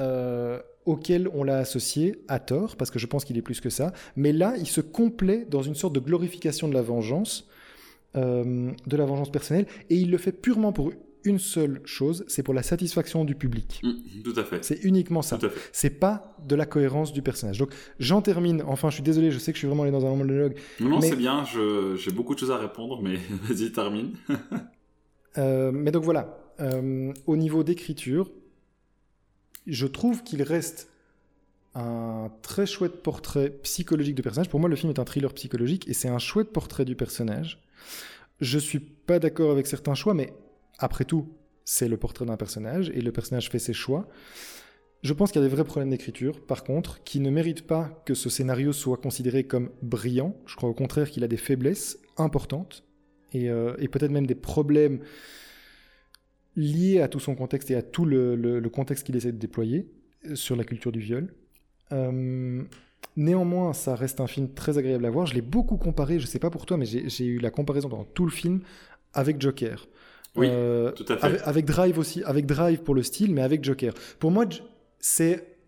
euh, 0.00 0.58
auxquels 0.84 1.28
on 1.34 1.44
l'a 1.44 1.58
associé 1.58 2.24
à 2.28 2.40
tort, 2.40 2.76
parce 2.76 2.90
que 2.90 2.98
je 2.98 3.06
pense 3.06 3.24
qu'il 3.24 3.36
est 3.36 3.42
plus 3.42 3.60
que 3.60 3.70
ça. 3.70 3.92
Mais 4.16 4.32
là, 4.32 4.54
il 4.58 4.66
se 4.66 4.80
complaît 4.80 5.46
dans 5.48 5.62
une 5.62 5.74
sorte 5.74 5.94
de 5.94 6.00
glorification 6.00 6.66
de 6.66 6.74
la 6.74 6.82
vengeance, 6.82 7.48
euh, 8.18 8.72
de 8.86 8.96
la 8.96 9.04
vengeance 9.04 9.30
personnelle, 9.30 9.66
et 9.90 9.96
il 9.96 10.10
le 10.10 10.18
fait 10.18 10.32
purement 10.32 10.72
pour 10.72 10.92
une 11.24 11.38
seule 11.38 11.80
chose, 11.84 12.24
c'est 12.28 12.42
pour 12.42 12.54
la 12.54 12.62
satisfaction 12.62 13.24
du 13.24 13.34
public. 13.34 13.80
Mm, 13.82 14.22
tout 14.22 14.34
à 14.36 14.44
fait. 14.44 14.64
C'est 14.64 14.82
uniquement 14.84 15.22
ça. 15.22 15.38
C'est 15.72 15.90
pas 15.90 16.36
de 16.46 16.54
la 16.54 16.66
cohérence 16.66 17.12
du 17.12 17.22
personnage. 17.22 17.58
Donc 17.58 17.72
j'en 17.98 18.22
termine. 18.22 18.62
Enfin, 18.66 18.90
je 18.90 18.94
suis 18.94 19.02
désolé, 19.02 19.30
je 19.30 19.38
sais 19.38 19.52
que 19.52 19.56
je 19.56 19.60
suis 19.60 19.66
vraiment 19.68 19.82
allé 19.82 19.92
dans 19.92 20.06
un 20.06 20.14
monologue. 20.14 20.56
Non, 20.80 20.88
non, 20.90 21.00
c'est 21.00 21.16
bien. 21.16 21.44
J'ai 21.96 22.10
beaucoup 22.12 22.34
de 22.34 22.40
choses 22.40 22.50
à 22.50 22.58
répondre, 22.58 23.00
mais 23.02 23.16
vas-y, 23.48 23.72
termine. 23.72 24.12
Euh, 25.36 25.70
mais 25.72 25.92
donc 25.92 26.02
voilà. 26.02 26.36
Euh, 26.58 27.12
au 27.26 27.36
niveau 27.36 27.62
d'écriture, 27.62 28.32
je 29.68 29.86
trouve 29.86 30.24
qu'il 30.24 30.42
reste 30.42 30.90
un 31.74 32.30
très 32.42 32.66
chouette 32.66 33.02
portrait 33.02 33.50
psychologique 33.62 34.14
du 34.14 34.22
personnage. 34.22 34.48
Pour 34.48 34.60
moi, 34.60 34.68
le 34.68 34.76
film 34.76 34.90
est 34.90 34.98
un 34.98 35.04
thriller 35.04 35.32
psychologique 35.34 35.88
et 35.88 35.92
c'est 35.92 36.08
un 36.08 36.18
chouette 36.18 36.52
portrait 36.52 36.84
du 36.84 36.96
personnage. 36.96 37.62
Je 38.40 38.58
suis 38.58 38.80
pas 38.80 39.18
d'accord 39.18 39.50
avec 39.50 39.66
certains 39.66 39.94
choix, 39.94 40.14
mais 40.14 40.32
après 40.78 41.04
tout, 41.04 41.28
c'est 41.64 41.88
le 41.88 41.96
portrait 41.96 42.24
d'un 42.24 42.36
personnage 42.36 42.90
et 42.94 43.00
le 43.00 43.12
personnage 43.12 43.50
fait 43.50 43.58
ses 43.58 43.72
choix. 43.72 44.08
Je 45.02 45.12
pense 45.12 45.30
qu'il 45.30 45.40
y 45.40 45.44
a 45.44 45.48
des 45.48 45.54
vrais 45.54 45.64
problèmes 45.64 45.90
d'écriture, 45.90 46.40
par 46.40 46.64
contre, 46.64 47.02
qui 47.04 47.20
ne 47.20 47.30
méritent 47.30 47.66
pas 47.66 48.02
que 48.04 48.14
ce 48.14 48.28
scénario 48.28 48.72
soit 48.72 48.96
considéré 48.96 49.44
comme 49.44 49.70
brillant. 49.82 50.36
Je 50.46 50.56
crois 50.56 50.68
au 50.68 50.74
contraire 50.74 51.10
qu'il 51.10 51.22
a 51.22 51.28
des 51.28 51.36
faiblesses 51.36 51.98
importantes 52.16 52.84
et, 53.32 53.48
euh, 53.48 53.74
peut-être 53.92 54.10
même 54.10 54.26
des 54.26 54.34
problèmes 54.34 55.00
liés 56.56 57.00
à 57.00 57.08
tout 57.08 57.20
son 57.20 57.36
contexte 57.36 57.70
et 57.70 57.76
à 57.76 57.82
tout 57.82 58.04
le, 58.04 58.60
contexte 58.72 59.06
qu'il 59.06 59.14
essaie 59.14 59.30
de 59.30 59.38
déployer 59.38 59.88
sur 60.34 60.56
la 60.56 60.64
culture 60.64 60.90
du 60.90 60.98
viol. 60.98 61.32
Euh, 61.92 62.62
néanmoins, 63.16 63.72
ça 63.72 63.94
reste 63.94 64.20
un 64.20 64.26
film 64.26 64.52
très 64.52 64.78
agréable 64.78 65.04
à 65.04 65.10
voir. 65.10 65.26
Je 65.26 65.34
l'ai 65.34 65.42
beaucoup 65.42 65.76
comparé, 65.76 66.18
je 66.20 66.26
sais 66.26 66.38
pas 66.38 66.50
pour 66.50 66.66
toi, 66.66 66.76
mais 66.76 66.86
j'ai 66.86 67.24
eu 67.24 67.38
la 67.38 67.50
comparaison 67.50 67.88
dans 67.88 68.04
tout 68.04 68.24
le 68.24 68.30
film 68.30 68.60
avec 69.14 69.40
Joker. 69.40 69.86
Oui, 70.36 70.46
euh, 70.50 70.92
tout 70.92 71.06
à 71.08 71.16
fait. 71.16 71.40
Avec, 71.42 71.64
Drive 71.64 71.98
aussi, 71.98 72.22
avec 72.24 72.46
Drive 72.46 72.82
pour 72.82 72.94
le 72.94 73.02
style, 73.02 73.34
mais 73.34 73.42
avec 73.42 73.64
Joker. 73.64 73.94
Pour 74.18 74.30
moi, 74.30 74.44
c'est 74.98 75.58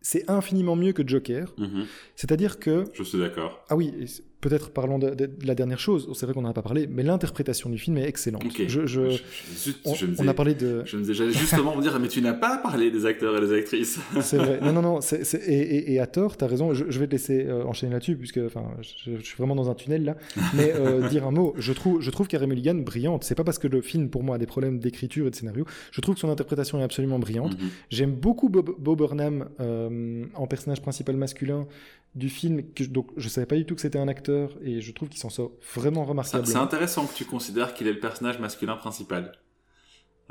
c'est 0.00 0.30
infiniment 0.30 0.76
mieux 0.76 0.92
que 0.92 1.06
Joker. 1.06 1.52
Mhm. 1.58 1.86
C'est-à-dire 2.14 2.60
que. 2.60 2.84
Je 2.92 3.02
suis 3.02 3.18
d'accord. 3.18 3.64
Ah 3.68 3.76
oui, 3.76 3.92
peut-être 4.40 4.70
parlons 4.70 4.98
de, 4.98 5.10
de- 5.10 5.26
de 5.26 5.46
la 5.46 5.54
dernière 5.54 5.78
chose, 5.80 6.08
c'est 6.14 6.26
vrai 6.26 6.34
qu'on 6.34 6.42
n'en 6.42 6.50
a 6.50 6.52
pas 6.52 6.62
parlé, 6.62 6.86
mais 6.86 7.02
l'interprétation 7.02 7.70
du 7.70 7.78
film 7.78 7.96
est 7.98 8.06
excellente. 8.08 8.44
Ok. 8.44 8.62
Je, 8.68 8.86
je- 8.86 9.10
Je- 9.10 9.22
zut, 9.56 9.76
on, 9.84 9.94
je 9.94 10.06
me 10.06 10.10
on 10.10 10.14
disais- 10.14 10.28
a 10.28 10.34
parlé 10.34 10.54
de. 10.54 10.82
Je 10.84 10.96
me 10.96 11.02
disais, 11.02 11.30
justement 11.30 11.74
me 11.76 11.82
dire, 11.82 11.98
mais 11.98 12.08
tu 12.08 12.20
n'as 12.22 12.34
pas 12.34 12.58
parlé 12.58 12.90
des 12.90 13.06
acteurs 13.06 13.36
et 13.36 13.40
des 13.40 13.52
actrices. 13.52 13.98
C'est 14.20 14.36
vrai. 14.38 14.60
Non, 14.62 14.72
non, 14.72 14.82
non. 14.82 15.00
et, 15.00 15.52
et- 15.52 15.92
et 15.94 16.00
à 16.00 16.06
tort, 16.06 16.36
tu 16.36 16.44
as 16.44 16.46
raison. 16.46 16.74
Je, 16.74 16.98
vais 16.98 17.06
te 17.06 17.12
laisser 17.12 17.46
euh, 17.46 17.64
enchaîner 17.64 17.92
là-dessus, 17.92 18.16
puisque 18.16 18.38
enfin, 18.44 18.64
je, 18.82 19.20
suis 19.22 19.36
vraiment 19.36 19.54
dans 19.56 19.70
un 19.70 19.74
tunnel 19.74 20.04
là. 20.04 20.16
Mais 20.54 20.72
euh, 20.74 21.08
dire 21.08 21.26
un 21.26 21.30
mot, 21.30 21.54
je 21.58 21.72
trouve, 21.72 22.00
je 22.00 22.10
trouve 22.10 22.28
Carey 22.28 22.46
Mulligan 22.46 22.74
brillante. 22.76 23.24
C'est 23.24 23.34
pas 23.34 23.44
parce 23.44 23.58
que 23.58 23.68
le 23.68 23.80
film, 23.80 24.10
pour 24.10 24.22
moi, 24.22 24.36
a 24.36 24.38
des 24.38 24.46
problèmes 24.46 24.78
d'écriture 24.78 25.26
et 25.26 25.30
de 25.30 25.34
scénario. 25.34 25.64
Je 25.92 26.00
trouve 26.00 26.14
que 26.14 26.20
son 26.20 26.30
interprétation 26.30 26.78
est 26.80 26.84
absolument 26.84 27.18
brillante. 27.18 27.58
Mhm. 27.60 27.68
J'aime 27.90 28.12
beaucoup 28.12 28.48
Bob, 28.48 28.70
Bob 28.78 28.98
Burnham 28.98 29.48
euh, 29.60 30.24
en 30.34 30.46
personnage 30.46 30.82
principal 30.82 31.16
masculin 31.16 31.66
du 32.14 32.28
film. 32.30 32.62
Que, 32.74 32.84
donc, 32.84 33.08
je 33.16 33.28
savais 33.28 33.46
pas 33.46 33.56
du 33.56 33.64
tout 33.64 33.74
que 33.74 33.80
c'était 33.80 33.98
un 33.98 34.08
acteur, 34.08 34.25
et 34.62 34.80
je 34.80 34.92
trouve 34.92 35.08
qu'il 35.08 35.18
s'en 35.20 35.30
sort 35.30 35.52
vraiment 35.74 36.04
remarquablement. 36.04 36.46
C'est 36.50 36.58
intéressant 36.58 37.06
que 37.06 37.14
tu 37.14 37.24
considères 37.24 37.74
qu'il 37.74 37.86
est 37.86 37.92
le 37.92 38.00
personnage 38.00 38.38
masculin 38.38 38.76
principal. 38.76 39.32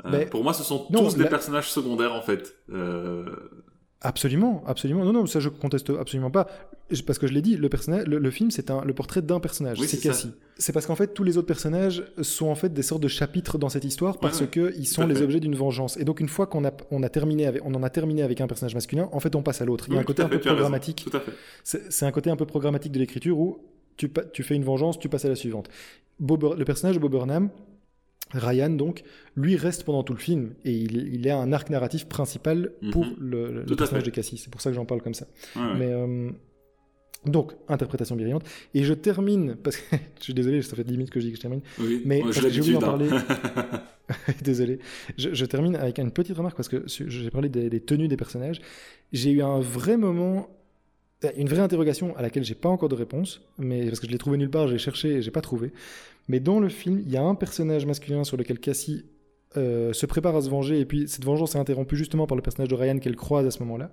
Euh, 0.04 0.10
Mais- 0.10 0.26
pour 0.26 0.42
moi, 0.44 0.52
ce 0.52 0.62
sont 0.62 0.86
Non, 0.90 1.04
tous 1.04 1.16
des 1.16 1.24
la- 1.24 1.30
personnages 1.30 1.70
secondaires 1.70 2.14
en 2.14 2.22
fait. 2.22 2.54
Euh, 2.70 3.24
Absolument, 4.02 4.62
absolument. 4.66 5.04
Non, 5.06 5.12
non, 5.14 5.24
ça 5.26 5.40
je 5.40 5.48
conteste 5.48 5.90
absolument 5.98 6.30
pas. 6.30 6.46
Parce 7.06 7.18
que 7.18 7.26
je 7.26 7.32
l'ai 7.32 7.40
dit, 7.40 7.56
le, 7.56 7.68
personnage, 7.70 8.06
le, 8.06 8.18
le 8.18 8.30
film, 8.30 8.50
c'est 8.50 8.70
le 8.70 8.92
portrait 8.92 9.22
d'un 9.22 9.40
personnage. 9.40 9.80
Oui, 9.80 9.88
c'est. 9.88 9.96
Cassie. 9.98 10.32
C'est 10.58 10.72
parce 10.72 10.84
qu'en 10.86 10.94
fait, 10.96 11.14
tous 11.14 11.24
les 11.24 11.38
autres 11.38 11.46
personnages 11.46 12.04
sont 12.20 12.46
en 12.48 12.54
fait 12.54 12.72
des 12.72 12.82
sortes 12.82 13.02
de 13.02 13.08
chapitres 13.08 13.56
dans 13.58 13.70
cette 13.70 13.84
histoire 13.84 14.18
parce 14.18 14.42
ouais. 14.42 14.46
que 14.48 14.72
ils 14.76 14.86
sont 14.86 15.06
les 15.06 15.14
fait. 15.14 15.22
objets 15.22 15.40
d'une 15.40 15.56
vengeance. 15.56 15.96
Et 15.96 16.04
donc, 16.04 16.20
une 16.20 16.28
fois 16.28 16.46
qu'on 16.46 16.64
a, 16.66 16.72
on 16.90 17.02
a 17.02 17.08
terminé 17.08 17.46
avec, 17.46 17.64
on 17.64 17.74
en 17.74 17.82
a 17.82 17.88
terminé 17.90 18.22
avec 18.22 18.40
un 18.42 18.46
personnage 18.46 18.74
masculin, 18.74 19.08
en 19.12 19.18
fait, 19.18 19.34
on 19.34 19.42
passe 19.42 19.62
à 19.62 19.64
l'autre. 19.64 19.86
Il 19.88 19.94
y 19.94 19.96
a 19.96 19.98
oui, 19.98 20.02
un 20.02 20.06
côté 20.06 20.22
un 20.22 20.28
peu 20.28 20.38
programmatique. 20.40 21.08
C'est 21.64 22.04
un 22.06 22.12
côté 22.12 22.28
un 22.30 22.36
peu 22.36 22.46
programmatique 22.46 22.92
de 22.92 22.98
l'écriture 22.98 23.38
où 23.38 23.58
tu, 23.96 24.42
fais 24.42 24.54
une 24.54 24.64
vengeance, 24.64 24.98
tu 24.98 25.08
passes 25.08 25.24
à 25.24 25.28
la 25.28 25.36
suivante. 25.36 25.68
Bob- 26.20 26.54
le 26.58 26.64
personnage 26.64 26.96
de 26.96 27.00
Bob 27.00 27.12
Burnham, 27.12 27.50
Ryan 28.32 28.70
donc, 28.70 29.02
lui 29.36 29.56
reste 29.56 29.84
pendant 29.84 30.02
tout 30.02 30.12
le 30.12 30.18
film 30.18 30.54
et 30.64 30.72
il, 30.72 31.14
il 31.14 31.28
a 31.30 31.38
un 31.38 31.52
arc 31.52 31.70
narratif 31.70 32.06
principal 32.06 32.72
pour 32.92 33.04
Mhm. 33.06 33.14
le, 33.20 33.50
le 33.68 33.76
personnage 33.76 34.04
fait. 34.04 34.10
de 34.10 34.14
Cassie. 34.14 34.36
C'est 34.36 34.50
pour 34.50 34.60
ça 34.60 34.70
que 34.70 34.74
j'en 34.76 34.84
parle 34.84 35.00
comme 35.02 35.14
ça. 35.14 35.26
Ouais, 35.54 35.62
ouais. 35.62 35.74
Mais 35.78 35.86
euh, 35.92 36.30
donc 37.24 37.52
interprétation 37.68 38.14
brillante 38.16 38.44
et 38.74 38.82
je 38.84 38.94
termine 38.94 39.56
parce 39.56 39.76
que 39.76 39.96
je 40.18 40.22
suis 40.24 40.34
désolé, 40.34 40.60
ça 40.62 40.74
fait 40.76 40.84
10 40.84 40.92
minutes 40.92 41.10
que 41.10 41.20
je 41.20 41.26
dis 41.26 41.30
que 41.32 41.36
je 41.36 41.42
termine. 41.42 41.60
Oui, 41.80 42.02
mais 42.04 42.22
j'ai 42.32 42.60
voulu 42.60 42.74
l'habitude. 42.74 42.84
en 42.84 43.00
hein. 43.00 43.82
Désolé. 44.44 44.78
Je, 45.18 45.34
je 45.34 45.44
termine 45.46 45.74
avec 45.76 45.98
une 45.98 46.10
petite 46.12 46.36
remarque 46.36 46.56
parce 46.56 46.68
que 46.68 46.84
j'ai 46.86 47.30
parlé 47.30 47.48
des, 47.48 47.68
des 47.70 47.80
tenues 47.80 48.06
des 48.08 48.16
personnages. 48.16 48.60
J'ai 49.12 49.30
eu 49.30 49.42
un 49.42 49.58
vrai 49.60 49.96
moment, 49.96 50.48
une 51.36 51.48
vraie 51.48 51.60
interrogation 51.62 52.16
à 52.16 52.22
laquelle 52.22 52.44
j'ai 52.44 52.54
pas 52.54 52.68
encore 52.68 52.88
de 52.88 52.94
réponse, 52.94 53.40
mais 53.58 53.86
parce 53.86 54.00
que 54.00 54.06
je 54.06 54.12
l'ai 54.12 54.18
trouvé 54.18 54.36
nulle 54.38 54.50
part, 54.50 54.68
j'ai 54.68 54.78
cherché 54.78 55.14
et 55.16 55.22
j'ai 55.22 55.30
pas 55.30 55.40
trouvé. 55.40 55.72
Mais 56.28 56.40
dans 56.40 56.60
le 56.60 56.68
film, 56.68 57.00
il 57.04 57.10
y 57.10 57.16
a 57.16 57.22
un 57.22 57.34
personnage 57.34 57.86
masculin 57.86 58.24
sur 58.24 58.36
lequel 58.36 58.58
Cassie 58.58 59.04
euh, 59.56 59.92
se 59.92 60.04
prépare 60.06 60.36
à 60.36 60.42
se 60.42 60.50
venger 60.50 60.80
et 60.80 60.84
puis 60.84 61.08
cette 61.08 61.24
vengeance 61.24 61.54
est 61.54 61.58
interrompue 61.58 61.96
justement 61.96 62.26
par 62.26 62.36
le 62.36 62.42
personnage 62.42 62.68
de 62.68 62.74
Ryan 62.74 62.98
qu'elle 62.98 63.16
croise 63.16 63.46
à 63.46 63.50
ce 63.50 63.60
moment-là, 63.60 63.90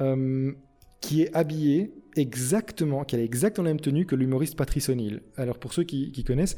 euh, 0.00 0.52
qui 1.00 1.22
est 1.22 1.34
habillé 1.34 1.92
exactement, 2.16 3.04
qui 3.04 3.16
a 3.16 3.22
exactement 3.22 3.64
la 3.66 3.70
même 3.70 3.80
tenue 3.80 4.06
que 4.06 4.16
l'humoriste 4.16 4.56
Patrice 4.56 4.88
O'Neill. 4.88 5.22
Alors 5.36 5.58
pour 5.58 5.72
ceux 5.72 5.84
qui, 5.84 6.24
connaissent, 6.24 6.56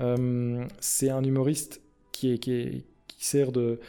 euh, 0.00 0.64
c'est 0.80 1.10
un 1.10 1.24
humoriste 1.24 1.80
qui, 2.12 2.32
est, 2.32 2.38
qui, 2.38 2.52
est- 2.52 2.84
qui 3.08 3.24
sert 3.26 3.50
de. 3.52 3.80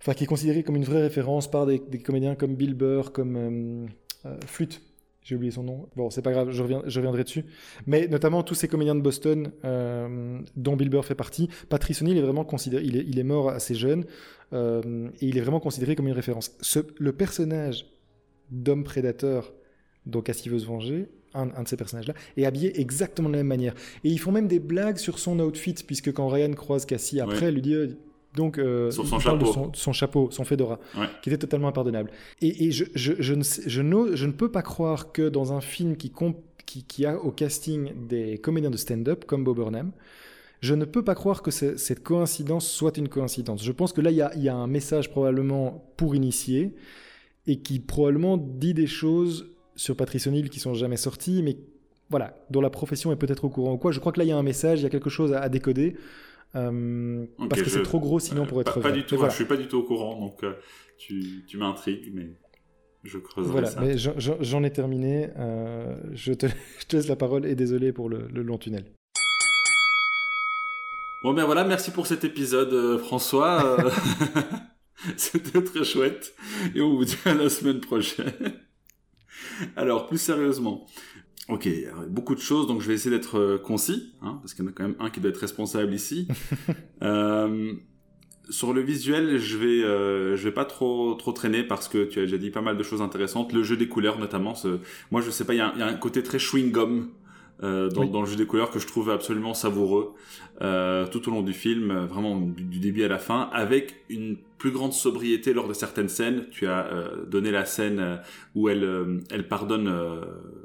Enfin, 0.00 0.14
qui 0.14 0.24
est 0.24 0.26
considéré 0.26 0.62
comme 0.62 0.76
une 0.76 0.84
vraie 0.84 1.02
référence 1.02 1.50
par 1.50 1.66
des, 1.66 1.78
des 1.78 1.98
comédiens 1.98 2.34
comme 2.34 2.54
Bill 2.56 2.72
Burr, 2.74 3.12
comme 3.12 3.88
euh, 4.26 4.36
Flute. 4.46 4.82
J'ai 5.22 5.34
oublié 5.36 5.50
son 5.52 5.62
nom. 5.62 5.86
Bon, 5.96 6.08
c'est 6.08 6.22
pas 6.22 6.32
grave, 6.32 6.50
je, 6.50 6.62
reviens, 6.62 6.82
je 6.86 6.98
reviendrai 6.98 7.24
dessus. 7.24 7.44
Mais 7.86 8.08
notamment 8.08 8.42
tous 8.42 8.54
ces 8.54 8.68
comédiens 8.68 8.94
de 8.94 9.02
Boston, 9.02 9.52
euh, 9.64 10.38
dont 10.56 10.76
Bill 10.76 10.88
Burr 10.88 11.04
fait 11.04 11.14
partie. 11.14 11.48
Patrice 11.68 12.00
O'Neill 12.00 12.16
est 12.16 12.22
vraiment 12.22 12.44
considéré. 12.44 12.82
Il 12.84 12.96
est, 12.96 13.04
il 13.06 13.18
est 13.18 13.22
mort 13.24 13.50
assez 13.50 13.74
jeune 13.74 14.06
euh, 14.54 15.08
et 15.20 15.26
il 15.28 15.36
est 15.36 15.42
vraiment 15.42 15.60
considéré 15.60 15.94
comme 15.94 16.08
une 16.08 16.14
référence. 16.14 16.56
Ce- 16.62 16.78
le 16.98 17.12
personnage 17.12 17.84
d'homme 18.50 18.82
prédateur 18.82 19.52
dont 20.06 20.22
Cassie 20.22 20.48
veut 20.48 20.58
se 20.58 20.66
venger, 20.66 21.08
un, 21.34 21.50
un 21.54 21.62
de 21.64 21.68
ces 21.68 21.76
personnages-là, 21.76 22.14
est 22.38 22.46
habillé 22.46 22.80
exactement 22.80 23.28
de 23.28 23.34
la 23.34 23.40
même 23.40 23.46
manière. 23.46 23.74
Et 24.04 24.08
ils 24.08 24.18
font 24.18 24.32
même 24.32 24.48
des 24.48 24.58
blagues 24.58 24.96
sur 24.96 25.18
son 25.18 25.38
outfit, 25.38 25.74
puisque 25.86 26.12
quand 26.12 26.28
Ryan 26.28 26.52
croise 26.54 26.86
Cassie 26.86 27.20
après, 27.20 27.40
Ouais. 27.40 27.44
elle 27.48 27.54
lui 27.54 27.62
dit. 27.62 27.76
Donc, 28.34 28.58
euh, 28.58 28.90
son 28.90 29.18
chapeau. 29.18 29.46
son, 29.46 29.72
son 29.74 29.92
chapeau, 29.92 30.28
son 30.30 30.44
fedora, 30.44 30.78
Ouais. 30.96 31.06
qui 31.22 31.30
était 31.30 31.38
totalement 31.38 31.68
impardonnable. 31.68 32.10
Et, 32.40 32.66
et 32.66 32.70
je, 32.70 32.84
je, 32.94 33.12
je 33.18 33.34
ne 33.34 33.42
sais- 33.42 33.62
je, 33.68 33.82
ne 33.82 34.32
peux 34.32 34.50
pas 34.50 34.62
croire 34.62 35.10
que 35.12 35.28
dans 35.28 35.52
un 35.52 35.60
film 35.60 35.96
qui, 35.96 36.10
comp- 36.10 36.36
qui, 36.66 36.84
qui 36.84 37.04
a 37.06 37.18
au 37.18 37.32
casting 37.32 37.90
des 38.08 38.38
comédiens 38.38 38.70
de 38.70 38.76
stand-up 38.76 39.24
comme 39.26 39.42
Bob 39.42 39.56
Burnham, 39.56 39.90
je 40.60 40.74
ne 40.74 40.84
peux 40.84 41.02
pas 41.02 41.14
croire 41.14 41.42
que 41.42 41.50
ce- 41.50 41.76
cette 41.76 42.02
coïncidence 42.04 42.68
soit 42.70 42.96
une 42.98 43.08
coïncidence. 43.08 43.64
Je 43.64 43.72
pense 43.72 43.92
que 43.92 44.00
là, 44.00 44.10
il 44.10 44.16
y 44.18 44.22
a, 44.22 44.30
il 44.36 44.42
y 44.42 44.48
a 44.48 44.54
un 44.54 44.66
message 44.68 45.10
probablement 45.10 45.90
pour 45.96 46.14
initier 46.14 46.74
et 47.46 47.56
qui 47.60 47.80
probablement 47.80 48.36
dit 48.36 48.74
des 48.74 48.86
choses 48.86 49.48
sur 49.74 49.96
Patrice 49.96 50.26
O'Neill 50.26 50.50
qui 50.50 50.60
sont 50.60 50.74
jamais 50.74 50.98
sorties, 50.98 51.42
mais 51.42 51.56
voilà, 52.10 52.36
dont 52.50 52.60
la 52.60 52.70
profession 52.70 53.10
est 53.10 53.16
peut-être 53.16 53.44
au 53.44 53.48
courant 53.48 53.72
ou 53.72 53.78
quoi. 53.78 53.90
Je 53.92 53.98
crois 54.00 54.12
que 54.12 54.18
là, 54.18 54.24
il 54.24 54.28
y 54.28 54.32
a 54.32 54.36
un 54.36 54.42
message, 54.42 54.80
il 54.80 54.82
y 54.82 54.86
a 54.86 54.90
quelque 54.90 55.10
chose 55.10 55.32
à, 55.32 55.40
à 55.40 55.48
décoder. 55.48 55.96
Euh, 56.56 57.26
parce 57.48 57.62
que 57.62 57.68
je- 57.68 57.74
c'est 57.74 57.82
trop 57.82 58.00
gros 58.00 58.18
sinon 58.20 58.42
Euh, 58.42 58.46
pour 58.46 58.60
être 58.60 58.74
pas, 58.74 58.80
pas 58.80 58.88
vrai. 58.90 58.92
du 58.98 59.04
tout. 59.04 59.16
Voilà. 59.16 59.30
Je 59.30 59.36
suis 59.36 59.44
pas 59.44 59.56
du 59.56 59.66
tout 59.68 59.78
au 59.78 59.82
courant, 59.84 60.18
donc 60.20 60.42
euh, 60.44 60.54
tu, 60.98 61.44
tu 61.46 61.56
m'intrigues, 61.58 62.10
mais 62.14 62.30
je 63.04 63.18
creuserai 63.18 63.52
Voilà, 63.52 63.68
ça. 63.70 63.80
mais 63.80 63.96
j'en- 63.96 64.62
ai 64.64 64.70
terminé. 64.72 65.30
euh, 65.38 65.96
je, 66.12 66.32
te, 66.32 66.46
je 66.80 66.86
te 66.86 66.96
laisse 66.96 67.08
la 67.08 67.16
parole 67.16 67.46
et 67.46 67.54
désolé 67.54 67.92
pour 67.92 68.08
le, 68.08 68.26
le 68.28 68.42
long 68.42 68.58
tunnel. 68.58 68.84
Bon 71.22 71.34
ben 71.34 71.44
voilà, 71.44 71.64
merci 71.64 71.90
pour 71.90 72.06
cet 72.06 72.24
épisode, 72.24 72.98
François. 72.98 73.76
C'était 75.16 75.62
très 75.62 75.84
chouette. 75.84 76.34
Et 76.74 76.80
on 76.80 76.94
vous 76.96 77.04
dit 77.04 77.16
à 77.24 77.34
la 77.34 77.48
semaine 77.48 77.80
prochaine. 77.80 78.32
Alors, 79.76 80.06
plus 80.06 80.18
sérieusement. 80.20 80.86
Ok, 81.50 81.66
alors, 81.66 82.06
beaucoup 82.08 82.34
de 82.34 82.40
choses, 82.40 82.66
donc 82.66 82.80
je 82.80 82.86
vais 82.88 82.94
essayer 82.94 83.10
d'être 83.14 83.38
euh, 83.38 83.58
concis, 83.58 84.12
hein, 84.22 84.38
parce 84.40 84.54
qu'il 84.54 84.64
y 84.64 84.68
en 84.68 84.70
a 84.70 84.74
quand 84.74 84.84
même 84.84 84.96
un 85.00 85.10
qui 85.10 85.20
doit 85.20 85.30
être 85.30 85.38
responsable 85.40 85.92
ici. 85.94 86.28
Euh, 87.02 87.72
sur 88.50 88.74
le 88.74 88.82
visuel, 88.82 89.38
je 89.38 89.56
vais, 89.56 89.82
euh, 89.82 90.36
je 90.36 90.44
vais 90.44 90.52
pas 90.52 90.64
trop, 90.66 91.14
trop 91.14 91.32
traîner 91.32 91.62
parce 91.62 91.88
que 91.88 92.04
tu 92.04 92.18
as 92.18 92.22
déjà 92.22 92.36
dit 92.36 92.50
pas 92.50 92.60
mal 92.60 92.76
de 92.76 92.82
choses 92.82 93.00
intéressantes. 93.00 93.52
Le 93.54 93.62
jeu 93.62 93.76
des 93.76 93.88
couleurs, 93.88 94.18
notamment. 94.18 94.54
ce- 94.54 94.80
Moi, 95.10 95.22
je 95.22 95.30
sais 95.30 95.44
pas, 95.46 95.54
y, 95.54 95.56
il 95.56 95.78
y 95.78 95.82
a 95.82 95.86
un 95.86 95.94
côté 95.94 96.22
très 96.22 96.38
chewing 96.38 96.72
gum 96.72 97.08
euh, 97.62 97.88
dans, 97.90 98.02
Oui. 98.02 98.10
dans 98.10 98.20
le 98.22 98.26
jeu 98.26 98.36
des 98.36 98.46
couleurs 98.46 98.70
que 98.70 98.78
je 98.78 98.86
trouve 98.86 99.10
absolument 99.10 99.54
savoureux 99.54 100.14
euh, 100.62 101.06
tout 101.06 101.28
au 101.28 101.30
long 101.30 101.42
du 101.42 101.52
film, 101.52 101.90
euh, 101.90 102.06
vraiment 102.06 102.38
du, 102.40 102.64
du 102.64 102.78
début 102.78 103.02
à 103.04 103.08
la 103.08 103.18
fin, 103.18 103.48
avec 103.52 103.96
une 104.08 104.36
plus 104.58 104.70
grande 104.70 104.92
sobriété 104.92 105.52
lors 105.52 105.68
de 105.68 105.74
certaines 105.74 106.08
scènes. 106.08 106.46
Tu 106.50 106.66
as 106.66 106.88
donné 107.26 107.50
la 107.50 107.64
scène 107.64 108.20
où 108.54 108.68
elle, 108.68 109.20
elle 109.30 109.48
pardonne 109.48 109.90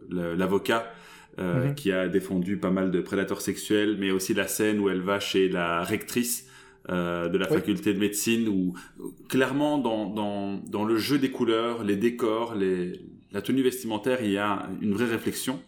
l'avocat. 0.09 0.91
Mhm. 1.37 1.75
qui 1.75 1.91
a 1.91 2.07
défendu 2.07 2.55
pas 2.55 2.69
mal 2.71 2.91
de 2.91 3.01
prédateurs 3.01 3.41
sexuels, 3.41 3.97
mais 3.99 4.09
aussi 4.09 4.33
la 4.33 4.47
scène 4.47 4.79
où 4.79 4.87
elle 4.87 5.01
va 5.01 5.19
chez 5.19 5.49
la 5.49 5.83
rectrice 5.83 6.47
euh, 6.89 7.27
de 7.27 7.37
la 7.37 7.45
Oui. 7.51 7.55
faculté 7.57 7.93
de 7.93 7.99
médecine, 7.99 8.47
où 8.47 8.73
où, 9.01 9.11
clairement 9.27 9.77
dans, 9.77 10.05
dans, 10.09 10.53
dans 10.71 10.85
le 10.85 10.95
jeu 10.97 11.17
des 11.19 11.31
couleurs, 11.31 11.83
les 11.83 11.97
décors, 11.97 12.55
les, 12.55 13.01
la 13.33 13.41
tenue 13.41 13.63
vestimentaire, 13.63 14.19
il 14.23 14.31
y 14.31 14.37
a 14.37 14.69
une 14.81 14.93
vraie 14.93 15.07
réflexion. 15.11 15.59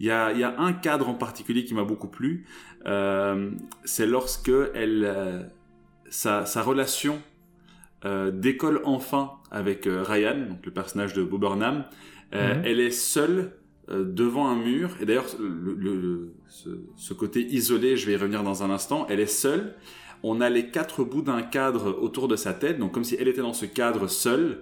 Il 0.00 0.06
y 0.06 0.10
a, 0.10 0.32
il 0.32 0.38
y 0.38 0.44
a 0.44 0.58
un 0.58 0.72
cadre 0.72 1.08
en 1.08 1.14
particulier 1.14 1.64
qui 1.64 1.74
m'a 1.74 1.84
beaucoup 1.84 2.08
plu, 2.08 2.46
euh, 2.86 3.50
c'est 3.84 4.06
lorsque 4.06 4.50
elle, 4.74 5.04
euh, 5.04 5.42
sa, 6.08 6.46
sa 6.46 6.62
relation 6.62 7.20
euh, 8.06 8.30
décolle 8.30 8.80
enfin 8.84 9.32
avec 9.50 9.86
Ryan, 9.86 10.46
donc 10.48 10.64
le 10.64 10.72
personnage 10.72 11.12
de 11.14 11.22
Bob 11.22 11.40
Burnham. 11.40 11.84
Euh, 12.34 12.54
Mhm. 12.54 12.62
Elle 12.64 12.80
est 12.80 12.90
seule 12.92 13.52
devant 13.88 14.48
un 14.48 14.56
mur, 14.56 14.90
et 15.00 15.04
d'ailleurs 15.04 15.26
le, 15.40 15.74
le- 15.74 15.96
le- 16.00 16.32
ce, 16.46 16.68
ce 16.96 17.12
côté 17.12 17.40
isolé, 17.44 17.96
je 17.96 18.06
vais 18.06 18.12
y 18.12 18.16
revenir 18.16 18.44
dans 18.44 18.62
un 18.62 18.70
instant, 18.70 19.04
elle 19.10 19.18
est 19.18 19.26
seule. 19.26 19.74
On 20.22 20.40
a 20.40 20.48
les 20.48 20.70
quatre 20.70 21.02
bouts 21.02 21.22
d'un 21.22 21.42
cadre 21.42 21.98
autour 22.00 22.28
de 22.28 22.36
sa 22.36 22.52
tête, 22.54 22.78
donc 22.78 22.92
comme 22.92 23.02
si 23.04 23.16
elle 23.18 23.26
était 23.26 23.40
dans 23.40 23.52
ce 23.52 23.66
cadre 23.66 24.06
seule. 24.06 24.60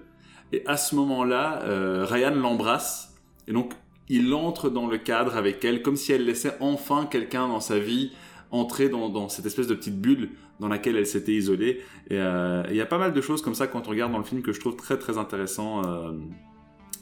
Et 0.53 0.63
à 0.67 0.79
ce 0.79 0.95
moment-là, 0.95 1.61
euh, 1.65 2.07
Ryan 2.07 2.35
l'embrasse, 2.37 3.15
et 3.47 3.53
donc 3.53 3.75
il 4.09 4.33
entre 4.35 4.71
dans 4.71 4.87
le 4.87 4.99
cadre 4.99 5.37
avec 5.37 5.65
elle, 5.65 5.83
comme 5.83 5.97
si 5.97 6.13
elle 6.13 6.25
laissait 6.25 6.57
enfin 6.61 7.07
quelqu'un 7.07 7.49
dans 7.49 7.61
sa 7.61 7.79
vie 7.79 8.13
entrer 8.51 8.89
dans, 8.89 9.09
dans 9.09 9.29
cette 9.29 9.47
espèce 9.47 9.67
de 9.67 9.75
petite 9.75 10.01
bulle 10.01 10.31
dans 10.61 10.69
laquelle 10.69 10.97
elle 10.97 11.07
s'était 11.07 11.33
isolée. 11.33 11.83
Et 12.09 12.19
euh, 12.19 12.63
il 12.71 12.77
y 12.77 12.81
a 12.81 12.87
pas 12.87 12.99
mal 12.99 13.13
de 13.13 13.21
choses 13.21 13.43
comme 13.43 13.55
ça 13.55 13.67
quand 13.67 13.87
on 13.87 13.91
regarde 13.91 14.13
dans 14.13 14.19
le 14.19 14.25
film 14.25 14.43
que 14.43 14.53
je 14.53 14.61
trouve 14.61 14.77
très 14.77 14.99
très 14.99 15.19
intéressant, 15.19 15.85
euh, 15.85 16.13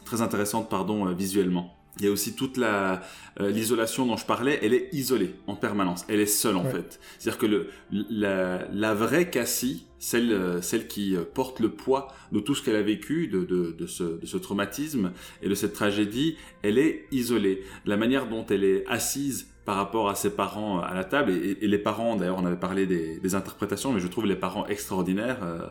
très 0.04 0.22
intéressantes 0.22 0.68
pardon 0.68 1.06
euh, 1.06 1.12
visuellement. 1.12 1.75
Il 1.98 2.04
y 2.04 2.08
a 2.08 2.10
aussi 2.10 2.34
toute 2.34 2.56
la 2.56 3.02
l'isolation 3.38 4.06
dont 4.06 4.16
je 4.16 4.24
parlais, 4.24 4.58
elle 4.62 4.72
est 4.72 4.88
isolée 4.92 5.34
en 5.46 5.56
permanence, 5.56 6.06
elle 6.08 6.20
est 6.20 6.26
seule 6.26 6.56
en 6.56 6.64
fait. 6.64 6.98
C'est-à-dire 7.18 7.38
que 7.38 7.46
le, 7.46 7.68
la, 7.90 8.66
la 8.72 8.94
vraie 8.94 9.28
Cassie, 9.28 9.86
celle, 9.98 10.62
celle 10.62 10.88
qui 10.88 11.14
porte 11.34 11.60
le 11.60 11.70
poids 11.70 12.08
de 12.32 12.40
tout 12.40 12.54
ce 12.54 12.62
qu'elle 12.62 12.76
a 12.76 12.82
vécu, 12.82 13.28
de, 13.28 13.44
de, 13.44 13.72
de, 13.72 13.86
ce, 13.86 14.04
de 14.20 14.24
ce 14.24 14.38
traumatisme 14.38 15.12
et 15.42 15.50
de 15.50 15.54
cette 15.54 15.74
tragédie, 15.74 16.36
elle 16.62 16.78
est 16.78 17.04
isolée. 17.12 17.62
La 17.84 17.98
manière 17.98 18.26
dont 18.26 18.46
elle 18.46 18.64
est 18.64 18.86
assise 18.86 19.48
par 19.66 19.76
rapport 19.76 20.08
à 20.08 20.14
ses 20.14 20.30
parents 20.30 20.80
à 20.80 20.94
la 20.94 21.04
table. 21.04 21.32
Et, 21.32 21.66
les 21.66 21.78
parents, 21.78 22.16
d'ailleurs, 22.16 22.38
on 22.38 22.46
avait 22.46 22.56
parlé 22.56 22.86
des, 22.86 23.34
interprétations, 23.34 23.92
mais 23.92 24.00
je 24.00 24.06
trouve 24.06 24.24
les 24.24 24.36
parents 24.36 24.66
extraordinaires, 24.66 25.40
euh, 25.42 25.66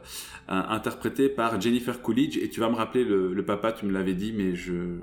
interprétés 0.47 1.29
par 1.29 1.59
Jennifer 1.59 2.01
Coolidge. 2.01 2.37
Et 2.37 2.49
tu 2.49 2.59
vas 2.59 2.69
me 2.69 2.75
rappeler 2.75 3.05
le, 3.05 3.45
papa, 3.45 3.71
tu 3.71 3.85
me 3.87 3.91
l'avais 3.91 4.13
dit, 4.13 4.33
mais 4.33 4.53
je... 4.53 4.97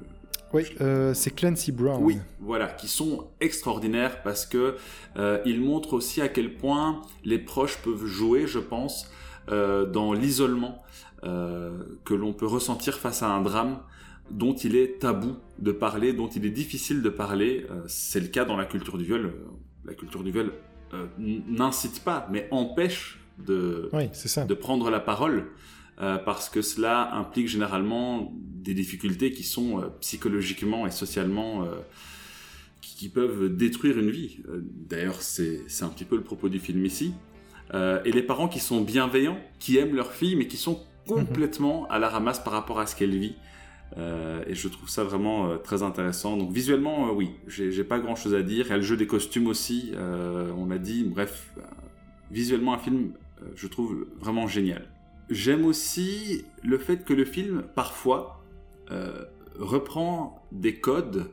Oui, 0.53 0.65
euh, 0.81 1.15
c'est 1.15 1.31
Clancy 1.35 1.73
Brown. 1.73 2.03
Oui, 2.03 2.19
voilà, 2.41 2.67
qui 2.67 2.89
sont 2.89 3.29
extraordinaires 3.41 4.23
parce 4.23 4.47
que 4.47 4.77
euh, 5.17 5.41
ils 5.47 5.61
montrent 5.61 5.95
aussi 5.95 6.21
à 6.21 6.29
quel 6.29 6.55
point 6.55 7.03
les 7.25 7.39
proches 7.39 7.79
peuvent 7.79 8.07
jouer, 8.07 8.47
je 8.47 8.59
pense, 8.59 9.11
dans 9.49 10.13
l'isolement 10.13 10.83
que 11.23 12.15
l'on 12.15 12.33
peut 12.33 12.47
ressentir 12.47 12.99
face 12.99 13.23
à 13.23 13.29
un 13.29 13.43
drame 13.43 13.81
dont 14.33 14.55
il 14.55 14.77
est 14.77 15.01
tabou 15.01 15.37
de 15.59 15.73
parler, 15.73 16.13
dont 16.13 16.29
il 16.29 16.45
est 16.47 16.51
difficile 16.51 17.03
de 17.03 17.09
parler. 17.09 17.67
Euh, 17.71 17.83
c'est 17.87 18.21
le 18.21 18.29
cas 18.29 18.45
dans 18.45 18.57
la 18.57 18.65
culture 18.65 18.99
du 18.99 19.05
viol. 19.05 19.27
Euh, 19.27 19.31
la 19.85 19.95
culture 19.95 20.23
du 20.23 20.31
viol 20.31 20.53
euh, 20.95 21.07
n'incite 21.19 22.05
pas, 22.05 22.29
mais 22.31 22.49
empêche 22.51 23.19
de, 23.39 23.91
de 24.47 24.55
prendre 24.55 24.91
la 24.91 25.01
parole. 25.01 25.47
Parce 25.99 26.49
que 26.49 26.63
cela 26.63 27.15
implique 27.15 27.47
généralement 27.47 28.33
des 28.35 28.75
difficultés 28.75 29.31
qui 29.31 29.45
sont 29.45 29.85
psychologiquement 30.01 30.87
et 30.87 30.91
socialement 30.91 31.69
qui, 32.81 33.09
peuvent 33.09 33.55
détruire 33.55 33.99
une 33.99 34.11
vie. 34.11 34.39
D'ailleurs, 34.89 35.23
c'est 35.23 35.63
un 35.83 35.89
petit 35.89 36.05
peu 36.05 36.17
le 36.17 36.23
propos 36.23 36.49
du 36.49 36.59
film 36.59 36.85
ici. 36.85 37.15
et 37.73 38.11
les 38.11 38.23
parents 38.23 38.49
qui 38.49 38.59
sont 38.59 38.81
bienveillants, 38.81 39.39
qui 39.61 39.77
aiment 39.77 39.95
leur 39.95 40.13
fille, 40.13 40.35
mais 40.35 40.49
qui 40.49 40.57
sont 40.57 40.83
complètement 41.07 41.87
à 41.89 41.99
la 41.99 42.09
ramasse 42.09 42.43
par 42.43 42.53
rapport 42.53 42.81
à 42.81 42.87
ce 42.87 42.97
qu'elle 42.97 43.17
vit. 43.17 43.37
Euh, 43.99 44.43
et 44.47 44.55
je 44.55 44.69
trouve 44.69 44.89
ça 44.89 45.05
vraiment 45.05 45.51
euh, 45.51 45.57
très 45.59 45.83
intéressant. 45.83 46.37
Donc 46.37 46.53
visuellement, 46.53 47.09
euh, 47.09 47.13
oui, 47.13 47.31
j'ai 47.47 47.85
pas 47.85 47.99
grand 47.99 48.17
chose 48.17 48.35
à 48.35 48.43
dire. 48.43 48.67
Il 48.67 48.71
y 48.71 48.73
a 48.73 48.77
le 48.77 48.83
jeu 48.83 48.97
des 48.97 49.07
costumes 49.07 49.47
aussi, 49.47 49.93
on 50.57 50.71
a 50.71 50.79
dit. 50.79 51.05
Bref, 51.05 51.53
visuellement 52.31 52.75
un 52.75 52.79
film, 52.79 53.13
je 53.55 53.67
trouve 53.67 54.07
vraiment 54.19 54.47
génial. 54.47 54.89
J'aime 55.31 55.65
aussi 55.65 56.45
le 56.63 56.79
fait 56.79 57.05
que 57.05 57.13
le 57.13 57.25
film, 57.25 57.63
parfois, 57.75 58.45
reprend 59.59 60.47
des 60.53 60.75
codes 60.77 61.31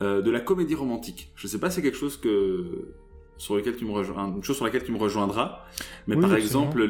de 0.00 0.30
la 0.30 0.40
comédie 0.40 0.74
romantique. 0.74 1.32
Je 1.36 1.46
sais 1.46 1.58
pas 1.58 1.70
si 1.70 1.76
c'est 1.76 1.82
quelque 1.82 1.98
chose 1.98 2.16
que 2.16 2.94
sur 3.36 3.56
lequel 3.56 3.76
tu 3.76 3.84
me 3.84 3.92
rejoins, 3.92 4.34
une 4.34 4.42
chose 4.42 4.56
sur 4.56 4.64
laquelle 4.64 4.84
tu 4.84 4.92
me 4.92 4.98
rejoindras. 4.98 5.64
Mais 6.06 6.16
par 6.16 6.34
exemple, 6.34 6.86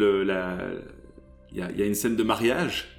il 1.50 1.56
y, 1.56 1.58
y 1.58 1.82
a 1.82 1.86
une 1.86 1.94
scène 1.94 2.16
de 2.16 2.22
mariage 2.22 2.94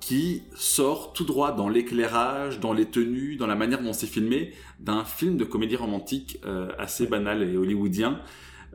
qui 0.00 0.42
sort 0.54 1.12
tout 1.12 1.24
droit 1.24 1.52
dans 1.52 1.68
l'éclairage, 1.68 2.58
dans 2.58 2.72
les 2.72 2.86
tenues, 2.86 3.36
dans 3.36 3.46
la 3.46 3.54
manière 3.54 3.82
dont 3.82 3.92
c'est 3.92 4.06
filmé, 4.06 4.52
d'un 4.80 5.04
film 5.04 5.36
de 5.36 5.44
comédie 5.44 5.76
romantique 5.76 6.40
euh, 6.46 6.70
assez 6.78 7.06
banal 7.06 7.42
et 7.42 7.56
hollywoodien. 7.56 8.20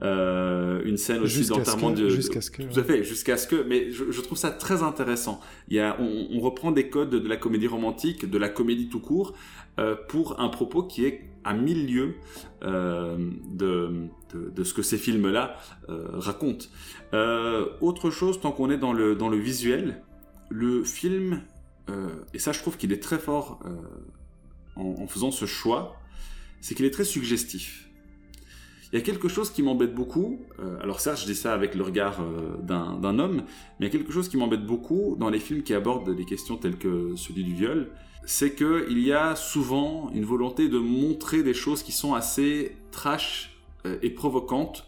Euh, 0.04 0.82
une 0.84 0.98
scène 0.98 1.22
aussi 1.22 1.48
d'enterrement 1.48 1.90
de 1.90 2.10
jusqu'à 2.10 2.42
ce 2.42 2.52
que 2.52 2.64
tout 2.64 2.78
à 2.78 2.84
fait 2.84 3.06
jusqu'à 3.06 3.38
ce 3.38 3.48
que 3.48 3.64
mais 3.64 3.92
je, 3.92 4.12
je, 4.12 4.22
trouve 4.22 4.38
ça 4.38 4.52
très 4.52 4.84
intéressant 4.84 5.40
il 5.70 5.78
y 5.78 5.80
a 5.80 5.96
on, 6.02 6.28
on, 6.34 6.42
reprend 6.42 6.74
des 6.74 6.90
codes 6.90 7.12
de 7.12 7.30
la 7.30 7.38
comédie 7.38 7.68
romantique 7.68 8.30
de 8.30 8.38
la 8.38 8.50
comédie 8.50 8.90
tout 8.90 9.00
court 9.00 9.34
euh, 9.80 9.96
pour 10.10 10.42
un 10.42 10.50
propos 10.50 10.84
qui 10.84 11.06
est 11.06 11.22
à 11.46 11.54
mille 11.54 11.88
lieues 11.88 12.16
euh, 12.64 13.16
de, 13.54 14.10
de, 14.34 14.50
de, 14.50 14.64
ce 14.66 14.74
que 14.74 14.82
ces 14.82 14.98
films 14.98 15.32
là 15.32 15.56
racontent 15.88 16.66
autre 17.80 18.10
chose 18.10 18.42
tant 18.42 18.52
qu'on 18.52 18.70
est 18.72 18.78
dans 18.78 18.92
le 18.92 19.16
dans 19.16 19.30
le 19.30 19.38
visuel 19.38 20.02
le 20.50 20.84
film, 20.84 21.42
et 22.34 22.40
ça 22.40 22.52
je 22.52 22.60
trouve 22.60 22.76
qu'il 22.76 22.92
est 22.92 23.02
très 23.02 23.18
fort 23.18 23.62
en, 24.76 25.08
faisant 25.08 25.32
ce 25.32 25.46
choix, 25.46 25.96
c'est 26.62 26.76
qu'il 26.76 26.86
est 26.86 26.92
très 26.92 27.06
suggestif. 27.06 27.85
Il 28.92 29.00
y 29.00 29.02
a 29.02 29.06
quelque 29.06 29.28
chose 29.28 29.50
qui 29.50 29.64
m'embête 29.64 29.94
beaucoup, 29.94 30.40
euh, 30.60 30.80
alors 30.82 31.00
certes 31.00 31.20
je 31.20 31.26
dis 31.26 31.36
ça 31.36 31.54
avec 31.54 31.76
le 31.76 31.84
regard 31.84 32.24
d'un 32.62 33.20
homme, 33.20 33.44
mais 33.80 33.82
il 33.82 33.84
y 33.86 33.88
a 33.88 33.90
quelque 33.90 34.12
chose 34.12 34.30
qui 34.30 34.38
m'embête 34.38 34.66
beaucoup 34.66 35.16
dans 35.20 35.30
les 35.30 35.40
films 35.40 35.64
qui 35.64 35.74
abordent 35.74 36.16
des 36.16 36.26
questions 36.26 36.58
telles 36.58 36.78
que 36.78 37.16
celui 37.16 37.44
du 37.44 37.54
viol, 37.54 37.90
c'est 38.26 38.56
qu'il 38.56 39.00
y 39.00 39.12
a 39.12 39.36
souvent 39.36 40.10
une 40.14 40.26
volonté 40.26 40.70
de 40.70 40.78
montrer 40.78 41.44
des 41.44 41.54
choses 41.54 41.84
qui 41.84 41.92
sont 41.92 42.14
assez 42.14 42.76
trash 42.92 43.58
et 44.02 44.10
provocantes, 44.10 44.88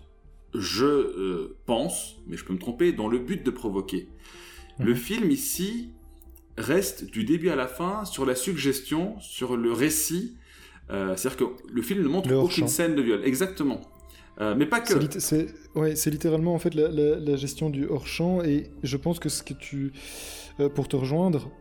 je 0.55 1.51
pense, 1.65 2.15
mais 2.25 2.35
je 2.35 2.45
peux 2.45 2.53
me 2.53 2.59
tromper, 2.59 2.93
dans 2.93 3.07
le 3.07 3.19
but 3.19 3.45
de 3.45 3.51
provoquer. 3.51 4.07
Le 4.79 4.91
mhm. 4.91 4.97
film 4.97 5.31
ici 5.31 5.91
reste 6.57 7.05
du 7.05 7.23
début 7.23 7.49
à 7.49 7.55
la 7.55 7.67
fin 7.67 8.05
sur 8.05 8.25
la 8.25 8.35
suggestion, 8.35 9.19
sur 9.19 9.57
le 9.57 9.71
récit. 9.71 10.37
Euh, 10.89 11.15
c'est-à-dire 11.15 11.37
que 11.37 11.71
le 11.71 11.81
film 11.81 12.03
ne 12.03 12.07
montre 12.07 12.33
aucune 12.33 12.67
scène 12.67 12.95
de 12.95 13.01
viol. 13.01 13.21
Exactement. 13.23 13.81
Euh, 14.39 14.53
mais 14.55 14.65
pas 14.65 14.79
que. 14.79 14.93
C'est 15.19 15.47
ouais, 15.75 15.93
littéralement 16.05 16.53
en 16.53 16.59
fait 16.59 16.75
la, 16.75 17.35
gestion 17.35 17.69
du 17.69 17.87
hors-champ 17.87 18.43
et 18.43 18.69
je 18.83 18.97
pense 18.97 19.19
que 19.19 19.29
ce 19.29 19.43
que 19.43 19.53
tu. 19.53 19.93
Euh, 20.59 20.69
pour 20.69 20.87
te 20.87 20.95
rejoindre, 20.95 21.51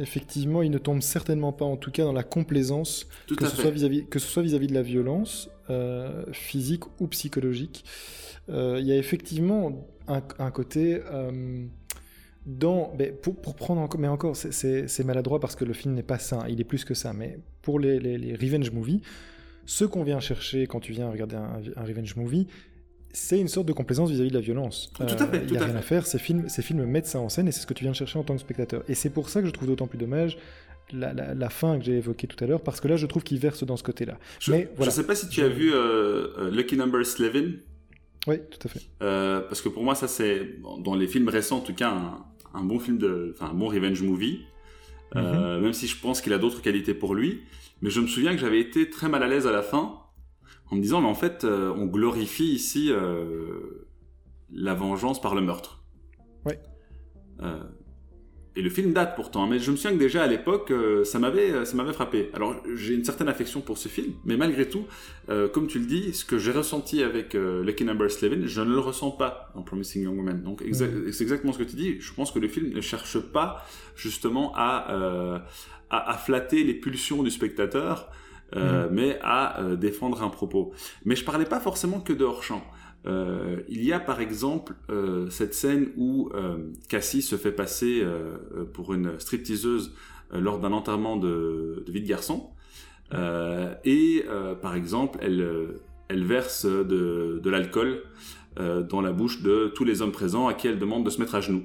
effectivement, 0.00 0.62
il 0.62 0.72
ne 0.72 0.78
tombe 0.78 1.02
certainement 1.02 1.52
pas, 1.52 1.64
en 1.64 1.76
tout 1.76 1.92
cas, 1.92 2.02
dans 2.02 2.12
la 2.12 2.24
complaisance, 2.24 3.06
que, 3.28 3.46
ce 3.46 3.54
Soit 3.54 3.70
vis 3.70 3.84
-vis, 3.84 4.08
que 4.08 4.18
ce 4.18 4.26
soit 4.26 4.42
vis-à-vis 4.42 4.66
de 4.66 4.74
la 4.74 4.82
violence 4.82 5.50
physique 6.32 6.84
ou 7.00 7.06
psychologique. 7.06 7.84
Il 8.48 8.84
y 8.84 8.90
a 8.92 8.96
effectivement 8.96 9.86
un, 10.08 10.20
un 10.40 10.50
côté 10.50 11.00
dans, 12.46 12.94
mais 12.98 13.10
pour, 13.10 13.56
prendre 13.56 13.80
encore, 13.80 14.00
mais 14.00 14.08
encore, 14.08 14.36
c'est 14.36 15.04
maladroit 15.04 15.40
parce 15.40 15.56
que 15.56 15.64
le 15.64 15.72
film 15.72 15.94
n'est 15.94 16.02
pas 16.02 16.18
sain, 16.18 16.44
il 16.48 16.60
est 16.60 16.64
plus 16.64 16.84
que 16.84 16.94
ça. 16.94 17.12
Mais 17.12 17.38
pour 17.62 17.80
les, 17.80 17.98
les, 17.98 18.34
revenge 18.34 18.70
movies, 18.70 19.00
ce 19.66 19.84
qu'on 19.84 20.04
vient 20.04 20.20
chercher 20.20 20.66
quand 20.66 20.80
tu 20.80 20.92
viens 20.92 21.10
regarder 21.10 21.36
un, 21.36 21.60
revenge 21.82 22.14
movie, 22.16 22.46
c'est 23.12 23.40
une 23.40 23.48
sorte 23.48 23.66
de 23.66 23.72
complaisance 23.72 24.10
vis-à-vis 24.10 24.30
de 24.30 24.34
la 24.34 24.40
violence. 24.40 24.92
Tout 24.94 25.02
à 25.02 25.26
fait. 25.26 25.42
Il 25.44 25.52
n'y 25.52 25.58
a 25.58 25.64
rien 25.64 25.76
à 25.76 25.82
faire. 25.82 26.06
Ces 26.06 26.18
films, 26.18 26.48
ces 26.48 26.62
films 26.62 26.84
mettent 26.84 27.06
ça 27.06 27.18
en 27.18 27.28
scène 27.28 27.48
et 27.48 27.52
c'est 27.52 27.60
ce 27.60 27.66
que 27.66 27.74
tu 27.74 27.82
viens 27.82 27.92
de 27.92 27.96
chercher 27.96 28.18
en 28.18 28.24
tant 28.24 28.34
que 28.34 28.40
spectateur. 28.40 28.84
Et 28.88 28.94
c'est 28.94 29.10
pour 29.10 29.28
ça 29.28 29.40
que 29.40 29.46
je 29.46 29.52
trouve 29.52 29.68
d'autant 29.68 29.86
plus 29.86 29.98
dommage 29.98 30.38
la, 30.92 31.12
la, 31.12 31.48
fin 31.48 31.78
que 31.78 31.84
j'ai 31.84 31.96
évoquée 31.96 32.26
tout 32.26 32.42
à 32.44 32.46
l'heure, 32.46 32.60
parce 32.60 32.80
que 32.80 32.88
là, 32.88 32.96
je 32.96 33.06
trouve 33.06 33.22
qu'il 33.22 33.38
verse 33.38 33.64
dans 33.64 33.76
ce 33.76 33.82
côté-là. 33.82 34.18
Je 34.38 34.52
ne 34.52 34.90
sais 34.90 35.04
pas 35.04 35.14
si 35.14 35.28
tu 35.28 35.42
as 35.42 35.48
vu 35.48 35.72
euh, 35.72 36.28
euh, 36.38 36.50
Lucky 36.50 36.76
Number 36.76 37.00
11. 37.00 37.16
Oui, 38.28 38.38
tout 38.50 38.58
à 38.64 38.68
fait. 38.68 38.80
Euh, 39.02 39.40
parce 39.40 39.60
que 39.60 39.68
pour 39.68 39.82
moi, 39.82 39.94
ça 39.94 40.08
c'est, 40.08 40.56
dans 40.80 40.94
les 40.94 41.06
films 41.06 41.28
récents 41.28 41.58
en 41.58 41.60
tout 41.60 41.74
cas, 41.74 41.90
un, 41.90 42.24
un 42.56 42.64
bon 42.64 42.78
film 42.78 42.98
de, 42.98 43.34
enfin 43.34 43.50
un 43.50 43.54
bon 43.54 43.68
revenge 43.68 44.02
movie, 44.02 44.46
euh, 45.14 45.56
mhm. 45.56 45.62
même 45.62 45.72
si 45.72 45.86
je 45.86 46.00
pense 46.00 46.20
qu'il 46.20 46.32
a 46.32 46.38
d'autres 46.38 46.62
qualités 46.62 46.94
pour 46.94 47.14
lui. 47.14 47.42
Mais 47.82 47.90
je 47.90 48.00
me 48.00 48.06
souviens 48.06 48.32
que 48.32 48.38
j'avais 48.38 48.60
été 48.60 48.88
très 48.88 49.08
mal 49.08 49.22
à 49.22 49.28
l'aise 49.28 49.46
à 49.46 49.52
la 49.52 49.62
fin, 49.62 50.00
en 50.70 50.76
me 50.76 50.80
disant 50.80 51.00
mais 51.00 51.08
en 51.08 51.14
fait 51.14 51.44
euh, 51.44 51.72
on 51.76 51.86
glorifie 51.86 52.52
ici 52.52 52.88
euh, 52.90 53.86
la 54.50 54.74
vengeance 54.74 55.20
par 55.20 55.34
le 55.34 55.42
meurtre. 55.42 55.84
Ouais. 56.44 56.60
Et 58.58 58.62
le 58.62 58.70
film 58.70 58.94
date 58.94 59.14
pourtant, 59.16 59.44
hein, 59.44 59.48
mais 59.50 59.58
je 59.58 59.70
me 59.70 59.76
souviens 59.76 59.92
que 59.92 60.02
déjà 60.02 60.22
à 60.22 60.26
l'époque, 60.26 60.70
euh, 60.70 61.04
ça 61.04 61.18
m'avait, 61.18 61.52
euh, 61.52 61.66
ça 61.66 61.76
m'avait 61.76 61.92
frappé. 61.92 62.30
Alors 62.32 62.56
j'ai 62.74 62.94
une 62.94 63.04
certaine 63.04 63.28
affection 63.28 63.60
pour 63.60 63.76
ce 63.76 63.88
film, 63.88 64.14
mais 64.24 64.38
malgré 64.38 64.66
tout, 64.66 64.86
euh, 65.28 65.46
comme 65.46 65.66
tu 65.66 65.78
le 65.78 65.84
dis, 65.84 66.14
ce 66.14 66.24
que 66.24 66.38
j'ai 66.38 66.52
ressenti 66.52 67.02
avec 67.02 67.34
Lucky 67.34 67.84
Number 67.84 68.06
11, 68.06 68.46
je 68.46 68.60
ne 68.62 68.70
le 68.70 68.78
ressens 68.78 69.10
pas 69.10 69.52
dans 69.54 69.60
Promising 69.60 70.04
Young 70.04 70.16
Woman. 70.16 70.42
Donc 70.42 70.64
mm. 70.64 70.72
c'est 71.12 71.22
exactement 71.22 71.52
ce 71.52 71.58
que 71.58 71.64
tu 71.64 71.76
dis. 71.76 72.00
Je 72.00 72.14
pense 72.14 72.32
que 72.32 72.38
le 72.38 72.48
film 72.48 72.72
ne 72.72 72.80
cherche 72.80 73.18
pas 73.18 73.62
justement 73.94 74.54
à, 74.56 75.42
à, 75.90 76.14
flatter 76.14 76.64
les 76.64 76.74
pulsions 76.74 77.22
du 77.22 77.30
spectateur. 77.30 78.10
Mm. 78.54 78.88
mais 78.92 79.18
à 79.22 79.60
défendre 79.76 80.22
un 80.22 80.28
propos. 80.28 80.72
Mais 81.04 81.16
je 81.16 81.24
parlais 81.24 81.44
pas 81.44 81.58
forcément 81.58 81.98
que 81.98 82.12
de 82.12 82.24
hors 82.24 82.44
champ. 82.44 82.62
Euh, 83.06 83.60
il 83.68 83.84
y 83.84 83.92
a 83.92 84.00
par 84.00 84.20
exemple 84.20 84.74
euh, 84.90 85.30
cette 85.30 85.54
scène 85.54 85.88
où 85.96 86.30
euh, 86.34 86.56
Cassie 86.88 87.22
se 87.22 87.36
fait 87.36 87.52
passer 87.52 88.04
pour 88.72 88.94
une 88.94 89.18
stripteaseuse 89.18 89.92
lors 90.32 90.58
d'un 90.58 90.72
enterrement 90.72 91.16
de, 91.16 91.84
de 91.86 91.92
vie 91.92 92.00
de 92.00 92.08
garçon. 92.08 92.50
et 93.84 94.24
par 94.60 94.74
exemple, 94.74 95.18
elle, 95.22 95.46
elle 96.08 96.24
verse 96.24 96.66
de, 96.66 97.40
de 97.42 97.50
l'alcool 97.50 98.02
dans 98.56 99.00
la 99.00 99.12
bouche 99.12 99.42
de 99.42 99.70
tous 99.74 99.84
les 99.84 100.02
hommes 100.02 100.12
présents 100.12 100.48
à 100.48 100.54
qui 100.54 100.66
elle 100.66 100.78
demande 100.78 101.04
de 101.04 101.10
se 101.10 101.20
mettre 101.20 101.34
à 101.36 101.40
genoux. 101.40 101.62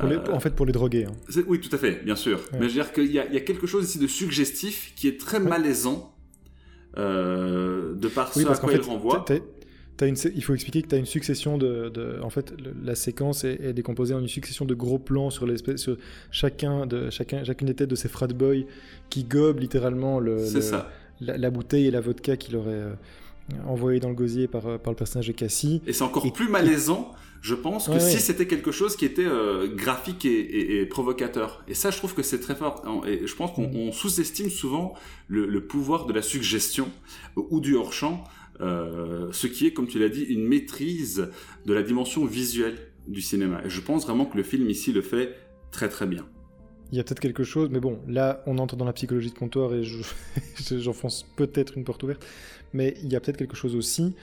en 0.00 0.40
fait, 0.40 0.54
pour 0.54 0.66
les 0.66 0.72
droguer. 0.72 1.06
Hein. 1.06 1.42
Oui, 1.48 1.60
tout 1.60 1.74
à 1.74 1.78
fait, 1.78 2.04
bien 2.04 2.16
sûr. 2.16 2.40
Mais 2.52 2.60
je 2.60 2.64
veux 2.66 2.72
dire 2.72 2.92
qu'il 2.92 3.06
y, 3.06 3.14
y, 3.14 3.18
a 3.18 3.40
quelque 3.40 3.66
chose 3.66 3.84
ici 3.84 3.98
de 3.98 4.06
suggestif 4.06 4.92
qui 4.94 5.08
est 5.08 5.18
très 5.18 5.40
malaisant 5.40 6.14
de 6.96 8.08
par 8.14 8.32
ce 8.32 8.46
à 8.46 8.56
quoi 8.56 8.72
il 8.72 8.80
renvoie 8.80 9.24
il 10.00 10.44
faut 10.44 10.54
expliquer 10.54 10.82
que 10.82 10.88
tu 10.88 10.94
as 10.94 10.98
une 10.98 11.06
succession 11.06 11.58
de, 11.58 12.18
En 12.22 12.30
fait, 12.30 12.54
la 12.82 12.94
séquence 12.94 13.44
est, 13.44 13.72
décomposée 13.72 14.14
en 14.14 14.20
une 14.20 14.28
succession 14.28 14.64
de 14.64 14.74
gros 14.74 14.98
plans 14.98 15.30
sur, 15.30 15.46
sur 15.76 15.96
chacun 16.30 16.86
de, 16.86 17.10
chacun, 17.10 17.44
chacune 17.44 17.68
des 17.68 17.74
têtes 17.74 17.90
de 17.90 17.94
ces 17.94 18.08
frat 18.08 18.28
boys 18.28 18.64
qui 19.10 19.24
gobent 19.24 19.60
littéralement 19.60 20.18
le, 20.18 20.38
La, 21.20 21.50
bouteille 21.50 21.86
et 21.86 21.90
la 21.90 22.00
vodka 22.00 22.36
qu'il 22.36 22.56
aurait 22.56 22.70
euh, 22.72 22.94
envoyé 23.66 24.00
dans 24.00 24.08
le 24.08 24.14
gosier 24.14 24.48
par, 24.48 24.66
euh, 24.66 24.78
par 24.78 24.92
le 24.92 24.96
personnage 24.96 25.28
de 25.28 25.32
Cassie. 25.32 25.82
Et 25.86 25.92
c'est 25.92 26.02
encore 26.02 26.30
plus 26.32 26.48
malaisant, 26.48 27.12
je 27.40 27.54
pense, 27.54 27.88
que 27.88 27.98
si 27.98 28.18
c'était 28.18 28.46
quelque 28.46 28.72
chose 28.72 28.96
qui 28.96 29.04
était 29.04 29.24
euh, 29.24 29.68
graphique 29.74 30.24
et, 30.24 30.86
provocateur. 30.86 31.62
Et 31.68 31.74
ça, 31.74 31.90
je 31.90 31.98
trouve 31.98 32.14
que 32.14 32.22
c'est 32.22 32.40
très 32.40 32.54
fort. 32.54 32.82
Et 33.06 33.26
je 33.26 33.34
pense 33.36 33.52
qu'on 33.52 33.88
mm. 33.88 33.92
sous-estime 33.92 34.50
souvent 34.50 34.94
le, 35.28 35.46
le, 35.46 35.64
pouvoir 35.64 36.06
de 36.06 36.12
la 36.12 36.22
suggestion 36.22 36.88
ou 37.36 37.60
du 37.60 37.76
hors-champ 37.76 38.24
euh, 38.24 38.41
ce 38.62 39.46
qui 39.46 39.66
est, 39.66 39.72
comme 39.72 39.88
tu 39.88 39.98
l'as 39.98 40.08
dit, 40.08 40.22
une 40.22 40.46
maîtrise 40.46 41.28
de 41.66 41.74
la 41.74 41.82
dimension 41.82 42.24
visuelle 42.24 42.78
du 43.06 43.20
cinéma. 43.20 43.60
Et 43.64 43.70
je 43.70 43.80
pense 43.80 44.04
vraiment 44.06 44.26
que 44.26 44.36
le 44.36 44.42
film 44.42 44.68
ici 44.70 44.92
le 44.92 45.02
fait 45.02 45.34
très 45.70 45.88
très 45.88 46.06
bien. 46.06 46.26
Il 46.92 46.98
y 46.98 47.00
a 47.00 47.04
peut-être 47.04 47.20
quelque 47.20 47.42
chose, 47.42 47.70
mais 47.70 47.80
bon, 47.80 47.98
là, 48.06 48.42
on 48.46 48.58
entre 48.58 48.76
dans 48.76 48.84
la 48.84 48.92
psychologie 48.92 49.30
de 49.30 49.38
comptoir 49.38 49.72
et 49.72 49.82
j'enfonce 50.78 51.26
peut-être 51.36 51.78
une 51.78 51.84
porte 51.84 52.02
ouverte, 52.02 52.24
mais 52.74 52.94
il 53.02 53.10
y 53.10 53.16
a 53.16 53.20
peut-être 53.20 53.38
quelque 53.38 53.56
chose 53.56 53.74
aussi 53.74 54.14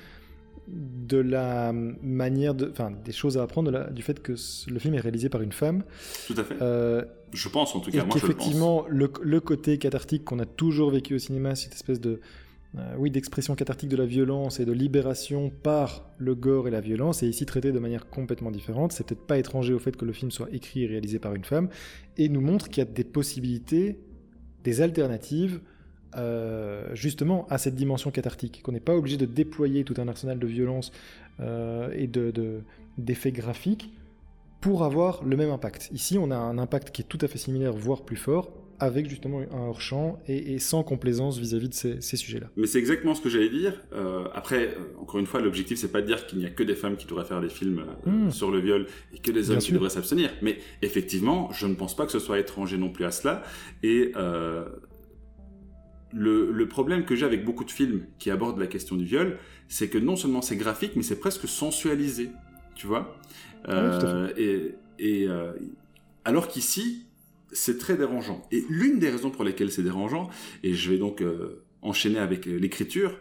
de 0.67 1.17
la 1.17 1.73
manière 1.73 2.53
de, 2.53 2.69
enfin, 2.69 2.91
des 2.91 3.11
choses 3.11 3.39
à 3.39 3.41
apprendre 3.41 3.89
du 3.91 4.03
fait 4.03 4.21
que 4.21 4.35
le 4.67 4.79
film 4.79 4.93
est 4.93 4.99
réalisé 4.99 5.27
par 5.27 5.41
une 5.41 5.51
femme. 5.51 5.83
Tout 6.27 6.35
à 6.37 6.43
fait. 6.43 6.61
Euh, 6.61 7.03
je 7.33 7.49
pense 7.49 7.73
en 7.73 7.79
tout 7.79 7.89
cas. 7.89 8.05
Et 8.05 8.07
qu'effectivement, 8.07 8.85
le, 8.87 9.11
le, 9.23 9.39
côté 9.39 9.79
cathartique 9.79 10.23
qu'on 10.23 10.37
a 10.37 10.45
toujours 10.45 10.91
vécu 10.91 11.15
au 11.15 11.19
cinéma, 11.19 11.55
cette 11.55 11.73
espèce 11.73 11.99
de 11.99 12.19
euh, 12.77 12.93
oui, 12.97 13.09
d'expression 13.09 13.55
cathartique 13.55 13.89
de 13.89 13.97
la 13.97 14.05
violence 14.05 14.59
et 14.59 14.65
de 14.65 14.71
libération 14.71 15.49
par 15.49 16.11
le 16.17 16.35
gore 16.35 16.67
et 16.67 16.71
la 16.71 16.81
violence, 16.81 17.23
est 17.23 17.27
ici 17.27 17.45
traité 17.45 17.71
de 17.71 17.79
manière 17.79 18.09
complètement 18.09 18.51
différente. 18.51 18.91
C'est 18.91 19.05
peut-être 19.05 19.25
pas 19.25 19.39
étranger 19.39 19.73
au 19.73 19.79
fait 19.79 19.95
que 19.97 20.05
le 20.05 20.13
film 20.13 20.29
soit 20.29 20.49
écrit 20.51 20.83
et 20.83 20.87
réalisé 20.87 21.17
par 21.17 21.33
une 21.33 21.43
femme, 21.43 21.69
et 22.17 22.29
nous 22.29 22.41
montre 22.41 22.69
qu'il 22.69 22.83
y 22.83 22.87
a 22.87 22.89
des 22.89 23.03
possibilités, 23.03 23.99
des 24.63 24.81
alternatives, 24.81 25.61
euh, 26.15 26.93
justement 26.95 27.47
à 27.49 27.57
cette 27.57 27.75
dimension 27.75 28.11
cathartique, 28.11 28.61
qu'on 28.63 28.71
n'est 28.71 28.79
pas 28.79 28.95
obligé 28.95 29.17
de 29.17 29.25
déployer 29.25 29.83
tout 29.83 29.95
un 29.97 30.07
arsenal 30.07 30.37
de 30.37 30.47
violence 30.47 30.91
euh, 31.39 31.91
et 31.93 32.07
d'effets 32.97 33.31
graphiques 33.31 33.91
pour 34.61 34.83
avoir 34.83 35.23
le 35.23 35.37
même 35.37 35.49
impact. 35.49 35.89
Ici, 35.91 36.17
on 36.19 36.31
a 36.31 36.35
un 36.35 36.57
impact 36.57 36.91
qui 36.91 37.01
est 37.01 37.05
tout 37.05 37.19
à 37.21 37.27
fait 37.27 37.37
similaire, 37.37 37.73
voire 37.73 38.03
plus 38.03 38.17
fort, 38.17 38.51
avec 38.79 39.09
justement 39.09 39.39
un 39.39 39.67
hors-champ 39.67 40.19
et, 40.27 40.57
sans 40.59 40.83
complaisance 40.83 41.37
vis-à-vis 41.37 41.69
de 41.69 41.73
ces, 41.73 42.17
sujets-là. 42.17 42.47
Mais 42.55 42.67
c'est 42.67 42.79
exactement 42.79 43.13
ce 43.13 43.21
que 43.21 43.29
j'allais 43.29 43.49
dire. 43.49 43.73
Euh, 43.93 44.25
après, 44.33 44.67
euh, 44.67 45.01
encore 45.01 45.19
une 45.19 45.25
fois, 45.25 45.41
l'objectif, 45.41 45.77
c'est 45.77 45.91
pas 45.91 46.01
de 46.01 46.07
dire 46.07 46.25
qu'il 46.27 46.39
n'y 46.39 46.45
a 46.45 46.49
que 46.49 46.63
des 46.63 46.75
femmes 46.75 46.95
qui 46.95 47.05
devraient 47.05 47.25
faire 47.25 47.41
des 47.41 47.49
films 47.49 47.85
euh, 48.07 48.09
hmm. 48.09 48.31
sur 48.31 48.51
le 48.51 48.59
viol 48.59 48.87
et 49.13 49.19
que 49.19 49.31
des 49.31 49.51
hommes 49.51 49.59
qui 49.59 49.73
devraient 49.73 49.89
s'abstenir. 49.89 50.31
Mais 50.41 50.59
effectivement, 50.81 51.51
je 51.51 51.67
ne 51.67 51.75
pense 51.75 51.95
pas 51.95 52.05
que 52.05 52.11
ce 52.11 52.19
soit 52.19 52.39
étranger 52.39 52.77
non 52.77 52.89
plus 52.89 53.05
à 53.05 53.11
cela. 53.11 53.43
Et 53.83 54.13
le, 56.11 56.51
le, 56.51 56.67
problème 56.67 57.05
que 57.05 57.15
j'ai 57.15 57.25
avec 57.25 57.45
beaucoup 57.45 57.63
de 57.63 57.69
films 57.71 58.05
qui 58.17 58.31
abordent 58.31 58.59
la 58.59 58.65
question 58.65 58.95
du 58.95 59.05
viol, 59.05 59.37
c'est 59.67 59.89
que 59.89 59.99
non 59.99 60.15
seulement 60.15 60.41
c'est 60.41 60.55
graphique, 60.55 60.93
mais 60.95 61.03
c'est 61.03 61.19
presque 61.19 61.47
sensualisé. 61.47 62.31
Tu 62.75 62.87
vois? 62.87 63.15
Et, 64.37 64.75
et 64.97 65.27
alors 66.25 66.47
qu'ici, 66.47 67.08
c'est 67.51 67.77
très 67.77 67.95
dérangeant. 67.95 68.47
Et 68.51 68.63
l'une 68.69 68.99
des 68.99 69.09
raisons 69.09 69.31
pour 69.31 69.43
lesquelles 69.43 69.71
c'est 69.71 69.83
dérangeant, 69.83 70.29
et 70.63 70.73
je 70.73 70.91
vais 70.91 70.97
donc 70.97 71.21
euh, 71.21 71.63
enchaîner 71.81 72.19
avec 72.19 72.47
euh, 72.47 72.57
l'écriture, 72.57 73.13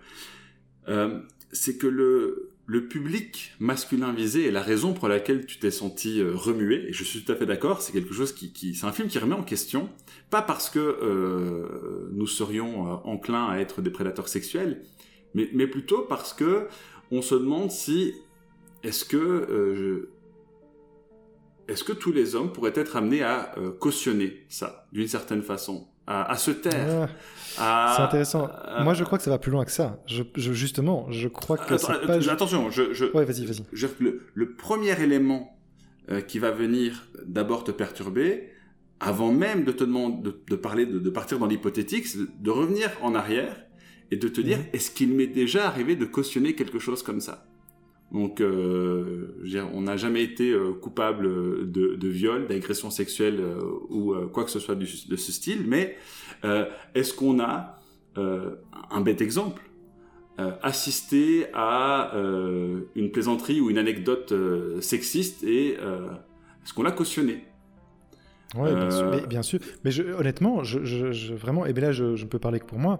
euh, 0.88 1.20
c'est 1.52 1.76
que 1.76 1.86
le, 1.86 2.54
public 2.90 3.54
masculin 3.58 4.12
visé 4.12 4.46
est 4.46 4.50
la 4.50 4.62
raison 4.62 4.92
pour 4.92 5.08
laquelle 5.08 5.46
tu 5.46 5.58
t'es 5.58 5.70
senti 5.70 6.22
remué, 6.22 6.86
et 6.88 6.92
je 6.92 7.02
suis 7.02 7.24
tout 7.24 7.32
à 7.32 7.34
fait 7.34 7.46
d'accord, 7.46 7.80
c'est 7.80 7.92
quelque 7.92 8.12
chose 8.12 8.32
qui, 8.32 8.52
qui 8.52 8.74
c'est 8.74 8.86
un 8.86 8.92
film 8.92 9.08
qui 9.08 9.18
remet 9.18 9.34
en 9.34 9.42
question, 9.42 9.88
pas 10.30 10.42
parce 10.42 10.68
que 10.68 12.08
nous 12.12 12.26
serions 12.26 12.82
enclins 13.06 13.48
à 13.48 13.58
être 13.58 13.80
des 13.80 13.90
prédateurs 13.90 14.28
sexuels, 14.28 14.82
mais, 15.34 15.48
mais 15.54 15.66
plutôt 15.66 16.02
parce 16.02 16.34
que 16.34 16.68
on 17.10 17.22
se 17.22 17.34
demande 17.34 17.70
si 17.70 18.12
est-ce 18.84 19.06
que 19.06 20.10
est-ce 21.68 21.84
que 21.84 21.92
tous 21.92 22.12
les 22.12 22.34
hommes 22.34 22.52
pourraient 22.52 22.72
être 22.74 22.96
amenés 22.96 23.22
à 23.22 23.52
euh, 23.58 23.70
cautionner 23.70 24.46
ça, 24.48 24.86
d'une 24.92 25.06
certaine 25.06 25.42
façon, 25.42 25.86
à, 26.06 26.36
se 26.36 26.50
taire 26.50 27.08
ah, 27.58 27.92
C'est 27.94 28.02
intéressant. 28.02 28.48
Moi, 28.80 28.94
je 28.94 29.04
crois 29.04 29.18
que 29.18 29.24
ça 29.24 29.30
va 29.30 29.38
plus 29.38 29.50
loin 29.50 29.66
que 29.66 29.70
ça. 29.70 30.02
Je, 30.06 30.22
justement, 30.34 31.06
je 31.10 31.28
crois 31.28 31.58
que 31.58 31.74
Attention, 32.30 32.70
je... 32.70 32.94
je 32.94 33.04
ouais, 33.06 33.26
vas-y, 33.26 33.44
vas-y. 33.44 33.64
Le, 34.00 34.22
le, 34.32 34.54
premier 34.54 34.98
élément 35.02 35.58
euh, 36.10 36.22
qui 36.22 36.38
va 36.38 36.50
venir 36.50 37.08
d'abord 37.26 37.64
te 37.64 37.70
perturber, 37.70 38.48
avant 39.00 39.30
même 39.30 39.64
de 39.64 39.72
te 39.72 39.84
demander 39.84 40.30
de, 40.48 40.56
parler, 40.56 40.86
de, 40.86 41.10
partir 41.10 41.38
dans 41.38 41.46
l'hypothétique, 41.46 42.06
c'est 42.06 42.42
de 42.42 42.50
revenir 42.50 42.90
en 43.02 43.14
arrière 43.14 43.54
et 44.10 44.16
de 44.16 44.28
te 44.28 44.40
dire, 44.40 44.58
mhm. 44.58 44.64
est-ce 44.72 44.90
qu'il 44.90 45.12
m'est 45.12 45.26
déjà 45.26 45.66
arrivé 45.66 45.94
de 45.94 46.06
cautionner 46.06 46.54
quelque 46.54 46.78
chose 46.78 47.02
comme 47.02 47.20
ça? 47.20 47.46
Donc, 48.12 48.40
euh, 48.40 49.34
on 49.74 49.82
n'a 49.82 49.96
jamais 49.96 50.22
été 50.22 50.50
euh, 50.50 50.72
coupable 50.72 51.70
de, 51.70 51.94
de 51.94 52.08
viol, 52.08 52.46
d'agression 52.46 52.90
sexuelle 52.90 53.38
euh, 53.38 53.60
ou 53.90 54.14
quoi 54.32 54.44
que 54.44 54.50
ce 54.50 54.60
soit 54.60 54.74
de 54.74 54.86
ce 54.86 55.32
style. 55.32 55.64
Mais 55.66 55.96
est-ce 56.94 57.12
qu'on 57.12 57.40
a 57.40 57.80
un 58.16 59.00
bête 59.00 59.20
exemple 59.20 59.62
assisté 60.62 61.46
à 61.52 62.12
une 62.94 63.10
plaisanterie 63.10 63.60
ou 63.60 63.70
une 63.70 63.78
anecdote 63.78 64.32
sexiste 64.80 65.42
et 65.42 65.74
est-ce 65.74 66.74
qu'on 66.74 66.82
l'a 66.82 66.92
cautionné? 66.92 67.44
Oui, 68.56 68.70
bien 68.74 68.90
sûr. 68.90 69.10
Mais, 69.10 69.26
bien 69.26 69.42
sûr. 69.42 69.60
mais 69.84 69.90
je, 69.90 70.02
honnêtement, 70.02 70.64
je, 70.64 70.84
je, 70.84 71.34
vraiment, 71.34 71.66
et 71.66 71.72
bien 71.72 71.88
là, 71.88 71.92
je 71.92 72.04
ne 72.04 72.28
peux 72.28 72.38
parler 72.38 72.60
que 72.60 72.64
pour 72.64 72.78
moi, 72.78 72.98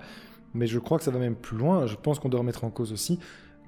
mais 0.53 0.67
je 0.67 0.79
crois 0.79 0.99
que 0.99 1.05
ça 1.05 1.11
va 1.11 1.19
même 1.19 1.37
plus 1.37 1.57
loin. 1.57 1.87
Je 1.87 1.97
pense 1.97 2.19
qu'on 2.19 2.29
doit 2.29 2.41
remettre 2.41 2.65
en 2.65 2.71
cause 2.71 2.93
aussi 2.93 3.19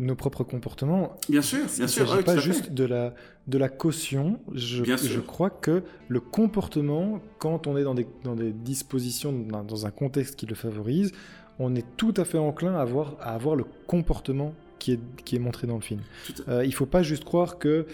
nos 0.01 0.15
propres 0.17 0.45
comportements. 0.45 1.17
Bien 1.29 1.43
sûr, 1.43 1.67
bien 1.77 1.87
sûr. 1.87 2.07
Il 2.11 2.17
ne 2.17 2.23
pas 2.23 2.39
juste 2.39 2.73
de 2.73 2.85
la, 2.85 3.15
de 3.47 3.59
la 3.59 3.69
caution. 3.69 4.41
Je, 4.55 4.83
je 4.85 5.21
crois 5.21 5.51
que 5.51 5.83
le 6.09 6.21
comportement, 6.21 7.21
quand 7.39 7.67
on 7.67 7.77
est 7.77 7.85
dans 7.85 7.95
des, 7.95 8.07
dans 8.25 8.35
des 8.35 8.53
dispositions, 8.53 9.33
dans 9.33 9.87
un 9.87 9.91
contexte 9.91 10.37
qui 10.37 10.47
le 10.47 10.55
favorise, 10.55 11.13
on 11.59 11.75
est 11.75 11.85
tout 11.99 12.15
à 12.17 12.25
fait 12.25 12.39
enclin 12.39 12.75
à 12.75 12.81
avoir, 12.81 13.17
à 13.21 13.35
avoir 13.35 13.55
le 13.55 13.65
comportement 13.87 14.55
qui 14.79 14.93
est, 14.93 15.01
qui 15.25 15.37
est 15.37 15.39
montré 15.39 15.67
dans 15.67 15.77
le 15.77 15.83
film. 15.83 16.01
Euh, 16.49 16.65
il 16.65 16.71
ne 16.71 16.75
faut 16.75 16.87
pas 16.87 17.03
juste 17.03 17.25
croire 17.25 17.59
que 17.59 17.87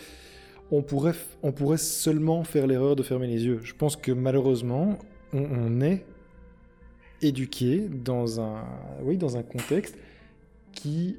on 0.70 0.82
pourrait, 0.82 1.14
on 1.42 1.52
pourrait 1.52 1.76
seulement 1.76 2.44
faire 2.44 2.66
l'erreur 2.66 2.94
de 2.94 3.02
fermer 3.02 3.26
les 3.26 3.44
yeux. 3.44 3.60
Je 3.62 3.74
pense 3.74 3.96
que 3.96 4.12
malheureusement, 4.12 4.98
on, 5.32 5.42
on 5.42 5.80
est 5.80 6.04
éduqué 7.22 7.88
dans 7.88 8.40
un, 8.40 8.64
oui, 9.02 9.16
dans 9.16 9.36
un 9.36 9.42
contexte 9.42 9.96
qui 10.72 11.18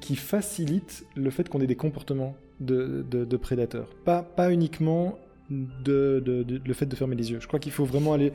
qui 0.00 0.16
facilite 0.16 1.04
le 1.16 1.30
fait 1.30 1.48
qu'on 1.48 1.60
ait 1.60 1.66
des 1.66 1.76
comportements 1.76 2.36
de, 2.60 3.04
de, 3.10 3.36
prédateurs. 3.36 3.88
Pas, 4.04 4.22
pas 4.22 4.52
uniquement 4.52 5.18
de, 5.50 6.22
le 6.64 6.74
fait 6.74 6.86
de 6.86 6.94
fermer 6.94 7.16
les 7.16 7.32
yeux. 7.32 7.38
Je 7.40 7.46
crois 7.48 7.58
qu'il 7.58 7.72
faut 7.72 7.84
vraiment 7.84 8.12
aller... 8.12 8.32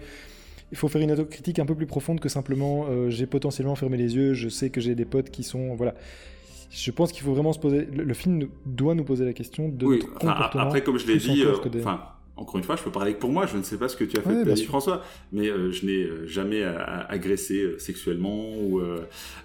Il 0.71 0.77
faut 0.77 0.87
faire 0.87 1.01
une 1.01 1.11
autocritique 1.11 1.59
un 1.59 1.65
peu 1.65 1.75
plus 1.75 1.85
profonde 1.85 2.19
que 2.19 2.27
simplement 2.27 2.87
euh, 2.89 3.09
j'ai 3.09 3.27
potentiellement 3.27 3.75
fermé 3.75 3.97
les 3.97 4.15
yeux, 4.15 4.33
je 4.33 4.49
sais 4.49 4.71
que 4.71 4.81
j'ai 4.81 4.95
des 4.95 5.05
potes 5.05 5.29
qui 5.29 5.43
sont... 5.43 5.75
Voilà. 5.75 5.93
Je 6.71 6.91
pense 6.91 7.11
qu'il 7.11 7.21
faut 7.21 7.33
vraiment 7.33 7.53
se 7.53 7.59
poser... 7.59 7.85
Le, 7.85 8.13
film 8.13 8.49
doit 8.65 8.95
nous 8.95 9.03
poser 9.05 9.25
la 9.25 9.33
question 9.33 9.69
de 9.69 9.85
oui, 9.85 10.03
Après, 10.21 10.83
comme 10.83 10.97
je 10.97 11.07
l'ai 11.07 11.17
dit, 11.17 11.43
euh, 11.43 11.55
encore 12.37 12.57
une 12.57 12.63
fois, 12.63 12.75
je 12.75 12.83
peux 12.83 12.91
parler 12.91 13.13
que 13.13 13.19
pour 13.19 13.31
moi, 13.31 13.45
je 13.45 13.55
ne 13.55 13.63
sais 13.63 13.77
pas 13.77 13.87
ce 13.87 13.95
que 13.95 14.03
tu 14.03 14.17
as 14.17 14.21
fait, 14.21 14.43
ouais, 14.43 14.55
François, 14.63 15.03
mais 15.31 15.47
euh, 15.47 15.71
je 15.71 15.85
n'ai 15.85 16.03
euh, 16.03 16.27
jamais 16.27 16.63
agressé 16.63 17.61
euh, 17.61 17.79
sexuellement 17.79 18.55
ou 18.59 18.81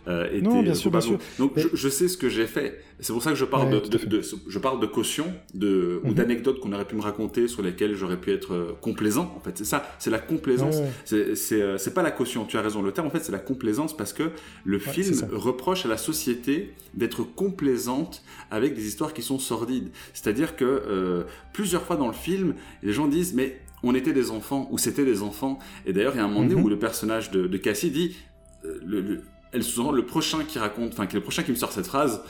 été 0.06 0.42
non, 0.42 0.62
bien 0.62 0.74
sûr, 0.74 0.90
bien 0.90 1.00
sûr. 1.00 1.18
Donc 1.38 1.52
je, 1.56 1.88
sais 1.88 2.08
ce 2.08 2.16
que 2.16 2.28
j'ai 2.28 2.46
fait. 2.46 2.82
C'est 2.98 3.12
pour 3.12 3.22
ça 3.22 3.30
que 3.30 3.36
je 3.36 3.44
parle 3.44 3.70
de, 3.70 4.06
de, 4.06 4.20
je 4.48 4.58
parle 4.58 4.80
de 4.80 4.86
caution, 4.86 5.32
de 5.54 6.00
ou 6.04 6.08
mhm. 6.08 6.14
d'anecdotes 6.14 6.60
qu'on 6.60 6.72
aurait 6.72 6.84
pu 6.84 6.96
me 6.96 7.00
raconter 7.00 7.48
sur 7.48 7.62
lesquelles 7.62 7.94
j'aurais 7.94 8.18
pu 8.18 8.32
être 8.32 8.76
complaisant. 8.80 9.32
En 9.36 9.40
fait, 9.40 9.56
c'est 9.56 9.64
ça, 9.64 9.88
c'est 9.98 10.10
la 10.10 10.18
complaisance. 10.18 10.76
C'est 11.04 11.36
c'est 11.36 11.94
pas 11.94 12.02
la 12.02 12.10
caution. 12.10 12.44
Tu 12.44 12.58
as 12.58 12.62
raison. 12.62 12.82
Le 12.82 12.92
terme, 12.92 13.06
en 13.06 13.10
fait, 13.10 13.24
c'est 13.24 13.32
la 13.32 13.38
complaisance 13.38 13.96
parce 13.96 14.12
que 14.12 14.30
le 14.64 14.78
film 14.80 15.14
reproche 15.32 15.86
à 15.86 15.88
la 15.88 15.96
société 15.96 16.74
d'être 16.94 17.22
complaisante 17.22 18.22
avec 18.50 18.74
des 18.74 18.86
histoires 18.86 19.14
qui 19.14 19.22
sont 19.22 19.38
sordides. 19.38 19.90
C'est-à-dire 20.12 20.56
que 20.56 21.24
plusieurs 21.52 21.82
fois 21.82 21.96
dans 21.96 22.08
le 22.08 22.12
film 22.12 22.54
les 22.82 22.92
gens 22.92 23.08
disent, 23.08 23.34
mais 23.34 23.60
on 23.82 23.94
était 23.94 24.12
des 24.12 24.30
enfants, 24.30 24.68
ou 24.70 24.78
c'était 24.78 25.04
des 25.04 25.22
enfants. 25.22 25.58
Et 25.86 25.92
d'ailleurs, 25.92 26.14
il 26.14 26.18
y 26.18 26.20
a 26.20 26.24
un 26.24 26.28
moment 26.28 26.42
donné 26.42 26.54
mhm. 26.54 26.64
où 26.64 26.68
le 26.68 26.78
personnage 26.78 27.30
de, 27.30 27.56
Cassie 27.56 27.90
dit, 27.90 28.16
euh, 28.64 28.78
le, 28.84 29.22
elle 29.52 29.62
le 29.62 30.06
prochain 30.06 30.44
qui 30.44 30.58
raconte, 30.58 30.92
enfin, 30.92 31.06
le 31.12 31.20
prochain 31.20 31.42
qui 31.42 31.50
me 31.50 31.56
sort 31.56 31.72
cette 31.72 31.86
phrase, 31.86 32.22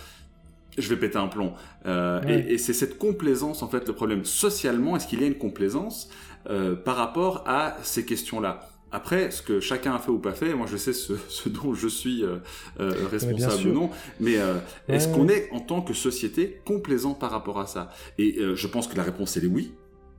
je 0.78 0.88
vais 0.88 0.96
péter 0.96 1.18
un 1.18 1.28
plomb. 1.28 1.52
Euh, 1.86 2.20
et, 2.26 2.58
c'est 2.58 2.72
cette 2.72 2.98
complaisance, 2.98 3.62
en 3.62 3.68
fait, 3.68 3.86
le 3.86 3.94
problème. 3.94 4.24
Socialement, 4.24 4.96
est-ce 4.96 5.06
qu'il 5.06 5.20
y 5.20 5.24
a 5.24 5.26
une 5.26 5.38
complaisance 5.38 6.08
euh, 6.48 6.74
par 6.74 6.96
rapport 6.96 7.44
à 7.46 7.76
ces 7.82 8.04
questions-là? 8.04 8.68
Après, 8.92 9.30
ce 9.30 9.40
que 9.40 9.60
chacun 9.60 9.94
a 9.94 9.98
fait 10.00 10.10
ou 10.10 10.18
pas 10.18 10.32
fait, 10.32 10.52
moi 10.52 10.66
je 10.68 10.76
sais 10.76 10.92
ce, 10.92 11.12
dont 11.48 11.74
je 11.74 11.86
suis 11.86 12.24
euh, 12.24 12.38
responsable 13.08 13.68
ou 13.68 13.72
non, 13.72 13.90
mais 14.18 14.36
est-ce 14.88 15.06
qu'on 15.06 15.28
est 15.28 15.48
en 15.52 15.60
tant 15.60 15.80
que 15.80 15.94
société 15.94 16.60
complaisant 16.64 17.14
par 17.14 17.30
rapport 17.30 17.60
à 17.60 17.68
ça? 17.68 17.90
Et 18.18 18.40
je 18.54 18.66
pense 18.66 18.88
que 18.88 18.96
la 18.96 19.04
réponse 19.04 19.36
elle 19.36 19.44
est 19.44 19.46
oui. 19.48 19.72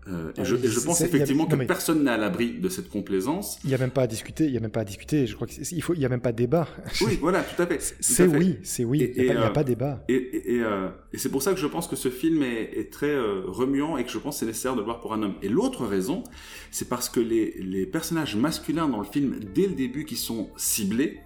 Euh, 0.07 0.31
et, 0.35 0.45
je, 0.45 0.79
pense 0.83 1.01
effectivement 1.01 1.45
que 1.45 1.55
personne 1.55 2.03
n'est 2.03 2.11
à 2.11 2.17
l'abri 2.17 2.59
de 2.59 2.69
cette 2.69 2.89
complaisance. 2.89 3.59
Il 3.63 3.67
n'y 3.67 3.75
a 3.75 3.77
même 3.77 3.91
pas 3.91 4.03
à 4.03 4.07
discuter. 4.07 4.45
Il 4.45 4.51
y 4.51 4.57
a 4.57 4.59
même 4.59 4.71
pas 4.71 4.81
à 4.81 4.85
discuter. 4.85 5.27
Je 5.27 5.35
crois 5.35 5.47
qu'il 5.47 5.83
faut. 5.83 5.93
Il 5.93 5.99
y 5.99 6.05
a 6.05 6.09
même 6.09 6.21
pas 6.21 6.31
de 6.31 6.37
débat. 6.37 6.67
Oui, 7.01 7.17
voilà, 7.21 7.43
tout 7.43 7.61
à 7.61 7.67
fait. 7.67 7.79
C'est 7.99 8.25
oui, 8.25 8.57
c'est 8.63 8.83
oui. 8.83 9.11
il 9.15 9.23
n'y 9.23 9.29
a, 9.29 9.49
pas 9.51 9.63
de 9.63 9.69
débat. 9.69 10.03
Et, 10.09 10.59
euh, 10.61 10.89
c'est 11.13 11.29
pour 11.29 11.43
ça 11.43 11.53
que 11.53 11.59
je 11.59 11.67
pense 11.67 11.87
que 11.87 11.95
ce 11.95 12.09
film 12.09 12.41
est, 12.41 12.77
est 12.77 12.91
très 12.91 13.11
euh, 13.11 13.43
remuant 13.45 13.97
et 13.97 14.03
que 14.03 14.09
je 14.09 14.17
pense 14.17 14.39
c'est 14.39 14.45
nécessaire 14.45 14.73
de 14.73 14.79
le 14.79 14.85
voir 14.85 15.01
pour 15.01 15.13
un 15.13 15.21
homme. 15.21 15.35
Et 15.43 15.49
l'autre 15.49 15.85
raison, 15.85 16.23
c'est 16.71 16.89
parce 16.89 17.07
que 17.07 17.19
les, 17.19 17.55
les, 17.59 17.85
personnages 17.85 18.35
masculins 18.35 18.87
dans 18.87 18.99
le 18.99 19.05
film, 19.05 19.39
dès 19.53 19.67
le 19.67 19.75
début, 19.75 20.05
qui 20.05 20.15
sont 20.15 20.49
ciblés 20.57 21.19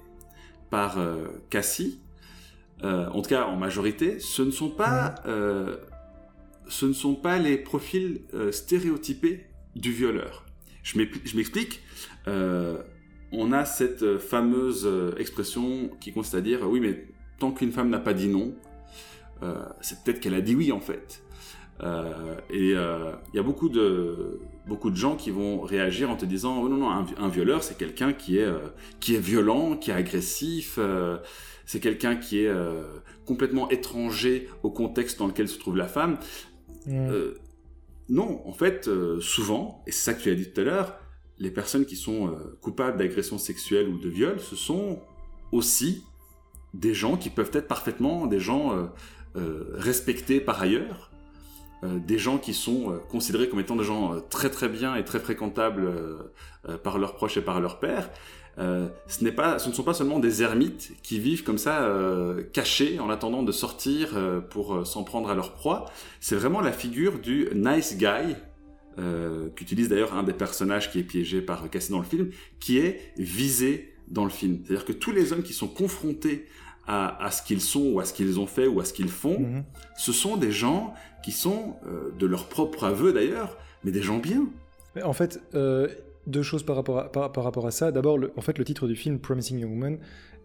par 0.69 0.97
Cassie, 1.49 1.99
en 2.83 3.21
tout 3.21 3.29
cas 3.29 3.45
en 3.45 3.55
majorité, 3.55 4.19
ce 4.19 4.41
ne 4.41 4.51
sont 4.51 4.69
pas 4.69 5.15
ce 6.67 6.85
ne 6.85 6.93
sont 6.93 7.15
pas 7.15 7.37
les 7.37 7.57
profils 7.57 8.21
euh, 8.33 8.51
stéréotypés 8.51 9.45
du 9.75 9.91
violeur. 9.91 10.45
Je 10.83 10.97
m'explique. 10.99 11.81
Euh, 12.27 12.77
on 13.31 13.51
a 13.51 13.65
cette 13.65 14.03
euh, 14.03 14.19
fameuse 14.19 14.87
expression 15.17 15.89
qui 15.99 16.13
consiste 16.13 16.35
à 16.35 16.41
dire 16.41 16.67
oui, 16.69 16.79
mais 16.79 17.07
tant 17.39 17.51
qu'une 17.51 17.71
femme 17.71 17.89
n'a 17.89 17.99
pas 17.99 18.13
dit 18.13 18.27
non, 18.27 18.53
c'est 19.81 20.03
peut-être 20.03 20.19
qu'elle 20.19 20.33
a 20.33 20.41
dit 20.41 20.55
oui 20.55 20.71
en 20.71 20.79
fait. 20.79 21.23
et 22.49 22.69
il 22.71 23.33
y 23.33 23.39
a 23.39 23.43
beaucoup 23.43 23.69
de, 23.69 24.39
beaucoup 24.65 24.89
de 24.89 24.95
gens 24.95 25.15
qui 25.15 25.29
vont 25.29 25.61
réagir 25.61 26.09
en 26.09 26.15
te 26.15 26.25
disant 26.25 26.61
oh, 26.63 26.69
non, 26.69 26.77
non, 26.77 26.89
un, 26.89 27.29
violeur, 27.29 27.61
c'est 27.61 27.77
quelqu'un 27.77 28.13
qui, 28.13 28.39
qui 28.99 29.15
est 29.15 29.19
violent, 29.19 29.75
qui 29.75 29.91
est 29.91 29.93
agressif, 29.93 30.79
c'est 31.65 31.79
quelqu'un 31.79 32.15
qui 32.15 32.39
est 32.39 32.51
complètement 33.25 33.69
étranger 33.69 34.49
au 34.63 34.71
contexte 34.71 35.19
dans 35.19 35.27
lequel 35.27 35.47
se 35.47 35.59
trouve 35.59 35.75
la 35.77 35.87
femme. 35.87 36.17
Euh, 36.87 37.35
non, 38.09 38.41
en 38.45 38.53
fait, 38.53 38.87
euh, 38.87 39.19
souvent, 39.19 39.83
et 39.87 39.91
c'est 39.91 40.11
ça 40.11 40.13
que 40.13 40.21
tu 40.21 40.29
as 40.29 40.35
dit 40.35 40.51
tout 40.51 40.61
à 40.61 40.63
l'heure, 40.63 40.99
les 41.39 41.51
personnes 41.51 41.85
qui 41.85 41.95
sont 41.95 42.27
euh, 42.27 42.57
coupables 42.61 42.97
d'agression 42.97 43.37
sexuelle 43.37 43.89
ou 43.89 43.97
de 43.97 44.09
viol, 44.09 44.39
ce 44.39 44.55
sont 44.55 45.01
aussi 45.51 46.03
des 46.73 46.93
gens 46.93 47.17
qui 47.17 47.29
peuvent 47.29 47.51
être 47.53 47.67
parfaitement 47.67 48.27
des 48.27 48.39
gens 48.39 48.89
respectés 49.35 50.41
par 50.41 50.61
ailleurs, 50.61 51.09
des 51.83 52.17
gens 52.17 52.37
qui 52.37 52.53
sont 52.53 52.99
considérés 53.09 53.47
comme 53.47 53.61
étant 53.61 53.77
des 53.77 53.85
gens 53.85 54.19
très 54.29 54.49
très 54.49 54.67
bien 54.67 54.95
et 54.95 55.05
très 55.05 55.19
fréquentables 55.19 55.89
par 56.83 56.97
leurs 56.97 57.15
proches 57.15 57.37
et 57.37 57.41
par 57.41 57.61
leurs 57.61 57.79
pères, 57.79 58.09
euh, 58.57 58.87
ce, 59.07 59.25
pas, 59.29 59.59
ce 59.59 59.69
ne 59.69 59.73
sont 59.73 59.83
pas 59.83 59.93
seulement 59.93 60.19
des 60.19 60.41
ermites 60.41 60.93
qui 61.03 61.19
vivent 61.19 61.43
comme 61.43 61.57
ça, 61.57 61.83
euh, 61.83 62.43
cachés, 62.53 62.99
en 62.99 63.09
attendant 63.09 63.43
de 63.43 63.51
sortir 63.51 64.11
euh, 64.15 64.39
pour 64.39 64.85
s'en 64.87 65.03
prendre 65.03 65.29
à 65.29 65.35
leur 65.35 65.53
proie. 65.53 65.85
C'est 66.21 66.35
vraiment 66.35 66.61
la 66.61 66.71
figure 66.71 67.19
du 67.19 67.49
nice 67.53 67.97
guy, 67.97 68.35
qu'utilise 69.57 69.89
d'ailleurs 69.89 70.13
un 70.13 70.23
des 70.23 70.31
personnages 70.31 70.89
qui 70.89 70.99
est 70.99 71.03
piégé 71.03 71.41
par 71.41 71.69
Cassie 71.69 71.91
dans 71.91 71.99
le 71.99 72.05
film, 72.05 72.29
qui 72.61 72.77
est 72.77 73.11
visé 73.17 73.93
dans 74.07 74.23
le 74.23 74.29
film. 74.29 74.59
C'est-à-dire 74.63 74.85
que 74.85 74.93
tous 74.93 75.11
les 75.11 75.33
hommes 75.33 75.43
qui 75.43 75.51
sont 75.51 75.67
confrontés 75.67 76.45
à, 76.87 77.29
ce 77.29 77.41
qu'ils 77.41 77.59
sont 77.59 77.81
ou 77.81 77.99
à 77.99 78.05
ce 78.05 78.13
qu'ils 78.13 78.39
ont 78.39 78.47
fait 78.47 78.67
ou 78.67 78.79
à 78.79 78.85
ce 78.85 78.93
qu'ils 78.93 79.09
font, 79.09 79.39
mhm. 79.39 79.65
ce 79.97 80.13
sont 80.13 80.37
des 80.37 80.53
gens 80.53 80.93
qui 81.23 81.33
sont, 81.33 81.75
de 82.17 82.25
leur 82.25 82.47
propre 82.47 82.85
aveu 82.85 83.11
d'ailleurs, 83.11 83.57
mais 83.83 83.91
des 83.91 84.01
gens 84.01 84.19
bien. 84.19 84.47
En 85.03 85.11
fait, 85.11 85.41
deux 86.27 86.43
choses 86.43 86.63
par 86.63 86.75
rapport 86.75 86.99
à, 86.99 87.11
par, 87.11 87.43
rapport 87.43 87.67
à 87.67 87.71
ça. 87.71 87.91
D'abord, 87.91 88.19
en 88.35 88.41
fait, 88.41 88.57
le 88.57 88.65
titre 88.65 88.87
du 88.87 88.95
film, 88.95 89.19
Promising 89.19 89.59
Young 89.59 89.71
Woman, 89.71 89.97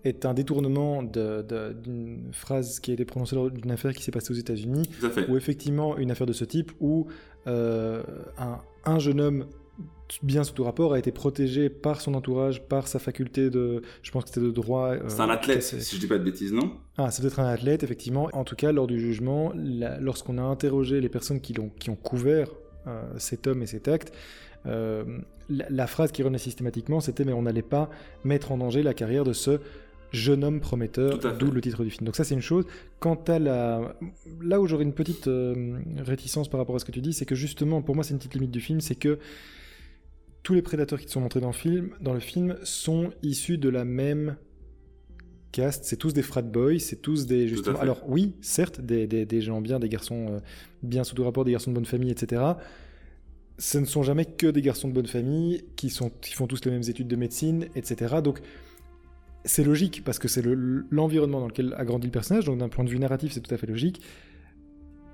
est 0.05 0.25
un 0.25 0.35
détournement 0.35 1.03
d'une 1.03 2.31
phrase 2.33 2.81
qui 2.81 2.91
a 2.91 2.95
été 2.95 3.05
prononcée 3.05 3.37
lors 3.37 3.51
d'une 3.51 3.71
affaire 3.71 3.93
qui 3.93 4.03
s'est 4.03 4.11
passée 4.13 4.33
aux 4.33 4.37
États-Unis, 4.37 4.89
où 5.29 5.37
effectivement, 5.37 5.99
une 5.99 6.11
affaire 6.11 6.27
de 6.27 6.33
ce 6.33 6.45
type, 6.45 6.73
où 6.81 7.07
euh, 7.47 8.03
un, 8.39 8.59
un, 8.85 8.99
jeune 8.99 9.21
homme 9.21 9.47
bien 10.23 10.45
sous 10.45 10.53
tout 10.53 10.65
rapport 10.65 10.93
a 10.93 10.99
été 10.99 11.13
protégé 11.13 11.69
par 11.69 12.01
son 12.01 12.15
entourage, 12.15 12.67
par 12.67 12.89
sa 12.89 12.99
faculté 12.99 13.51
de, 13.51 13.83
je 14.03 14.11
pense 14.11 14.25
que 14.25 14.31
c'était 14.31 14.41
de 14.41 14.51
droit. 14.51 14.91
Euh, 14.91 15.01
c'est 15.09 15.21
un 15.21 15.31
athlète, 15.31 15.63
si 15.63 15.97
je 15.97 16.01
dis 16.01 16.07
pas 16.07 16.19
de 16.19 16.25
bêtises, 16.25 16.53
non? 16.53 16.73
Ah, 16.97 17.11
c'est 17.11 17.23
peut-être 17.23 17.41
un 17.41 17.49
athlète, 17.49 17.83
effectivement. 17.83 18.29
En 18.33 18.45
tout 18.45 18.57
cas, 18.57 18.73
lors 18.73 18.87
du 18.87 18.99
jugement, 18.99 19.53
lorsqu'on 20.01 20.39
a 20.39 20.43
interrogé 20.43 21.01
les 21.01 21.09
personnes 21.09 21.41
qui, 21.41 21.59
ont, 21.61 21.71
qui 21.79 21.91
ont 21.91 21.97
couvert 21.97 22.49
euh, 22.87 23.03
cet 23.19 23.47
homme 23.47 23.63
et 23.63 23.67
cet 23.67 23.89
acte, 23.89 24.13
euh, 24.67 25.05
la, 25.49 25.87
phrase 25.87 26.13
qui 26.13 26.23
revenait 26.23 26.39
systématiquement, 26.39 27.01
c'était 27.01 27.25
mais 27.25 27.33
on 27.33 27.43
n'allait 27.43 27.63
pas 27.63 27.91
mettre 28.25 28.53
en 28.53 28.59
danger 28.59 28.83
la 28.83 28.95
carrière 28.95 29.25
de 29.25 29.33
ce 29.33 29.61
jeune 30.13 30.43
homme 30.45 30.61
prometteur, 30.61 31.19
d'où 31.39 31.51
le 31.51 31.61
titre 31.61 31.85
du 31.85 31.91
film. 31.91 32.05
Donc 32.05 32.17
ça 32.17 32.25
c'est 32.25 32.35
une 32.35 32.41
chose. 32.41 32.65
Quant 32.99 33.21
à 33.29 33.39
la... 33.39 33.97
Là 34.43 34.61
où 34.61 34.67
j'aurais 34.67 34.85
une 34.85 34.93
petite 34.93 35.29
euh, 35.29 35.79
réticence 35.99 36.49
par 36.49 36.59
rapport 36.59 36.77
à 36.77 36.79
ce 36.79 36.85
que 36.85 36.93
tu 36.93 37.01
dis, 37.01 37.13
c'est 37.13 37.27
que 37.27 37.35
justement, 37.35 37.81
pour 37.83 37.95
moi 37.95 38.05
c'est 38.05 38.13
une 38.13 38.19
petite 38.19 38.35
limite 38.35 38.51
du 38.51 38.61
film, 38.61 38.81
c'est 38.81 38.97
que 38.97 39.19
tous 40.43 40.55
les 40.55 40.63
prédateurs 40.63 41.01
qui 41.01 41.09
sont 41.09 41.21
montrés 41.21 41.41
dans 41.41 41.49
le 41.49 41.53
film, 41.53 41.91
dans 42.01 42.15
le 42.15 42.21
film 42.21 42.57
sont 42.65 43.11
issus 43.23 43.59
de 43.59 43.69
la 43.69 43.85
même 43.85 44.37
caste, 45.53 45.85
c'est 45.85 45.97
tous 45.97 46.13
des 46.13 46.23
frat 46.23 46.43
boys, 46.43 46.79
c'est 46.79 47.03
tous 47.03 47.27
des 47.27 47.47
justement. 47.49 47.79
Alors 47.79 48.03
oui, 48.09 48.35
certes, 48.41 48.81
des, 48.81 49.07
des, 49.07 49.41
gens 49.41 49.61
bien, 49.61 49.79
des 49.79 49.89
garçons 49.89 50.27
euh, 50.31 50.41
bien 50.83 51.05
sous 51.05 51.15
tout 51.15 51.25
rapport, 51.25 51.45
des 51.45 51.53
garçons 51.53 51.71
de 51.71 51.75
bonne 51.77 51.85
famille, 51.85 52.11
etc 52.11 52.55
ce 53.61 53.77
ne 53.77 53.85
sont 53.85 54.03
jamais 54.03 54.25
que 54.25 54.47
des 54.47 54.63
garçons 54.63 54.89
de 54.89 54.95
bonne 54.95 55.07
famille 55.07 55.63
qui, 55.77 55.91
sont, 55.91 56.11
qui 56.23 56.33
font 56.33 56.47
tous 56.47 56.65
les 56.65 56.71
mêmes 56.71 56.89
études 56.89 57.09
de 57.09 57.17
médecine, 57.17 57.67
etc. 57.77 58.17
Donc 58.25 58.41
c'est 59.45 59.63
logique 59.63 60.03
parce 60.03 60.19
que 60.19 60.29
c'est 60.29 60.43
l'environnement 60.43 61.41
dans 61.41 61.49
lequel 61.49 61.75
a 61.77 61.85
grandi 61.85 62.07
le 62.07 62.11
personnage, 62.11 62.47
donc 62.47 62.59
d'un 62.59 62.71
point 62.71 62.85
de 62.85 62.91
vue 62.91 62.99
narratif 62.99 63.33
c'est 63.33 63.41
tout 63.41 63.55
à 63.55 63.59
fait 63.59 63.67
logique. 63.67 64.01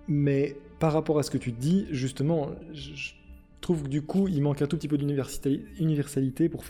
Mais 0.07 0.57
par 0.79 0.93
rapport 0.93 1.19
à 1.19 1.25
ce 1.25 1.31
que 1.33 1.39
tu 1.39 1.51
dis, 1.51 1.87
justement, 1.91 2.51
je, 2.73 2.93
trouve 3.61 3.83
que 3.83 3.89
du 3.89 4.03
coup 4.03 4.29
il 4.29 4.41
manque 4.43 4.63
un 4.63 4.69
tout 4.69 4.77
petit 4.77 4.87
peu 4.87 4.97
d'universalité 4.97 6.49
pour, 6.49 6.65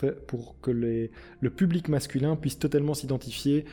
que 0.59 0.71
le 0.71 1.49
public 1.51 1.89
masculin 1.89 2.35
puisse 2.35 2.57
totalement 2.57 2.95
s'identifier 2.95 3.65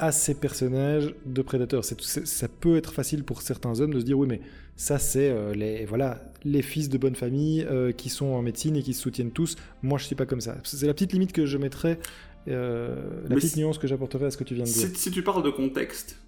à 0.00 0.12
ces 0.12 0.34
personnages 0.34 1.14
de 1.26 1.42
prédateurs. 1.42 1.84
ça 1.84 2.48
peut 2.48 2.76
être 2.76 2.92
facile 2.92 3.22
pour 3.22 3.42
certains 3.42 3.80
hommes 3.80 3.92
de 3.92 4.00
se 4.00 4.04
dire 4.04 4.18
oui 4.18 4.26
mais 4.26 4.40
ça 4.74 4.98
c'est 4.98 5.28
euh, 5.28 5.52
les 5.52 5.84
voilà 5.84 6.24
les 6.42 6.62
fils 6.62 6.88
de 6.88 6.96
bonne 6.96 7.14
famille 7.14 7.66
euh, 7.70 7.92
qui 7.92 8.08
sont 8.08 8.26
en 8.26 8.40
médecine 8.40 8.76
et 8.76 8.82
qui 8.82 8.94
se 8.94 9.02
soutiennent 9.02 9.30
tous. 9.30 9.56
Moi 9.82 9.98
je 9.98 10.06
suis 10.06 10.16
pas 10.16 10.24
comme 10.24 10.40
ça. 10.40 10.56
C'est 10.64 10.86
la 10.86 10.94
petite 10.94 11.12
limite 11.12 11.32
que 11.32 11.44
je 11.44 11.58
mettrais, 11.58 12.00
euh, 12.48 13.22
la 13.28 13.36
petite 13.36 13.56
nuance 13.56 13.76
que 13.76 13.86
j'apporterais 13.86 14.26
à 14.26 14.30
ce 14.30 14.38
que 14.38 14.44
tu 14.44 14.54
viens 14.54 14.64
de 14.64 14.70
dire. 14.70 14.88
Si, 14.94 15.10
tu 15.10 15.22
parles 15.22 15.42
de 15.42 15.50
contexte, 15.50 16.18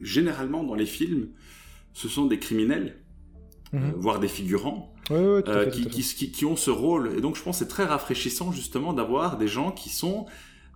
généralement 0.00 0.62
dans 0.62 0.76
les 0.76 0.86
films, 0.86 1.28
ce 1.92 2.08
sont 2.08 2.26
des 2.26 2.38
criminels. 2.38 2.96
Mhm. 3.70 3.92
voire 3.98 4.18
des 4.18 4.28
figurants 4.28 4.94
qui, 5.82 6.30
qui, 6.32 6.44
ont 6.46 6.56
ce 6.56 6.70
rôle. 6.70 7.12
Et 7.18 7.20
donc 7.20 7.36
je 7.36 7.42
pense 7.42 7.58
que 7.58 7.64
c'est 7.66 7.68
très 7.68 7.84
rafraîchissant 7.84 8.50
justement 8.50 8.94
d'avoir 8.94 9.36
des 9.36 9.48
gens 9.48 9.72
qui 9.72 9.90
sont 9.90 10.24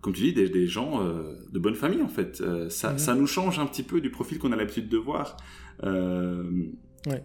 comme 0.03 0.13
tu 0.13 0.23
dis, 0.23 0.33
des, 0.33 0.67
gens 0.67 1.01
euh, 1.01 1.37
de 1.53 1.59
bonne 1.61 1.77
famille 1.77 2.03
en 2.03 2.09
fait. 2.09 2.41
Euh, 2.41 2.69
ça, 2.69 2.91
mhm. 2.91 2.99
ça, 2.99 3.15
nous 3.15 3.29
change 3.29 3.61
un 3.61 3.67
petit 3.67 3.85
peu 3.85 4.01
du 4.01 4.11
profil 4.11 4.39
qu'on 4.39 4.51
a 4.51 4.57
l'habitude 4.57 4.89
de 4.89 4.99
voir. 4.99 5.37
Euh, 5.85 6.43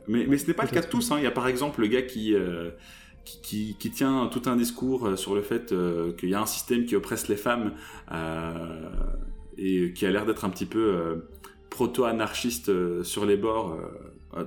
mais, 0.07 0.25
mais, 0.28 0.38
ce 0.38 0.47
n'est 0.47 0.53
pas 0.53 0.63
le 0.63 0.69
cas 0.69 0.82
de 0.82 0.88
tous. 0.88 1.11
Hein. 1.11 1.15
Il 1.17 1.23
y 1.23 1.28
a 1.28 1.32
par 1.32 1.47
exemple 1.47 1.82
le 1.82 1.88
gars 1.88 2.03
qui, 2.03 2.36
qui, 3.25 3.75
qui, 3.78 3.91
tient 3.91 4.28
tout 4.32 4.43
un 4.45 4.55
discours 4.55 5.17
sur 5.17 5.36
le 5.36 5.41
fait 5.41 5.73
qu'il 6.17 6.30
y 6.30 6.36
a 6.36 6.41
un 6.41 6.45
système 6.47 6.86
qui 6.86 6.95
oppresse 6.95 7.28
les 7.28 7.36
femmes 7.36 7.73
et 9.57 9.93
qui 9.93 10.05
a 10.05 10.11
l'air 10.11 10.25
d'être 10.25 10.45
un 10.45 10.49
petit 10.49 10.65
peu 10.65 11.23
proto-anarchiste 11.69 13.03
sur 13.03 13.25
les 13.28 13.38
bords, 13.38 13.78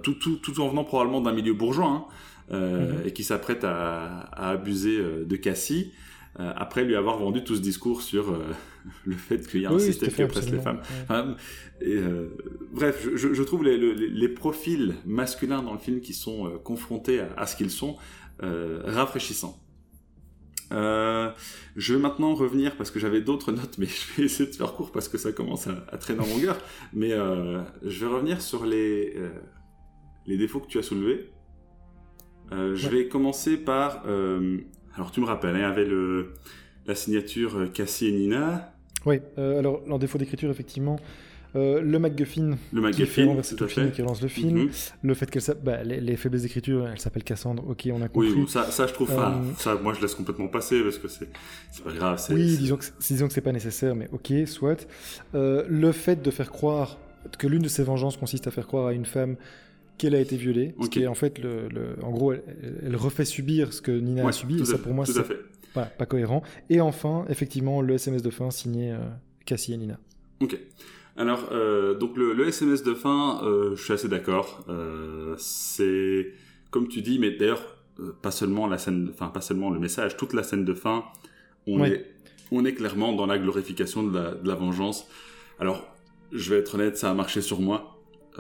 tout, 0.03 0.15
tout, 0.15 0.37
tout, 0.37 0.61
en 0.61 0.69
venant 0.69 0.83
probablement 0.83 1.21
d'un 1.21 1.33
milieu 1.33 1.53
bourgeois, 1.53 2.09
hein, 2.51 2.59
mhm. 2.59 3.07
et 3.07 3.13
qui 3.13 3.23
s'apprête 3.23 3.63
à, 3.63 4.21
à, 4.33 4.51
abuser 4.51 5.01
de 5.01 5.37
Cassie. 5.37 5.93
Euh, 6.39 6.53
après 6.57 6.85
lui 6.85 6.95
avoir 6.95 7.19
vendu 7.19 7.43
tout 7.43 7.57
ce 7.57 7.61
discours 7.61 8.03
sur 8.03 8.31
euh, 8.31 8.45
le 9.05 9.17
fait 9.17 9.45
qu'il 9.49 9.63
y 9.63 9.67
a 9.67 9.71
un 9.71 9.79
système 9.81 10.11
qui 10.11 10.23
oppresse 10.23 10.49
les 10.51 10.61
femmes. 10.61 10.81
et, 11.81 11.97
euh, 11.97 12.29
bref, 12.73 13.09
je, 13.17 13.35
je 13.35 13.43
trouve 13.43 13.65
les, 13.65 13.77
les, 13.77 14.29
profils 14.29 14.95
masculins 15.05 15.61
dans 15.61 15.73
le 15.73 15.81
film 15.81 16.01
qui 16.01 16.15
sont 16.15 16.61
confrontés 16.63 17.21
à, 17.37 17.47
ce 17.47 17.57
qu'ils 17.57 17.71
sont 17.71 17.97
rafraîchissants. 18.41 19.59
je 20.71 21.93
vais 21.93 21.99
maintenant 21.99 22.35
revenir 22.35 22.77
parce 22.77 22.93
que 22.93 23.01
j'avais 23.01 23.21
d'autres 23.21 23.51
notes, 23.61 23.77
mais 23.79 23.87
je 23.87 24.17
vais 24.17 24.27
essayer 24.27 24.49
de 24.49 24.55
faire 24.55 24.75
court 24.75 24.93
parce 24.93 25.09
que 25.09 25.19
ça 25.19 25.33
commence 25.33 25.67
à, 25.67 25.85
à 25.91 25.99
traîner 25.99 26.21
en 26.21 26.27
longueur. 26.27 26.57
Mais 26.93 27.11
je 27.11 28.05
vais 28.05 28.07
revenir 28.07 28.41
sur 28.41 28.65
les, 28.65 29.17
les 30.27 30.39
défauts 30.39 30.61
que 30.61 30.69
tu 30.69 30.79
as 30.79 30.85
soulevés. 30.85 31.29
je 32.53 32.89
vais 32.89 33.09
commencer 33.09 33.57
par 33.57 34.05
alors 34.97 35.11
tu 35.11 35.21
me 35.21 35.27
rappelles, 35.27 35.55
hein, 35.57 35.59
il 35.59 35.63
y 35.63 35.65
avait 35.65 35.89
la 36.87 36.95
signature 36.95 37.57
euh, 37.57 37.67
Cassie 37.67 38.09
et 38.09 38.13
Nina. 38.13 38.73
Oui, 39.07 39.21
euh, 39.39 39.59
alors 39.59 39.83
leur 39.87 39.99
défaut 39.99 40.19
d'écriture, 40.19 40.51
effectivement, 40.51 40.99
Euh, 41.57 41.81
le 41.81 41.99
MacGuffin, 41.99 42.57
le 42.73 42.91
qui 42.91 43.05
fait 43.07 43.27
MacGuffin, 43.27 43.57
tout 43.57 43.65
le 43.65 43.69
film 43.69 43.91
qui 43.91 44.03
relance 44.03 44.23
le 44.23 44.29
film. 44.29 44.57
Mhm. 44.57 44.71
Le 45.03 45.15
fait 45.15 45.29
qu'elle 45.29 45.43
bah, 45.65 45.83
les, 45.83 46.01
les 46.01 46.17
faiblesses 46.17 46.43
d'écriture, 46.43 46.87
elle 46.87 47.01
s'appelle 47.01 47.25
Cassandre, 47.25 47.69
ok, 47.69 47.89
on 47.93 48.03
a 48.03 48.09
compris. 48.09 48.33
Oui, 48.33 48.49
ça, 48.49 48.71
ça 48.71 48.87
je 48.87 48.93
trouve. 48.93 49.11
Euh, 49.11 49.33
Ça, 49.57 49.75
moi, 49.75 49.93
je 49.95 50.01
laisse 50.01 50.15
complètement 50.15 50.47
passer 50.47 50.81
parce 50.83 50.99
que 50.99 51.09
c'est, 51.09 51.29
pas 51.83 51.93
grave. 51.93 52.25
Oui, 52.31 52.57
disons 52.57 52.77
que, 52.77 52.85
disons 53.01 53.27
que 53.27 53.33
c'est 53.33 53.41
pas 53.41 53.53
nécessaire, 53.53 53.97
mais 53.97 54.09
ok, 54.13 54.33
soit. 54.47 54.87
Euh, 55.35 55.65
le 55.69 55.91
fait 55.91 56.23
de 56.23 56.31
faire 56.31 56.53
croire 56.53 56.99
que 57.37 57.49
l'une 57.49 57.63
de 57.63 57.69
ses 57.69 57.83
vengeances 57.83 58.17
consiste 58.17 58.47
à 58.47 58.53
faire 58.53 58.69
croire 58.69 58.87
à 58.87 58.93
une 58.93 59.05
femme 59.05 59.35
qu'elle 60.01 60.15
a 60.15 60.21
été 60.21 60.37
violée, 60.37 60.75
ce 60.83 60.89
qui 60.89 61.03
est 61.03 61.07
en 61.07 61.15
fait, 61.15 61.39
le, 61.39 61.69
le- 61.69 61.97
en 62.03 62.11
gros, 62.11 62.33
elle, 62.33 62.43
elle 62.87 62.97
refait 62.97 63.25
subir 63.25 63.73
ce 63.73 63.81
que 63.83 63.93
Nina 63.93 64.27
a 64.27 64.33
subi, 64.33 64.61
et 64.61 64.65
ça 64.65 64.77
fait, 64.77 64.83
pour 64.83 64.95
moi, 64.95 65.05
c'est 65.07 65.23
pas, 65.75 65.85
pas 65.85 66.07
cohérent. 66.07 66.43
Et 66.69 66.81
enfin, 66.81 67.25
effectivement, 67.29 67.83
le 67.83 67.95
SMS 67.95 68.23
de 68.23 68.31
fin 68.31 68.51
signé 68.51 68.91
euh, 68.93 68.99
Cassie 69.47 69.73
et 69.75 69.77
Nina. 69.77 69.99
Ok. 70.41 70.59
Alors, 71.17 71.49
euh, 71.53 71.95
donc 71.99 72.17
le, 72.17 72.33
le 72.33 72.49
SMS 72.49 72.83
de 72.83 72.95
fin, 72.95 73.41
euh, 73.45 73.77
je 73.77 73.83
suis 73.85 73.93
assez 73.93 74.09
d'accord. 74.09 74.65
C'est 75.39 76.33
comme 76.71 76.89
tu 76.89 77.03
dis, 77.03 77.19
mais 77.19 77.33
d'ailleurs, 77.33 77.77
pas 78.23 78.31
seulement 78.31 78.67
la 78.67 78.79
scène, 78.79 79.11
enfin 79.13 79.29
pas 79.29 79.41
seulement 79.41 79.71
le 79.71 79.79
message, 79.81 80.17
toute 80.17 80.33
la 80.33 80.43
scène 80.43 80.65
de 80.65 80.75
fin, 80.75 81.05
on 81.67 81.81
Ouais. 81.81 81.91
est, 81.91 82.07
on 82.53 82.65
est 82.65 82.75
clairement 82.75 83.13
dans 83.13 83.27
la 83.27 83.39
glorification 83.39 84.03
de 84.03 84.17
la, 84.17 84.31
de 84.35 84.49
la 84.49 84.55
vengeance. 84.55 85.07
Alors, 85.59 85.87
je 86.33 86.55
vais 86.55 86.61
être 86.61 86.75
honnête, 86.77 86.97
ça 86.97 87.11
a 87.11 87.15
marché 87.15 87.41
sur 87.43 87.61
moi, 87.61 87.90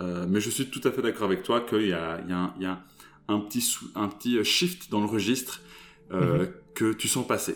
euh, 0.00 0.26
mais 0.28 0.40
je 0.40 0.50
suis 0.50 0.66
tout 0.66 0.80
à 0.84 0.90
fait 0.90 1.02
d'accord 1.02 1.24
avec 1.24 1.42
toi 1.42 1.60
qu'il 1.60 1.86
y 1.86 1.92
a, 1.92 2.20
il 2.24 2.30
y 2.30 2.32
a, 2.32 2.38
un- 2.38 2.54
il 2.58 2.62
y 2.62 2.66
a 2.66 2.82
un 3.28 3.38
petit, 3.40 3.60
sou- 3.60 3.86
un 3.94 4.08
petit 4.08 4.42
shift 4.44 4.90
dans 4.90 5.00
le 5.00 5.06
registre 5.06 5.62
euh, 6.12 6.46
que 6.74 6.92
tu 6.92 7.06
sens 7.08 7.26
passer. 7.26 7.54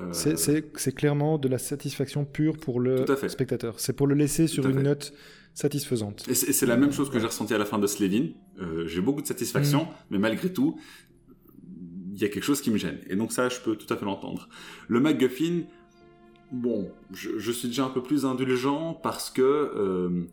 Euh, 0.00 0.12
C'est- 0.12 0.92
clairement 0.94 1.38
de 1.38 1.48
la 1.48 1.58
satisfaction 1.58 2.24
pure 2.24 2.56
pour 2.58 2.80
le 2.80 3.04
spectateur. 3.28 3.80
C'est 3.80 3.92
pour 3.94 4.06
le 4.06 4.14
laisser 4.14 4.46
sur 4.46 4.66
une 4.66 4.76
fait. 4.76 4.82
note 4.82 5.12
satisfaisante. 5.54 6.26
Et 6.28 6.34
c'est 6.34 6.66
la 6.66 6.76
même 6.76 6.92
chose 6.92 7.08
que 7.10 7.18
j'ai 7.18 7.26
ressenti 7.26 7.54
à 7.54 7.58
la 7.58 7.64
fin 7.64 7.78
de 7.78 7.86
Slevin. 7.86 8.28
Euh, 8.60 8.86
j'ai 8.86 9.00
beaucoup 9.00 9.22
de 9.22 9.26
satisfaction, 9.26 9.84
Mm. 9.84 9.88
mais 10.10 10.18
malgré 10.18 10.52
tout, 10.52 10.78
il 12.12 12.18
y 12.20 12.24
a 12.24 12.28
quelque 12.28 12.44
chose 12.44 12.60
qui 12.60 12.70
me 12.70 12.76
gêne. 12.78 12.98
Et 13.08 13.16
donc 13.16 13.32
ça, 13.32 13.48
je 13.48 13.58
peux 13.60 13.76
tout 13.76 13.92
à 13.92 13.96
fait 13.96 14.04
l'entendre. 14.04 14.48
Le 14.88 15.00
MacGuffin, 15.00 15.62
bon, 16.52 16.90
je, 17.12 17.38
je 17.38 17.52
suis 17.52 17.68
déjà 17.68 17.84
un 17.84 17.90
peu 17.90 18.02
plus 18.02 18.24
indulgent 18.26 18.94
parce 19.02 19.30
que 19.30 19.42
euh, 19.42 20.24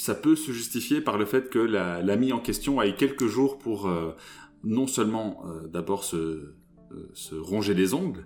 ça 0.00 0.14
peut 0.14 0.34
se 0.34 0.50
justifier 0.50 1.02
par 1.02 1.18
le 1.18 1.26
fait 1.26 1.50
que 1.50 1.58
la- 1.58 2.00
l'ami 2.00 2.32
en 2.32 2.38
question 2.38 2.80
a 2.80 2.86
eu 2.86 2.94
quelques 2.94 3.26
jours 3.26 3.58
pour 3.58 3.86
euh, 3.86 4.16
non 4.64 4.86
seulement 4.86 5.44
euh, 5.44 5.68
d'abord 5.68 6.04
se, 6.04 6.16
euh, 6.16 6.54
se 7.12 7.34
ronger 7.34 7.74
les 7.74 7.92
ongles, 7.92 8.24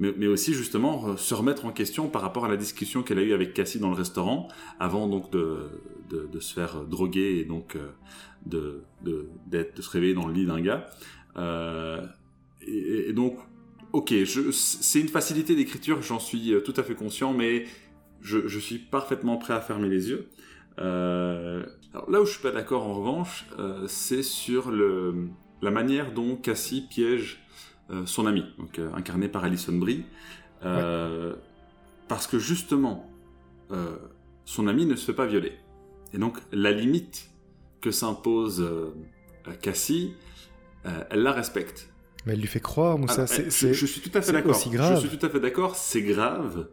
mais, 0.00 0.26
aussi 0.26 0.54
justement 0.54 1.16
se 1.16 1.34
remettre 1.34 1.66
en 1.66 1.70
question 1.70 2.08
par 2.08 2.20
rapport 2.20 2.44
à 2.44 2.48
la 2.48 2.56
discussion 2.56 3.04
qu'elle 3.04 3.20
a 3.20 3.22
eue 3.22 3.32
avec 3.32 3.54
Cassie 3.54 3.78
dans 3.78 3.90
le 3.90 3.94
restaurant, 3.94 4.48
avant 4.80 5.06
donc 5.06 5.30
de, 5.30 5.70
se 6.40 6.52
faire 6.52 6.84
droguer 6.84 7.38
et 7.38 7.44
donc 7.44 7.78
de, 8.44 8.82
se 9.04 9.90
réveiller 9.90 10.14
dans 10.14 10.26
le 10.26 10.34
lit 10.34 10.46
d'un 10.46 10.60
gars. 10.60 10.90
Et, 12.66 13.12
donc, 13.12 13.38
ok, 13.92 14.12
c'est 14.50 15.00
une 15.00 15.06
facilité 15.06 15.54
d'écriture, 15.54 16.02
j'en 16.02 16.18
suis 16.18 16.54
tout 16.64 16.74
à 16.76 16.82
fait 16.82 16.96
conscient, 16.96 17.32
mais 17.32 17.66
je 18.20 18.58
suis 18.58 18.78
parfaitement 18.78 19.36
prêt 19.36 19.54
à 19.54 19.60
fermer 19.60 19.88
les 19.88 20.08
yeux. 20.10 20.28
Euh, 20.78 21.64
alors 21.92 22.10
là 22.10 22.20
où 22.20 22.24
je 22.24 22.32
suis 22.32 22.42
pas 22.42 22.50
d'accord 22.50 22.86
en 22.86 22.94
revanche, 22.94 23.46
euh, 23.58 23.86
c'est 23.86 24.22
sur 24.22 24.70
le, 24.70 25.28
la 25.62 25.70
manière 25.70 26.12
dont 26.12 26.36
Cassie 26.36 26.86
piège 26.88 27.42
euh, 27.90 28.06
son 28.06 28.26
ami, 28.26 28.44
donc 28.58 28.80
incarné 28.94 29.28
par 29.28 29.44
Alison 29.44 29.74
Brie, 29.74 30.04
parce 32.08 32.26
que 32.26 32.38
justement, 32.38 33.10
son 34.44 34.68
ami 34.68 34.86
ne 34.86 34.94
se 34.94 35.04
fait 35.04 35.14
pas 35.14 35.26
violer. 35.26 35.52
Et 36.12 36.18
donc 36.18 36.38
la 36.52 36.70
limite 36.70 37.30
que 37.80 37.90
s'impose 37.90 38.64
Cassie, 39.60 40.14
elle 40.84 41.22
la 41.22 41.32
respecte. 41.32 41.90
Mais 42.26 42.32
elle 42.32 42.40
lui 42.40 42.46
fait 42.46 42.60
croire, 42.60 42.98
Moussa. 42.98 43.26
C'est- 43.26 43.74
je, 43.74 43.86
suis 43.86 44.00
tout 44.00 44.16
à 44.16 44.22
fait 44.22 44.32
d'accord. 44.32 44.52
aussi 44.52 44.70
grave. 44.70 45.00
Je 45.02 45.08
suis 45.08 45.18
tout 45.18 45.26
à 45.26 45.28
fait 45.28 45.40
d'accord. 45.40 45.76
C'est 45.76 46.02
grave. 46.02 46.68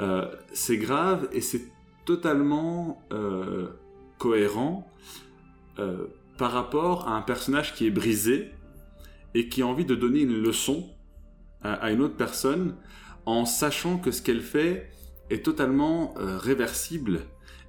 Euh, 0.00 0.30
c'est 0.52 0.76
grave 0.76 1.28
et 1.32 1.40
c'est 1.40 1.62
totalement 2.08 3.02
euh, 3.12 3.66
cohérent 4.16 4.90
euh, 5.78 6.06
par 6.38 6.52
rapport 6.52 7.06
à 7.06 7.12
un 7.12 7.20
personnage 7.20 7.74
qui 7.74 7.86
est 7.86 7.90
brisé 7.90 8.50
et 9.34 9.50
qui 9.50 9.60
a 9.60 9.66
envie 9.66 9.84
de 9.84 9.94
donner 9.94 10.22
une 10.22 10.42
leçon 10.42 10.88
à, 11.60 11.90
une 11.90 12.00
autre 12.00 12.16
personne 12.16 12.76
en 13.26 13.44
sachant 13.44 13.98
que 13.98 14.10
ce 14.10 14.22
qu'elle 14.22 14.40
fait 14.40 14.90
est 15.28 15.44
totalement 15.44 16.14
euh, 16.16 16.38
réversible 16.38 17.20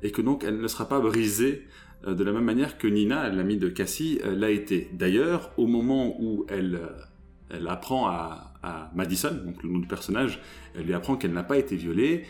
et 0.03 0.11
que 0.11 0.21
donc 0.21 0.45
elle 0.45 0.61
ne 0.61 0.67
sera 0.69 0.87
pas 0.87 1.01
brisée 1.01 1.67
de 2.07 2.23
la 2.23 2.31
même 2.31 2.45
manière 2.45 2.77
que 2.77 2.87
Nina, 2.87 3.27
l'amie 3.27 3.57
de 3.57 3.67
Cassie, 3.67 4.21
l'a 4.23 4.51
été. 4.51 4.89
D'ailleurs, 4.93 5.51
au 5.57 5.67
moment 5.67 6.15
où 6.17 6.45
elle, 6.47 6.79
elle 7.49 7.67
apprend 7.67 8.07
à, 8.07 8.53
à 8.63 8.89
Madison, 8.95 9.37
donc 9.45 9.61
le 9.63 9.69
nom 9.69 9.79
du 9.79 9.87
personnage, 9.87 10.39
elle 10.75 10.85
lui 10.85 10.93
apprend 10.93 11.17
qu'elle 11.17 11.33
n'a 11.33 11.43
pas 11.43 11.57
été 11.57 11.75
violée, 11.75 12.23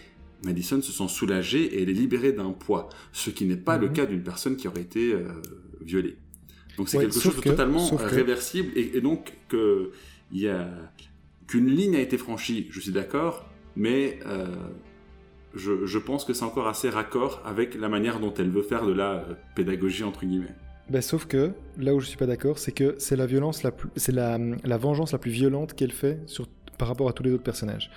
Madison 0.44 0.82
se 0.82 0.92
sent 0.92 1.08
soulagée 1.10 1.64
et 1.64 1.84
elle 1.84 1.90
est 1.90 1.94
libérée 1.94 2.32
d'un 2.32 2.52
poids, 2.52 2.90
ce 3.12 3.30
qui 3.30 3.46
n'est 3.46 3.58
pas 3.58 3.78
le 3.78 3.88
Mhm. 3.88 3.94
cas 3.94 4.06
d'une 4.06 4.24
personne 4.24 4.56
qui 4.56 4.68
aurait 4.68 4.82
été 4.82 5.14
euh, 5.14 5.28
violée. 5.82 6.18
Donc 6.78 6.88
c'est 6.90 6.98
Ouais, 6.98 7.04
quelque 7.06 7.20
chose 7.20 7.36
de 7.36 7.42
que- 7.42 7.50
totalement 7.50 7.86
euh, 7.94 7.98
que- 7.98 8.16
réversible 8.16 8.70
et, 8.76 8.98
et 8.98 9.02
donc 9.02 9.34
que 9.50 9.92
il 10.32 10.40
y 10.42 10.48
a 10.48 10.70
qu'une 11.48 11.68
ligne 11.68 11.96
a 11.96 12.00
été 12.02 12.18
franchie, 12.18 12.68
je 12.70 12.80
suis 12.80 12.92
d'accord, 12.92 13.50
mais 13.76 14.20
euh, 14.28 14.46
je, 15.56 15.86
je 15.86 15.98
pense 15.98 16.26
que 16.26 16.34
c'est 16.34 16.46
encore 16.46 16.68
assez 16.68 16.90
raccord 16.90 17.42
avec 17.46 17.76
la 17.76 17.90
manière 17.90 18.20
dont 18.20 18.34
elle 18.36 18.50
veut 18.50 18.62
faire 18.62 18.86
de 18.86 18.94
la 18.94 19.14
euh, 19.16 19.34
pédagogie 19.56 20.04
entre 20.04 20.26
guillemets. 20.26 20.56
Ben, 20.90 21.02
sauf 21.02 21.26
que 21.26 21.52
là 21.78 21.94
où 21.94 22.00
je 22.00 22.08
suis 22.08 22.18
pas 22.18 22.26
d'accord, 22.28 22.58
c'est 22.60 22.72
que 22.72 22.96
c'est 22.98 23.16
la 23.16 23.26
violence 23.26 23.62
la 23.64 23.72
plus, 23.72 23.90
c'est 23.96 24.12
la, 24.12 24.40
la 24.64 24.78
vengeance 24.78 25.12
la 25.12 25.18
plus 25.20 25.32
violente 25.32 25.74
qu'elle 25.76 25.92
fait 25.92 26.20
sur, 26.28 26.48
par 26.78 26.88
rapport 26.88 27.10
à 27.10 27.14
tous 27.14 27.24
les 27.24 27.32
autres 27.32 27.44
personnages. 27.44 27.92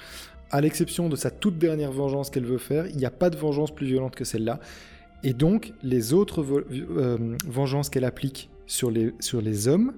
À 0.53 0.61
l'exception 0.61 1.09
de 1.09 1.17
sa 1.17 1.31
toute 1.31 1.59
dernière 1.59 1.91
vengeance 1.91 2.31
qu'elle 2.31 2.45
veut 2.45 2.59
faire, 2.59 2.87
il 2.87 2.97
n'y 2.97 3.07
a 3.07 3.11
pas 3.11 3.31
de 3.31 3.37
vengeance 3.37 3.75
plus 3.75 3.87
violente 3.87 4.15
que 4.15 4.25
celle-là. 4.25 4.61
Et 5.25 5.33
donc, 5.33 5.73
les 5.83 6.13
autres 6.13 6.45
euh, 6.71 7.37
vengeances 7.47 7.89
qu'elle 7.91 8.05
applique 8.05 8.51
sur 8.67 8.91
les, 8.91 9.13
sur 9.19 9.41
les 9.41 9.67
hommes 9.69 9.95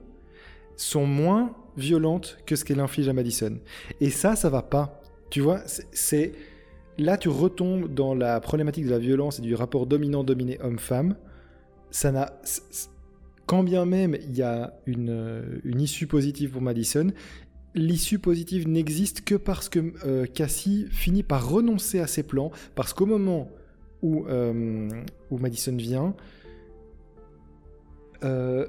sont 0.77 1.07
moins 1.07 1.55
violentes 1.77 2.39
que 2.47 2.57
ce 2.57 2.65
qu'elle 2.65 2.81
inflige 2.81 3.09
à 3.09 3.13
Madison. 3.13 3.59
Et 4.01 4.11
ça, 4.11 4.37
ça 4.37 4.49
va 4.49 4.63
pas. 4.63 5.03
Tu 5.31 5.41
vois, 5.41 5.61
c'est- 5.93 6.33
là 6.99 7.17
tu 7.17 7.29
retombes 7.29 7.93
dans 7.93 8.15
la 8.15 8.39
problématique 8.41 8.85
de 8.85 8.91
la 8.91 9.01
violence 9.01 9.41
et 9.41 9.43
du 9.43 9.55
rapport 9.57 9.87
dominant-dominé 9.87 10.61
homme-femme. 10.63 11.17
Ça 11.91 12.13
n'a, 12.13 12.39
quand 13.47 13.65
bien 13.65 13.85
même 13.85 14.17
il 14.29 14.37
y 14.37 14.43
a 14.43 14.75
une, 14.87 15.61
une 15.65 15.81
issue 15.81 16.07
positive 16.07 16.51
pour 16.51 16.63
Madison, 16.63 17.09
l'issue 17.75 18.19
positive 18.19 18.69
n'existe 18.69 19.23
que 19.23 19.35
parce 19.35 19.69
que 19.69 19.93
euh, 20.07 20.27
Cassie 20.27 20.87
finit 20.91 21.23
par 21.23 21.49
renoncer 21.49 22.01
à 22.01 22.07
ses 22.07 22.23
plans, 22.23 22.51
parce 22.75 22.93
qu'au 22.93 23.07
moment 23.07 23.51
où, 24.03 24.27
euh, 24.27 24.89
où 25.31 25.39
Madison 25.39 25.77
vient, 25.77 26.15
euh, 28.23 28.67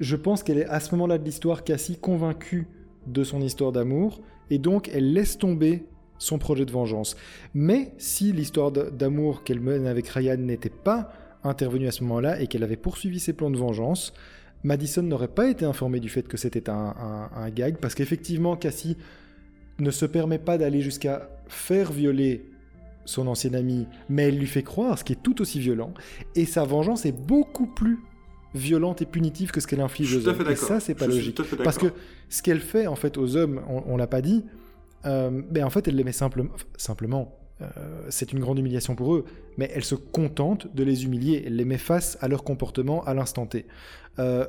je 0.00 0.16
pense 0.16 0.42
qu'elle 0.42 0.58
est 0.58 0.66
à 0.66 0.80
ce 0.80 0.94
moment-là 0.94 1.18
de 1.18 1.24
l'histoire, 1.24 1.64
Cassie, 1.64 1.96
convaincue 1.96 2.66
de 3.06 3.24
son 3.24 3.40
histoire 3.40 3.72
d'amour, 3.72 4.20
et 4.50 4.58
donc 4.58 4.88
elle 4.92 5.12
laisse 5.12 5.38
tomber 5.38 5.84
son 6.18 6.38
projet 6.38 6.64
de 6.64 6.72
vengeance. 6.72 7.16
Mais 7.54 7.92
si 7.98 8.32
l'histoire 8.32 8.70
d'amour 8.70 9.42
qu'elle 9.42 9.60
mène 9.60 9.86
avec 9.86 10.08
Ryan 10.08 10.36
n'était 10.36 10.70
pas 10.70 11.12
intervenue 11.42 11.88
à 11.88 11.92
ce 11.92 12.02
moment-là 12.04 12.40
et 12.40 12.46
qu'elle 12.46 12.62
avait 12.62 12.76
poursuivi 12.76 13.20
ses 13.20 13.32
plans 13.32 13.50
de 13.50 13.58
vengeance, 13.58 14.14
Madison 14.64 15.02
n'aurait 15.02 15.28
pas 15.28 15.48
été 15.48 15.64
informée 15.64 16.00
du 16.00 16.08
fait 16.08 16.26
que 16.26 16.36
c'était 16.36 16.68
un, 16.70 16.94
un- 16.98 17.30
un 17.36 17.50
gag, 17.50 17.76
parce 17.76 17.94
qu'effectivement, 17.94 18.56
Cassie 18.56 18.96
ne 19.78 19.90
se 19.90 20.06
permet 20.06 20.38
pas 20.38 20.56
d'aller 20.58 20.80
jusqu'à 20.80 21.28
faire 21.48 21.92
violer 21.92 22.50
son 23.04 23.26
ancien 23.26 23.52
ami, 23.54 23.86
mais 24.08 24.28
elle 24.28 24.38
lui 24.38 24.46
fait 24.46 24.62
croire, 24.62 24.98
ce 24.98 25.04
qui 25.04 25.12
est 25.12 25.22
tout 25.22 25.42
aussi 25.42 25.60
violent, 25.60 25.92
et 26.34 26.46
sa 26.46 26.64
vengeance 26.64 27.04
est 27.04 27.12
beaucoup 27.12 27.66
plus 27.66 27.98
violente 28.54 29.02
et 29.02 29.06
punitive 29.06 29.50
que 29.50 29.60
ce 29.60 29.66
qu'elle 29.66 29.80
inflige 29.82 30.14
aux 30.16 30.28
hommes. 30.28 30.36
Et 30.52 30.56
ça, 30.56 30.80
c'est 30.80 30.94
pas 30.94 31.06
Je 31.06 31.10
logique. 31.10 31.36
Parce 31.64 31.76
que 31.76 31.86
ce 32.30 32.42
qu'elle 32.42 32.60
fait 32.60 32.86
en 32.86 32.94
fait 32.96 33.18
aux 33.18 33.36
hommes, 33.36 33.60
on, 33.68 33.82
on 33.86 33.96
l'a 33.96 34.06
pas 34.06 34.22
dit, 34.22 34.44
euh, 35.04 35.42
ben 35.50 35.64
en 35.64 35.70
fait 35.70 35.86
elle 35.88 35.96
les 35.96 36.04
met 36.04 36.12
simplement, 36.12 36.50
simplement. 36.78 37.36
euh, 37.60 37.66
c'est 38.08 38.32
une 38.32 38.38
grande 38.40 38.58
humiliation 38.58 38.94
pour 38.94 39.14
eux, 39.14 39.24
mais 39.58 39.70
elle 39.74 39.84
se 39.84 39.96
contente 39.96 40.74
de 40.74 40.82
les 40.84 41.04
humilier, 41.04 41.42
elle 41.46 41.56
les 41.56 41.64
met 41.66 41.78
face 41.78 42.16
à 42.22 42.28
leur 42.28 42.42
comportement 42.44 43.04
à 43.04 43.12
l'instant 43.12 43.44
T. 43.46 43.66
Euh, 44.18 44.46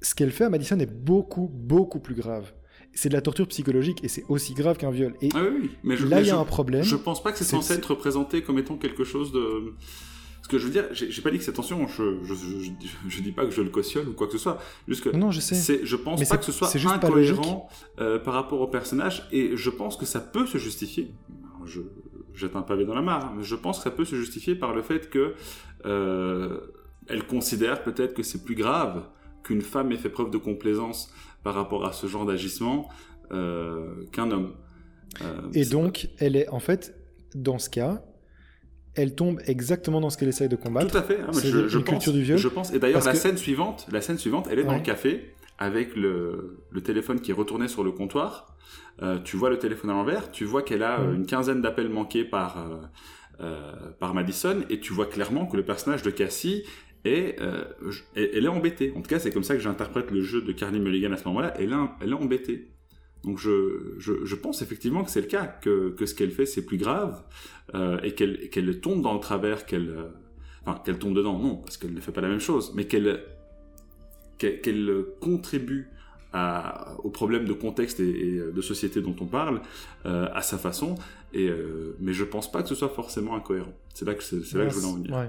ce 0.00 0.14
qu'elle 0.14 0.30
fait 0.30 0.44
à 0.44 0.50
Madison 0.50 0.78
est 0.78 0.86
beaucoup, 0.92 1.48
beaucoup 1.52 1.98
plus 2.00 2.14
grave. 2.14 2.52
C'est 2.94 3.08
de 3.08 3.14
la 3.14 3.20
torture 3.20 3.46
psychologique 3.48 4.02
et 4.04 4.08
c'est 4.08 4.24
aussi 4.28 4.54
grave 4.54 4.76
qu'un 4.76 4.90
viol. 4.90 5.14
Et 5.22 5.28
Ah 5.34 5.42
oui, 5.42 5.58
oui, 5.62 5.70
mais 5.84 5.96
je, 5.96 6.06
là, 6.06 6.20
il 6.20 6.26
y 6.26 6.30
a 6.30 6.34
je- 6.34 6.38
un 6.40 6.44
problème. 6.44 6.82
Je 6.82 6.96
pense 6.96 7.22
pas 7.22 7.32
que 7.32 7.38
c'est 7.38 7.44
censé 7.44 7.74
être 7.74 7.90
représenté 7.90 8.42
comme 8.42 8.58
étant 8.58 8.76
quelque 8.76 9.04
chose 9.04 9.32
de. 9.32 9.74
Ce 10.42 10.48
que 10.48 10.58
je 10.58 10.64
veux 10.66 10.72
dire, 10.72 10.84
j'ai 10.92 11.20
pas 11.20 11.30
dit 11.30 11.36
que 11.38 11.44
c'est 11.44 11.50
attention, 11.50 11.86
je, 11.88 12.24
je, 12.24 13.20
dis 13.20 13.32
pas 13.32 13.44
que 13.44 13.50
je 13.50 13.60
le 13.60 13.68
cautionne 13.68 14.08
ou 14.08 14.12
quoi 14.14 14.26
que 14.28 14.32
ce 14.32 14.38
soit. 14.38 14.58
Juste 14.86 15.02
que 15.04 15.10
Non, 15.14 15.30
je 15.30 15.40
sais. 15.40 15.80
je 15.84 15.96
pense 15.96 16.18
Mais 16.20 16.26
pas 16.26 16.38
que 16.38 16.44
ce 16.44 16.52
soit 16.52 16.70
juste 16.74 16.86
incohérent 16.94 17.68
euh, 18.00 18.18
par 18.18 18.32
rapport 18.34 18.60
au 18.62 18.68
personnage 18.68 19.28
et 19.30 19.56
je 19.56 19.68
pense 19.68 19.96
que 19.96 20.06
ça 20.06 20.20
peut 20.20 20.46
se 20.46 20.56
justifier. 20.56 21.12
Je, 21.66 21.80
jette 22.34 22.56
un 22.56 22.62
pavé 22.62 22.84
dans 22.86 22.94
la 22.94 23.02
mare, 23.02 23.34
mais 23.36 23.42
je 23.42 23.56
pense 23.56 23.78
que 23.78 23.84
ça 23.84 23.90
peut 23.90 24.04
se 24.06 24.14
justifier 24.16 24.54
par 24.54 24.72
le 24.74 24.80
fait 24.82 25.10
que 25.10 25.34
elle 27.08 27.26
considère 27.26 27.82
peut-être 27.82 28.14
que 28.14 28.22
c'est 28.22 28.44
plus 28.44 28.54
grave 28.54 29.04
qu'une 29.42 29.62
femme 29.62 29.92
ait 29.92 29.96
fait 29.96 30.10
preuve 30.10 30.30
de 30.30 30.38
complaisance 30.38 31.12
par 31.42 31.54
rapport 31.54 31.86
à 31.86 31.92
ce 31.92 32.06
genre 32.06 32.26
d'agissement 32.26 32.88
qu'un 33.30 34.30
homme. 34.30 34.54
Et 35.54 35.64
donc, 35.64 36.08
elle 36.18 36.36
est 36.36 36.48
en 36.48 36.60
fait, 36.60 36.94
dans 37.34 37.58
ce 37.58 37.70
cas, 37.70 38.02
elle 38.94 39.14
tombe 39.14 39.40
exactement 39.46 40.00
dans 40.00 40.10
ce 40.10 40.18
qu'elle 40.18 40.28
essaye 40.28 40.48
de 40.48 40.56
combattre. 40.56 40.90
Tout 40.90 40.96
à 40.96 41.02
fait. 41.02 41.20
Hein, 41.20 41.30
je, 41.32 41.76
une 41.76 41.84
pense, 41.84 41.84
culture 41.84 42.12
du 42.12 42.22
viol. 42.22 42.38
Je 42.38 42.48
pense. 42.48 42.72
Et 42.72 42.78
d'ailleurs, 42.78 43.04
la 43.04 43.14
scène 43.14 43.36
suivante, 43.36 43.86
la 43.92 44.00
scène 44.00 44.18
suivante, 44.18 44.48
elle 44.50 44.58
est 44.58 44.64
dans 44.64 44.74
le 44.74 44.82
café 44.82 45.34
avec 45.58 45.96
le, 45.96 46.60
le, 46.70 46.80
téléphone 46.82 47.20
qui 47.20 47.32
est 47.32 47.34
retourné 47.34 47.66
sur 47.66 47.82
le 47.82 47.90
comptoir. 47.90 48.56
Euh, 49.02 49.18
tu 49.18 49.36
vois 49.36 49.50
le 49.50 49.58
téléphone 49.58 49.90
à 49.90 49.92
l'envers. 49.94 50.30
Tu 50.30 50.44
vois 50.44 50.62
qu'elle 50.62 50.84
a 50.84 51.00
euh, 51.00 51.14
une 51.14 51.26
quinzaine 51.26 51.60
d'appels 51.60 51.88
manqués 51.88 52.24
par 52.24 52.58
euh, 52.58 52.76
euh, 53.40 53.72
par 54.00 54.14
Madison, 54.14 54.64
et 54.68 54.80
tu 54.80 54.92
vois 54.92 55.06
clairement 55.06 55.46
que 55.46 55.56
le 55.56 55.64
personnage 55.64 56.02
de 56.02 56.10
Cassie 56.10 56.64
euh, 57.06 57.64
elle 58.14 58.44
est 58.44 58.48
embêtée. 58.48 58.92
En 58.96 59.02
tout 59.02 59.08
cas, 59.08 59.18
c'est 59.18 59.30
comme 59.30 59.44
ça 59.44 59.54
que 59.54 59.60
j'interprète 59.60 60.10
le 60.10 60.22
jeu 60.22 60.42
de 60.42 60.52
Carly 60.52 60.80
Mulligan 60.80 61.12
à 61.12 61.16
ce 61.16 61.26
moment-là. 61.28 61.54
Elle, 61.58 61.74
elle 62.00 62.10
est 62.10 62.14
embêtée. 62.14 62.68
Donc 63.24 63.38
je, 63.38 63.94
je, 63.98 64.24
je, 64.24 64.34
pense 64.36 64.62
effectivement 64.62 65.02
que 65.02 65.10
c'est 65.10 65.20
le 65.20 65.26
cas, 65.26 65.46
que, 65.46 65.90
que 65.90 66.06
ce 66.06 66.14
qu'elle 66.14 66.30
fait 66.30 66.46
c'est 66.46 66.64
plus 66.64 66.76
grave 66.76 67.24
euh, 67.74 67.98
et 68.04 68.12
qu'elle 68.12 68.48
qu'elle 68.48 68.80
tombe 68.80 69.02
dans 69.02 69.12
le 69.12 69.18
travers, 69.18 69.66
qu'elle 69.66 69.88
euh, 69.88 70.04
enfin 70.64 70.80
qu'elle 70.84 71.00
tombe 71.00 71.14
dedans, 71.14 71.36
non, 71.36 71.56
parce 71.56 71.76
qu'elle 71.76 71.94
ne 71.94 72.00
fait 72.00 72.12
pas 72.12 72.20
la 72.20 72.28
même 72.28 72.38
chose, 72.38 72.72
mais 72.76 72.86
qu'elle 72.86 73.20
qu'elle 74.38 75.04
contribue 75.20 75.88
à, 76.32 76.94
au 77.02 77.10
problème 77.10 77.44
de 77.44 77.52
contexte 77.52 77.98
et, 77.98 78.40
de 78.54 78.60
société 78.60 79.00
dont 79.02 79.16
on 79.20 79.26
parle 79.26 79.62
à 80.04 80.42
sa 80.42 80.58
façon. 80.58 80.94
Et 81.34 81.50
mais 81.98 82.12
je 82.12 82.22
pense 82.22 82.52
pas 82.52 82.62
que 82.62 82.68
ce 82.68 82.76
soit 82.76 82.88
forcément 82.88 83.34
incohérent. 83.34 83.74
C'est 83.94 84.04
là 84.04 84.14
que 84.14 84.22
c'est 84.22 84.54
là 84.54 84.66
que 84.66 84.70
je 84.70 84.76
voulais 84.76 84.86
en 84.86 84.94
venir. 84.94 85.16
Ouais. 85.16 85.28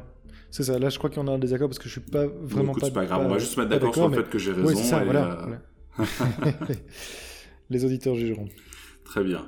C'est 0.52 0.64
ça. 0.64 0.80
Là, 0.80 0.90
je 0.90 0.98
crois 0.98 1.10
en 1.18 1.28
a 1.28 1.32
un 1.32 1.40
désaccord 1.40 1.68
parce 1.68 1.80
que 1.80 1.86
je 1.86 1.92
suis 1.92 2.02
pas 2.02 2.26
vraiment 2.28 2.72
écoute, 2.72 2.82
pas. 2.82 2.88
C'est 2.88 2.94
pas 2.94 3.06
grave. 3.06 3.26
On 3.26 3.30
va 3.30 3.38
juste 3.38 3.54
se 3.54 3.60
mettre 3.60 3.72
d'accord 3.72 3.94
sur 3.94 4.10
le 4.10 4.16
fait 4.16 4.30
que 4.30 4.40
j'ai 4.40 4.52
raison. 4.52 4.68
Oui, 4.68 4.76
ça, 4.76 5.02
et, 5.02 5.06
voilà. 5.06 5.48
Les 7.70 7.86
auditeurs 7.86 8.16
jugeront. 8.16 8.48
Très 9.04 9.24
bien. 9.24 9.48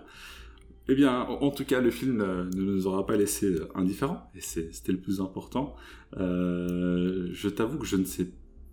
Eh 0.88 0.96
bien, 0.96 1.22
en 1.22 1.52
tout 1.52 1.64
cas, 1.64 1.80
le 1.80 1.92
film 1.92 2.18
ne 2.18 2.44
nous 2.56 2.88
aura 2.88 3.06
pas 3.06 3.16
laissé 3.16 3.56
indifférents, 3.76 4.30
et 4.36 4.42
c'était 4.42 4.92
le 4.92 5.00
plus 5.00 5.22
important. 5.22 5.76
Euh, 6.18 7.30
je 7.32 7.48
t'avoue 7.50 7.78
que 7.78 7.86
je 7.86 7.96
ne 7.96 8.04
sais 8.04 8.28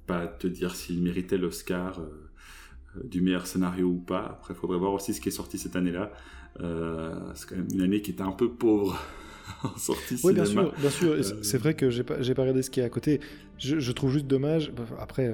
pas 0.07 0.26
te 0.26 0.47
dire 0.47 0.74
s'il 0.74 1.03
méritait 1.03 1.39
l'Oscar 1.39 2.01
euh, 2.01 3.05
du 3.05 3.20
meilleur 3.20 3.47
scénario 3.47 3.87
ou 3.87 4.01
pas. 4.01 4.24
Après, 4.24 4.55
il 4.55 4.57
faudrait 4.57 4.79
voir 4.79 4.95
aussi 4.95 5.14
ce 5.14 5.20
qui 5.20 5.29
est 5.29 5.33
sorti 5.33 5.59
cette 5.59 5.76
année-là. 5.76 6.11
Euh, 6.61 7.14
c'est 7.35 7.49
quand 7.49 7.57
même 7.57 7.68
une 7.72 7.83
année 7.83 8.01
qui 8.01 8.11
était 8.11 8.22
un 8.22 8.33
peu 8.33 8.51
pauvre 8.51 8.99
en 9.64 9.76
sortie 9.78 10.14
Oui, 10.14 10.34
cinéma. 10.34 10.42
bien 10.42 10.44
sûr, 10.44 10.72
bien 10.78 10.90
sûr. 10.90 11.36
C'est 11.42 11.59
vrai 11.59 11.74
que 11.74 11.90
j'ai 11.90 12.05
pas, 12.05 12.16
pas 12.16 12.42
regardé 12.42 12.62
ce 12.62 12.70
qui 12.70 12.80
est 12.80 12.84
à 12.84 12.88
côté. 12.88 13.20
Je, 13.59 13.78
je 13.78 13.92
trouve 13.92 14.12
juste 14.12 14.26
dommage. 14.26 14.72
Après, 14.99 15.32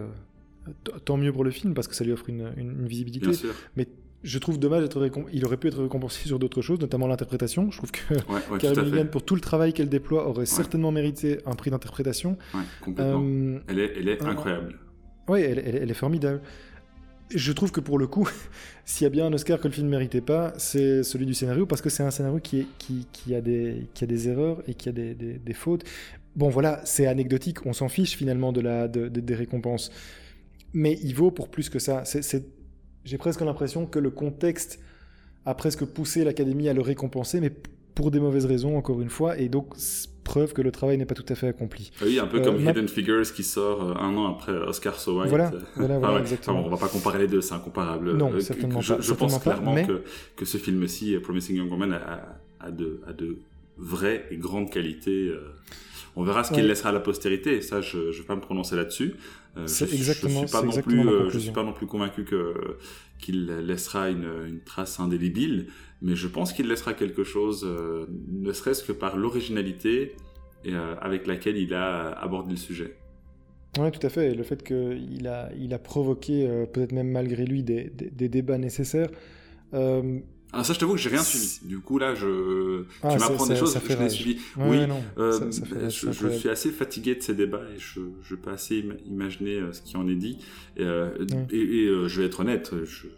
tant 1.04 1.16
mieux 1.16 1.32
pour 1.32 1.44
le 1.44 1.50
film 1.50 1.74
parce 1.74 1.88
que 1.88 1.94
ça 1.94 2.04
lui 2.04 2.12
offre 2.12 2.28
une, 2.28 2.52
une, 2.56 2.70
une 2.80 2.86
visibilité. 2.86 3.26
Bien 3.26 3.34
sûr. 3.34 3.54
Mais 3.76 3.86
je 4.22 4.38
trouve 4.38 4.58
dommage 4.58 4.88
il 5.34 5.44
aurait 5.44 5.56
pu 5.58 5.68
être 5.68 5.82
récompensé 5.82 6.26
sur 6.26 6.38
d'autres 6.38 6.62
choses, 6.62 6.80
notamment 6.80 7.06
l'interprétation. 7.06 7.70
Je 7.70 7.76
trouve 7.76 7.90
que 7.92 8.14
ouais, 8.14 8.40
ouais, 8.50 8.58
Karen 8.58 9.08
pour 9.10 9.22
tout 9.22 9.34
le 9.34 9.42
travail 9.42 9.72
qu'elle 9.74 9.90
déploie, 9.90 10.26
aurait 10.26 10.40
Ouais. 10.40 10.46
certainement 10.46 10.92
mérité 10.92 11.38
un 11.44 11.54
prix 11.54 11.70
d'interprétation. 11.70 12.38
Complètement. 12.80 13.22
Euh, 13.22 13.58
Elle 13.68 13.78
est, 13.80 13.92
elle 13.98 14.08
est 14.08 14.22
euh, 14.22 14.26
incroyable. 14.26 14.78
Oui, 15.28 15.40
elle, 15.42 15.58
elle- 15.58 15.76
elle 15.76 15.90
est 15.90 15.94
formidable. 15.94 16.40
Je 17.35 17.53
trouve 17.53 17.72
que 17.72 17.80
pour 17.80 17.99
le 17.99 18.07
coup, 18.07 18.28
s'il 18.85 19.05
y 19.05 19.07
a 19.07 19.11
bien 19.11 19.26
un 19.26 19.32
Oscar 19.32 19.59
que 19.59 19.66
le 19.66 19.74
film 19.74 19.87
ne 19.87 19.91
méritait 19.91 20.20
pas, 20.20 20.55
c'est 20.57 21.03
celui 21.03 21.26
du 21.26 21.35
scénario, 21.35 21.66
parce 21.66 21.82
que 21.82 21.91
c'est 21.91 22.05
un 22.05 22.11
scénario 22.11 22.39
qui, 22.41 22.66
a 23.35 23.41
des, 23.41 24.28
erreurs 24.28 24.62
et 24.68 24.74
qui 24.74 24.89
a 24.89 24.93
des, 24.93 25.55
fautes. 25.55 25.85
Bon, 26.37 26.49
voilà, 26.49 26.80
c'est 26.85 27.07
anecdotique, 27.07 27.66
on 27.66 27.72
s'en 27.72 27.89
fiche 27.89 28.16
finalement 28.16 28.53
de 28.53 29.09
des 29.09 29.35
récompenses. 29.35 29.91
Mais 30.72 30.99
il 31.03 31.14
vaut 31.14 31.30
pour 31.30 31.49
plus 31.49 31.68
que 31.68 31.78
ça. 31.78 32.05
J'ai 33.05 33.18
presque 33.18 33.41
l'impression 33.41 33.87
que 33.87 33.99
le 33.99 34.11
contexte 34.11 34.80
a 35.45 35.55
presque 35.55 35.85
poussé 35.85 36.24
l'Académie 36.24 36.68
à 36.68 36.72
le 36.72 36.80
récompenser, 36.80 37.41
mais 37.41 37.51
pour 37.95 38.11
des 38.11 38.20
mauvaises 38.20 38.47
raisons, 38.47 38.76
encore 38.76 39.01
une 39.01 39.11
fois, 39.11 39.39
et 39.39 39.49
donc 39.49 39.74
preuve 40.25 40.53
que 40.53 40.62
le 40.62 40.72
travail 40.72 40.99
n'est 40.99 41.05
pas 41.07 41.14
tout 41.14 41.25
à 41.29 41.35
fait 41.35 41.49
accompli. 41.49 41.93
Oui, 42.03 42.18
un 42.18 42.27
peu 42.27 42.39
Euh, 42.39 42.45
comme 42.45 42.61
ma- 42.62 42.70
Hidden 42.72 42.89
Figures 42.89 43.33
qui 43.33 43.45
sort 43.45 43.91
euh, 43.91 43.95
un 43.95 44.16
an 44.16 44.27
après 44.35 44.53
Oscar 44.53 44.99
So 44.99 45.20
White. 45.20 45.29
Voilà, 45.29 45.53
Euh, 45.55 45.61
voilà, 45.77 45.99
voilà, 45.99 46.14
ouais. 46.14 46.20
exactement. 46.20 46.59
Enfin, 46.59 46.68
bon, 46.68 46.75
on 46.75 46.77
va 46.77 46.81
pas 46.87 46.91
comparer 46.93 47.18
les 47.20 47.29
deux, 47.29 47.41
c'est 47.41 47.55
incomparable. 47.55 48.12
Non, 48.16 48.33
certainement 48.41 48.81
je, 48.81 48.95
pas, 48.95 49.01
Je 49.01 49.12
pense 49.12 49.35
pas, 49.35 49.41
clairement 49.53 49.75
mais- 49.75 49.87
que, 49.87 50.03
que 50.37 50.45
ce 50.45 50.59
film-ci, 50.59 51.16
Promising 51.22 51.57
Young 51.57 51.70
Woman, 51.70 51.93
a, 51.93 52.39
a, 52.61 52.70
de, 52.70 53.01
a 53.07 53.12
de 53.12 53.39
vraies 53.79 54.27
et 54.31 54.37
grandes 54.37 54.70
qualités. 54.70 55.33
On 56.16 56.22
verra 56.22 56.45
ce 56.45 56.53
qu'il 56.53 56.62
Ouais. 56.62 56.68
laissera 56.68 56.91
à 56.91 56.93
la 56.93 57.01
postérité, 57.01 57.57
et 57.57 57.61
ça, 57.61 57.81
je 57.81 57.99
ne 57.99 58.12
vais 58.12 58.22
pas 58.22 58.37
me 58.37 58.41
prononcer 58.41 58.77
là-dessus. 58.77 59.14
Euh, 59.57 59.66
C'est 59.66 59.87
je, 59.89 59.95
exactement- 59.95 60.43
je 60.43 60.47
suis 60.47 60.53
pas 60.57 60.62
non 60.62 60.81
plus, 60.81 61.09
euh, 61.09 61.29
je 61.31 61.39
suis 61.39 61.51
pas 61.53 61.62
non 61.64 61.72
plus 61.72 61.87
convaincu 61.87 62.25
que 62.25 62.55
qu'il 63.18 63.47
laissera 63.47 64.11
une, 64.11 64.29
une 64.47 64.61
trace 64.61 65.01
indélébile, 65.01 65.66
mais 66.05 66.14
je 66.14 66.28
pense 66.28 66.52
qu'il 66.52 66.68
laissera 66.68 66.94
quelque 66.94 67.24
chose, 67.24 67.64
euh, 67.66 68.07
ne 68.30 68.52
serait-ce 68.52 68.84
que 68.84 68.92
par 68.92 69.16
l'originalité 69.16 70.14
euh, 70.66 70.94
avec 71.00 71.26
laquelle 71.26 71.57
il 71.57 71.74
a 71.74 72.11
abordé 72.12 72.50
le 72.52 72.57
sujet. 72.57 72.96
Oui, 73.78 73.90
tout 73.90 74.07
à 74.07 74.09
fait. 74.09 74.30
Et 74.30 74.34
le 74.34 74.44
fait 74.44 74.62
qu'il 74.62 75.26
a, 75.26 75.50
il 75.59 75.74
a 75.74 75.78
provoqué, 75.80 76.46
euh, 76.48 76.64
peut-être 76.64 76.92
même 76.92 77.11
malgré 77.11 77.44
lui, 77.44 77.64
des, 77.64 77.90
des- 77.90 78.11
des 78.11 78.28
débats 78.28 78.57
nécessaires. 78.59 79.11
Euh, 79.74 80.20
Ah, 80.57 80.62
ça, 80.62 80.72
je 80.72 80.78
t'avoue 80.78 80.92
que 80.92 81.00
j'ai 81.00 81.09
rien 81.11 81.24
suivi. 81.24 81.59
Du 81.64 81.80
coup, 81.80 81.98
là, 81.98 82.14
je... 82.14 82.84
Ah, 83.02 83.12
tu 83.14 83.18
ça- 83.18 83.28
m'apprends 83.28 83.46
des 83.48 83.57
choses, 83.57 83.72
ça 83.72 83.80
je 83.86 83.92
rage. 83.96 84.12
suivi. 84.12 84.38
ouais, 84.57 84.64
oui, 84.68 84.86
non, 84.86 85.02
euh, 85.18 85.32
ça- 85.32 85.50
ça 85.50 85.66
fait- 85.66 85.90
je, 85.90 86.12
je 86.12 86.28
suis 86.28 86.48
assez 86.48 86.70
fatigué 86.70 87.16
de 87.16 87.22
ces 87.22 87.34
débats 87.34 87.64
et 87.74 87.78
je 87.80 87.98
ne 88.00 88.07
peux 88.28 88.36
pas 88.36 88.52
assez 88.52 88.78
im- 88.80 88.96
imaginer 89.05 89.57
euh, 89.57 89.72
ce 89.72 89.82
qui 89.82 89.96
en 89.96 90.07
est 90.07 90.14
dit. 90.14 90.38
Et, 90.76 90.84
euh, 90.84 91.11
Ouais. 91.18 91.46
et, 91.50 91.59
et, 91.82 91.86
euh, 91.88 92.07
je 92.07 92.20
vais 92.20 92.26
être 92.28 92.38
honnête, 92.40 92.70
je, 92.84 93.09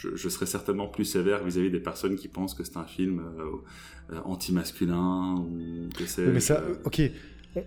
je, 0.00 0.14
je 0.16 0.28
serais 0.28 0.46
certainement 0.46 0.86
plus 0.86 1.04
sévère 1.04 1.42
vis-à-vis 1.44 1.70
des 1.70 1.80
personnes 1.80 2.16
qui 2.16 2.28
pensent 2.28 2.54
que 2.54 2.62
c'est 2.64 2.76
un 2.76 2.84
film 2.84 3.20
euh, 3.20 4.14
euh, 4.14 4.20
anti-masculin 4.24 5.34
ou 5.38 5.88
que 5.96 6.06
c'est... 6.06 6.26
Mais 6.26 6.40
ça, 6.40 6.60
euh, 6.60 6.74
ok, 6.84 7.02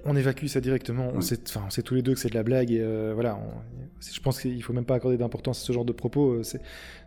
on, 0.06 0.16
évacue 0.16 0.46
ça 0.46 0.62
directement. 0.62 1.10
On, 1.14 1.18
Oui. 1.18 1.24
sait, 1.24 1.40
on 1.58 1.70
sait 1.70 1.82
tous 1.82 1.96
les 1.96 2.02
deux 2.02 2.14
que 2.14 2.20
c'est 2.20 2.30
de 2.30 2.36
la 2.36 2.44
blague. 2.44 2.72
Et 2.72 2.80
euh, 2.82 3.12
voilà, 3.14 3.36
on- 3.38 3.62
je 4.00 4.20
pense 4.22 4.40
qu'il 4.42 4.62
faut 4.64 4.74
même 4.74 4.86
pas 4.86 4.96
accorder 4.96 5.18
d'importance 5.18 5.62
à 5.62 5.66
ce 5.66 5.74
genre 5.74 5.86
de 5.86 5.92
propos. 5.92 6.42
C'est 6.44 6.62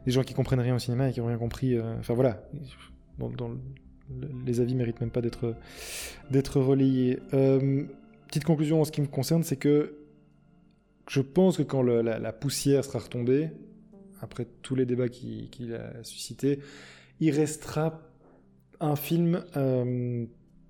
des 0.04 0.12
gens 0.12 0.22
qui 0.22 0.34
comprennent 0.34 0.60
rien 0.60 0.76
au 0.76 0.78
cinéma 0.78 1.08
et 1.08 1.12
qui 1.12 1.20
ont 1.20 1.26
rien 1.26 1.38
compris. 1.38 1.74
euh, 1.76 1.96
Enfin 2.00 2.14
voilà, 2.14 2.42
dans, 3.18 3.30
dans 3.30 3.48
le- 3.48 3.58
les 4.44 4.60
avis 4.60 4.74
méritent 4.74 5.00
même 5.00 5.10
pas 5.10 5.22
d'être 5.22 5.54
d'être 6.30 6.60
relayés. 6.60 7.18
Petite 8.28 8.44
conclusion 8.44 8.80
en 8.82 8.84
ce 8.84 8.92
qui 8.92 9.00
me 9.00 9.06
concerne, 9.06 9.42
c'est 9.42 9.56
que 9.56 9.94
je 11.08 11.20
pense 11.20 11.56
que 11.56 11.62
quand 11.62 11.82
le- 11.82 12.02
la, 12.02 12.18
la 12.18 12.32
poussière 12.32 12.84
sera 12.84 12.98
retombée, 12.98 13.48
après 14.24 14.46
tous 14.62 14.74
les 14.74 14.86
débats 14.86 15.08
qu'il 15.08 15.74
a 15.74 16.02
suscités, 16.02 16.58
il 17.20 17.30
restera 17.30 18.00
un 18.80 18.96
film 18.96 19.44
euh, 19.56 20.24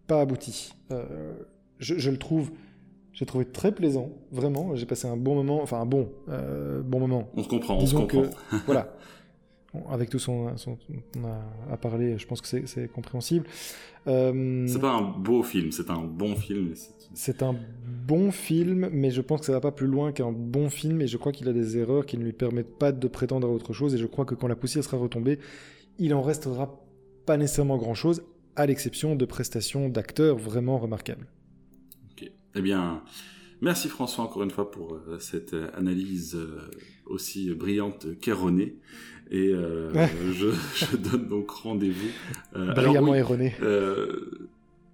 pas 0.06 0.20
abouti. 0.20 0.74
Euh, 0.90 1.34
je, 1.78 1.96
je 1.96 2.10
le 2.10 2.18
trouve, 2.18 2.50
j'ai 3.12 3.26
trouvé 3.26 3.46
très 3.46 3.72
plaisant, 3.72 4.10
vraiment. 4.30 4.74
J'ai 4.74 4.86
passé 4.86 5.08
un 5.08 5.16
bon 5.16 5.34
moment, 5.34 5.62
enfin 5.62 5.80
un 5.80 5.86
bon, 5.86 6.10
euh, 6.28 6.82
bon 6.82 7.00
moment. 7.00 7.28
On 7.34 7.42
se 7.42 7.48
comprend, 7.48 7.76
on 7.78 7.86
se 7.86 7.94
comprend. 7.94 8.22
que, 8.22 8.56
voilà, 8.66 8.94
avec 9.90 10.10
tout 10.10 10.18
son, 10.18 10.56
son- 10.56 10.78
on 11.18 11.24
a 11.24 11.72
à 11.72 11.76
parler, 11.76 12.16
je 12.18 12.26
pense 12.26 12.40
que 12.40 12.48
c'est- 12.66 12.92
compréhensible. 12.92 13.46
Euh, 14.06 14.66
C'est 14.68 14.80
pas 14.80 14.92
un 14.92 15.02
beau 15.02 15.42
film, 15.42 15.72
c'est 15.72 15.88
un 15.90 16.02
bon 16.02 16.36
film. 16.36 16.72
c'est- 17.14 17.42
un 17.42 17.54
bon 18.06 18.30
film, 18.30 18.88
mais 18.92 19.10
je 19.10 19.20
pense 19.22 19.40
que 19.40 19.46
ça 19.46 19.52
va 19.52 19.60
pas 19.60 19.72
plus 19.72 19.86
loin 19.86 20.12
qu'un 20.12 20.32
bon 20.32 20.68
film, 20.68 21.00
et 21.00 21.06
je 21.06 21.16
crois 21.16 21.32
qu'il 21.32 21.48
a 21.48 21.52
des 21.52 21.78
erreurs 21.78 22.04
qui 22.06 22.18
ne 22.18 22.24
lui 22.24 22.32
permettent 22.32 22.76
pas 22.78 22.92
de 22.92 23.08
prétendre 23.08 23.46
à 23.48 23.50
autre 23.50 23.72
chose, 23.72 23.94
et 23.94 23.98
je 23.98 24.06
crois 24.06 24.24
que 24.24 24.34
quand 24.34 24.48
la 24.48 24.56
poussière 24.56 24.84
sera 24.84 24.96
retombée, 24.98 25.38
il 25.98 26.12
en 26.12 26.22
restera 26.22 26.80
pas 27.24 27.36
nécessairement 27.36 27.78
grand-chose, 27.78 28.22
à 28.56 28.66
l'exception 28.66 29.16
de 29.16 29.24
prestations 29.24 29.88
d'acteurs 29.88 30.36
vraiment 30.36 30.78
remarquables. 30.78 31.26
Ok. 32.12 32.30
Eh 32.56 32.60
bien, 32.60 33.02
merci 33.60 33.88
François 33.88 34.24
encore 34.24 34.42
une 34.42 34.50
fois 34.50 34.70
pour 34.70 34.94
euh, 34.94 35.18
cette 35.18 35.54
euh, 35.54 35.70
analyse 35.74 36.34
euh, 36.36 36.70
aussi 37.06 37.52
brillante 37.54 38.18
qu'erronée. 38.20 38.76
Et 39.36 39.48
euh, 39.52 39.90
je, 40.32 40.46
je 40.76 40.96
donne 40.96 41.26
donc 41.28 41.50
rendez-vous. 41.50 42.08
Euh, 42.54 42.72
Brillamment 42.72 43.10
oui, 43.12 43.18
erroné. 43.18 43.54
euh, 43.62 44.48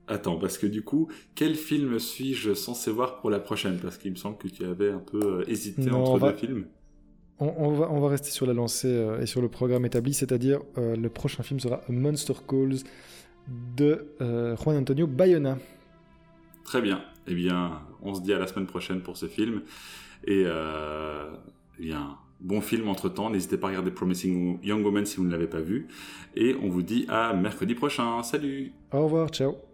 attends, 0.09 0.39
parce 0.39 0.57
que 0.57 0.67
du 0.67 0.81
coup, 0.83 1.09
quel 1.35 1.55
film 1.57 1.99
suis-je 1.99 2.55
censé 2.55 2.91
voir 2.91 3.21
pour 3.21 3.29
la 3.29 3.39
prochaine? 3.39 3.79
Parce 3.83 3.99
qu'il 3.99 4.11
me 4.13 4.17
semble 4.17 4.39
que 4.39 4.49
tu 4.49 4.65
avais 4.65 4.91
un 4.93 4.99
peu 5.01 5.45
hésité 5.47 5.91
Non, 5.91 6.05
entre 6.05 6.19
va- 6.19 6.33
deux 6.33 6.39
films. 6.39 6.65
On, 7.39 7.53
on 7.59 7.73
va, 7.73 7.91
on 7.91 8.01
va 8.01 8.09
rester 8.09 8.31
sur 8.31 8.47
la 8.47 8.55
lancée 8.55 8.89
euh, 8.89 9.21
et 9.21 9.27
sur 9.27 9.43
le 9.43 9.49
programme 9.51 9.85
établi, 9.85 10.15
c'est-à-dire 10.15 10.61
euh, 10.79 10.97
le 10.97 11.09
prochain 11.11 11.43
film 11.43 11.61
sera 11.61 11.83
Monster 11.91 12.35
Calls 12.49 12.79
de 13.77 14.07
euh, 14.23 14.57
Juan 14.57 14.77
Antonio 14.79 15.07
Bayona. 15.07 15.59
Très 16.65 16.81
bien. 16.81 17.03
Eh 17.27 17.35
bien, 17.35 17.81
on 18.01 18.15
se 18.15 18.23
dit 18.23 18.33
à 18.33 18.39
la 18.39 18.47
semaine 18.47 18.67
prochaine 18.67 19.01
pour 19.03 19.19
ce 19.19 19.27
film. 19.27 19.63
Et 20.25 20.45
eh 20.47 21.83
bien, 21.83 22.17
Bon 22.41 22.61
film 22.61 22.89
entre-temps, 22.89 23.31
n'hésitez 23.31 23.59
pas 23.59 23.67
à 23.67 23.71
regarder 23.71 23.91
Promising 23.91 24.59
Young 24.63 24.85
Woman 24.85 25.05
si 25.05 25.19
vous 25.19 25.25
ne 25.25 25.31
l'avez 25.31 25.47
pas 25.47 25.61
vu. 25.61 25.89
Et 26.35 26.55
on 26.63 26.69
vous 26.69 26.83
dit 26.83 27.05
à 27.09 27.35
mercredi 27.35 27.75
prochain. 27.75 28.23
Salut 28.23 28.73
Au 28.93 29.05
revoir, 29.05 29.29
ciao 29.29 29.70